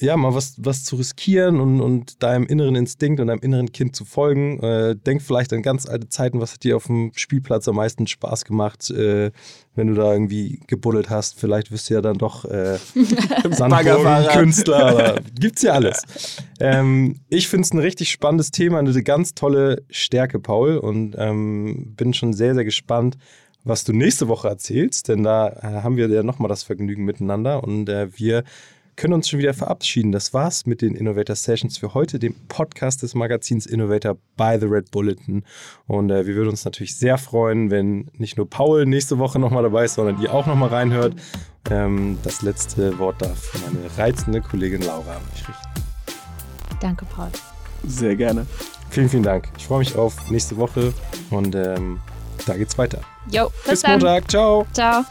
ja, 0.00 0.16
mal 0.16 0.34
was, 0.34 0.54
was 0.58 0.82
zu 0.84 0.96
riskieren 0.96 1.60
und, 1.60 1.80
und 1.80 2.22
deinem 2.22 2.46
inneren 2.46 2.74
Instinkt 2.74 3.20
und 3.20 3.26
deinem 3.26 3.40
inneren 3.40 3.70
Kind 3.72 3.94
zu 3.94 4.04
folgen. 4.04 4.58
Äh, 4.60 4.96
denk 4.96 5.20
vielleicht 5.20 5.52
an 5.52 5.62
ganz 5.62 5.86
alte 5.86 6.08
Zeiten, 6.08 6.40
was 6.40 6.54
hat 6.54 6.64
dir 6.64 6.76
auf 6.76 6.86
dem 6.86 7.12
Spielplatz 7.14 7.68
am 7.68 7.76
meisten 7.76 8.06
Spaß 8.06 8.44
gemacht, 8.44 8.90
äh, 8.90 9.30
wenn 9.74 9.88
du 9.88 9.94
da 9.94 10.12
irgendwie 10.12 10.60
gebuddelt 10.66 11.10
hast. 11.10 11.38
Vielleicht 11.38 11.70
wirst 11.70 11.90
du 11.90 11.94
ja 11.94 12.00
dann 12.00 12.16
doch 12.16 12.46
äh, 12.46 12.78
Künstler. 14.32 15.20
gibt's 15.38 15.62
ja 15.62 15.72
alles. 15.72 16.02
Ähm, 16.60 17.16
ich 17.28 17.48
finde 17.48 17.66
es 17.66 17.72
ein 17.72 17.78
richtig 17.78 18.10
spannendes 18.10 18.50
Thema, 18.50 18.78
eine 18.78 19.02
ganz 19.02 19.34
tolle 19.34 19.82
Stärke, 19.90 20.40
Paul, 20.40 20.78
und 20.78 21.14
ähm, 21.18 21.94
bin 21.96 22.14
schon 22.14 22.32
sehr, 22.32 22.54
sehr 22.54 22.64
gespannt, 22.64 23.18
was 23.64 23.84
du 23.84 23.92
nächste 23.92 24.28
Woche 24.28 24.48
erzählst, 24.48 25.08
denn 25.08 25.22
da 25.22 25.48
äh, 25.48 25.82
haben 25.82 25.96
wir 25.96 26.08
ja 26.08 26.22
nochmal 26.22 26.48
das 26.48 26.62
Vergnügen 26.62 27.04
miteinander 27.04 27.62
und 27.62 27.88
äh, 27.90 28.08
wir 28.18 28.44
können 29.00 29.14
uns 29.14 29.30
schon 29.30 29.38
wieder 29.38 29.54
verabschieden. 29.54 30.12
Das 30.12 30.34
war's 30.34 30.66
mit 30.66 30.82
den 30.82 30.94
Innovator 30.94 31.34
Sessions 31.34 31.78
für 31.78 31.94
heute, 31.94 32.18
dem 32.18 32.34
Podcast 32.48 33.02
des 33.02 33.14
Magazins 33.14 33.64
Innovator 33.64 34.18
by 34.36 34.58
the 34.60 34.66
Red 34.66 34.90
Bulletin. 34.90 35.42
Und 35.86 36.10
äh, 36.10 36.26
wir 36.26 36.34
würden 36.34 36.50
uns 36.50 36.66
natürlich 36.66 36.98
sehr 36.98 37.16
freuen, 37.16 37.70
wenn 37.70 38.10
nicht 38.18 38.36
nur 38.36 38.48
Paul 38.48 38.84
nächste 38.84 39.18
Woche 39.18 39.38
nochmal 39.38 39.62
dabei 39.62 39.86
ist, 39.86 39.94
sondern 39.94 40.20
ihr 40.20 40.34
auch 40.34 40.44
nochmal 40.44 40.68
reinhört. 40.68 41.14
Ähm, 41.70 42.18
das 42.24 42.42
letzte 42.42 42.98
Wort 42.98 43.22
darf 43.22 43.58
meine 43.64 43.88
reizende 43.96 44.42
Kollegin 44.42 44.82
Laura 44.82 45.16
an 45.16 45.22
mich 45.32 45.48
richten. 45.48 46.78
Danke, 46.78 47.06
Paul. 47.06 47.28
Sehr 47.84 48.16
gerne. 48.16 48.44
Vielen, 48.90 49.08
vielen 49.08 49.22
Dank. 49.22 49.48
Ich 49.56 49.66
freue 49.66 49.78
mich 49.78 49.96
auf 49.96 50.30
nächste 50.30 50.58
Woche 50.58 50.92
und 51.30 51.54
ähm, 51.54 52.00
da 52.44 52.54
geht's 52.54 52.76
weiter. 52.76 53.00
Jo, 53.30 53.48
bis, 53.64 53.80
bis 53.80 53.86
Montag. 53.86 54.30
Ciao. 54.30 54.66
Ciao. 54.74 55.06